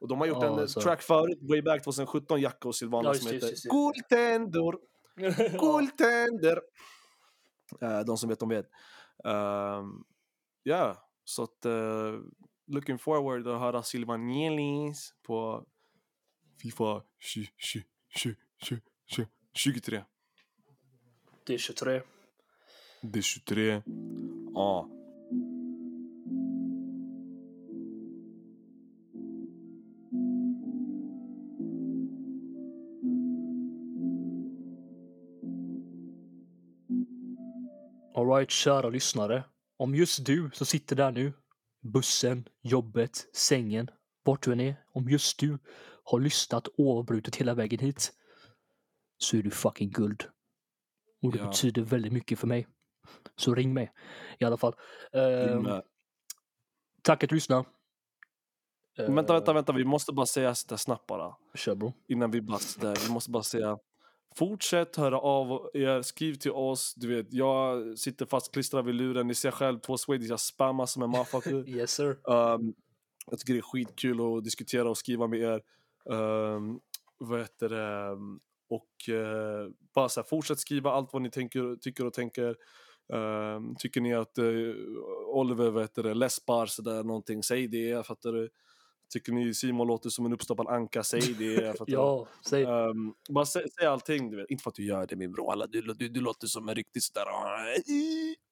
[0.00, 0.80] Och de har gjort Ja, en eh, alltså.
[0.80, 3.74] track förut, way back 2017, Jacke och Silvana Ja, just som heter just just.
[3.74, 4.72] Guldtänder,
[5.58, 6.60] Guldtänder.
[7.80, 8.66] Eh, de som vet, de vet.
[9.24, 10.04] Ehm,
[10.62, 12.20] Ja, så att uh,
[12.66, 15.66] looking forward att höra Silvanielis på
[16.62, 20.04] Fifa 20, 20, 20, 20, 20, 23.
[21.46, 22.02] Det är 23.
[23.02, 23.82] Det är 23.
[24.54, 24.88] Ja.
[38.14, 39.44] Alright, kära lyssnare.
[39.76, 41.32] Om just du som sitter där nu,
[41.80, 43.88] bussen, jobbet, sängen,
[44.24, 45.58] vart du än är, om just du
[46.04, 48.12] har lyssnat oavbrutet hela vägen hit,
[49.18, 50.24] så är du fucking guld.
[51.22, 51.46] Och det Ja.
[51.46, 52.66] betyder väldigt mycket för mig.
[53.36, 53.92] Så ring mig
[54.38, 54.74] i alla fall.
[55.12, 55.82] Men-
[57.02, 57.64] tack att du lyssnar.
[58.96, 59.72] Vänta, vänta, Ehm, vänta.
[59.72, 61.36] Vi måste bara säga det snabbt bara.
[61.54, 61.92] Kör bro.
[62.08, 62.58] Innan vi bara.
[63.06, 63.78] Vi måste bara säga.
[64.36, 66.94] Fortsätt höra av er, skriv till oss.
[66.96, 69.26] Du vet, jag sitter fastklistrad vid luren.
[69.26, 71.68] Ni ser själv, två Swedish, jag spammar som en motherfucker.
[71.68, 72.18] Yes sir.
[72.24, 72.74] Um,
[73.26, 75.62] jag tycker det är skitkul att diskutera och skriva med er.
[76.14, 76.80] Um,
[77.18, 78.10] vad heter det?
[78.68, 82.56] Och eh, bara så här, fortsätt skriva allt vad ni tänker, tycker och tänker.
[83.12, 84.74] Um, tycker ni att uh,
[85.26, 88.06] Oliver vad heter det, läspar sådär någonting, säg det.
[88.06, 88.48] Fattar du?
[89.12, 91.72] Tycker ni Simon låter som en uppstoppad anka, säg det.
[91.78, 91.92] Fattar du?
[91.92, 92.64] Ja, säg.
[92.64, 94.50] Um, bara säg, säg allting, du vet.
[94.50, 96.74] Inte för att du gör det min bror, alla, du, du, du låter som en
[96.74, 97.24] riktig sådär...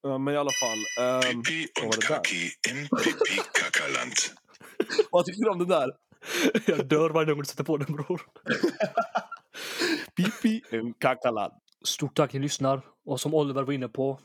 [0.03, 0.79] Ja, men i alla fall.
[1.35, 2.21] Um, Pipi vad var det där?
[5.11, 5.91] Vad tycker du om det där?
[6.67, 8.23] Jag dör varje gång du sätter på den bror.
[10.17, 11.51] Pipi en kakalan.
[11.85, 12.83] Stort tack ni lyssnar.
[13.05, 14.21] Och som Oliver var inne på,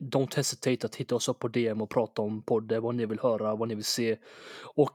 [0.00, 3.20] don't hesitate att hitta oss upp på DM och prata om podden, vad ni vill
[3.20, 4.18] höra, vad ni vill se.
[4.74, 4.92] Och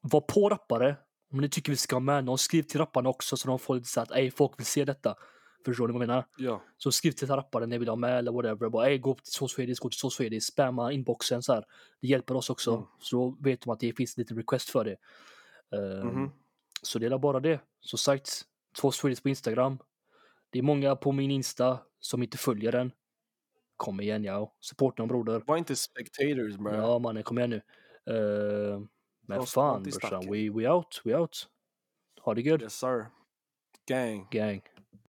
[0.00, 0.96] var på rappare.
[1.32, 3.74] Om ni tycker vi ska ha med någon, skriv till rapparna också så de får
[3.74, 5.14] lite så att ej, folk vill se detta.
[5.64, 6.24] Förstår ni vad jag menar?
[6.36, 6.62] Ja.
[6.76, 8.68] Så skriv till rappare ni vill ha med eller whatever.
[8.68, 11.64] Bara ej, gå till så Swedish, gå till så Swedish, spamma inboxen så här.
[12.00, 12.74] Det hjälper oss också.
[12.74, 12.84] Mm.
[13.00, 14.96] Så då vet de att det finns lite request för det.
[15.76, 16.30] Ehm, Mhm.
[16.82, 17.60] Så det är bara det.
[17.80, 18.42] Så sagt,
[18.80, 19.78] två Swedish på Instagram.
[20.50, 22.92] Det är många på min Insta som inte följer den.
[23.76, 25.42] Kom igen ja, supporta en broder.
[25.46, 26.74] Var inte spectators bro.
[26.74, 27.62] Ja mannen, kom igen nu.
[28.10, 28.80] Uh,
[29.26, 31.48] men ska fan brorsan, we, we out, we out.
[32.20, 33.06] Ha det gött, Yes sir.
[33.88, 34.28] Gang.
[34.30, 34.62] gang.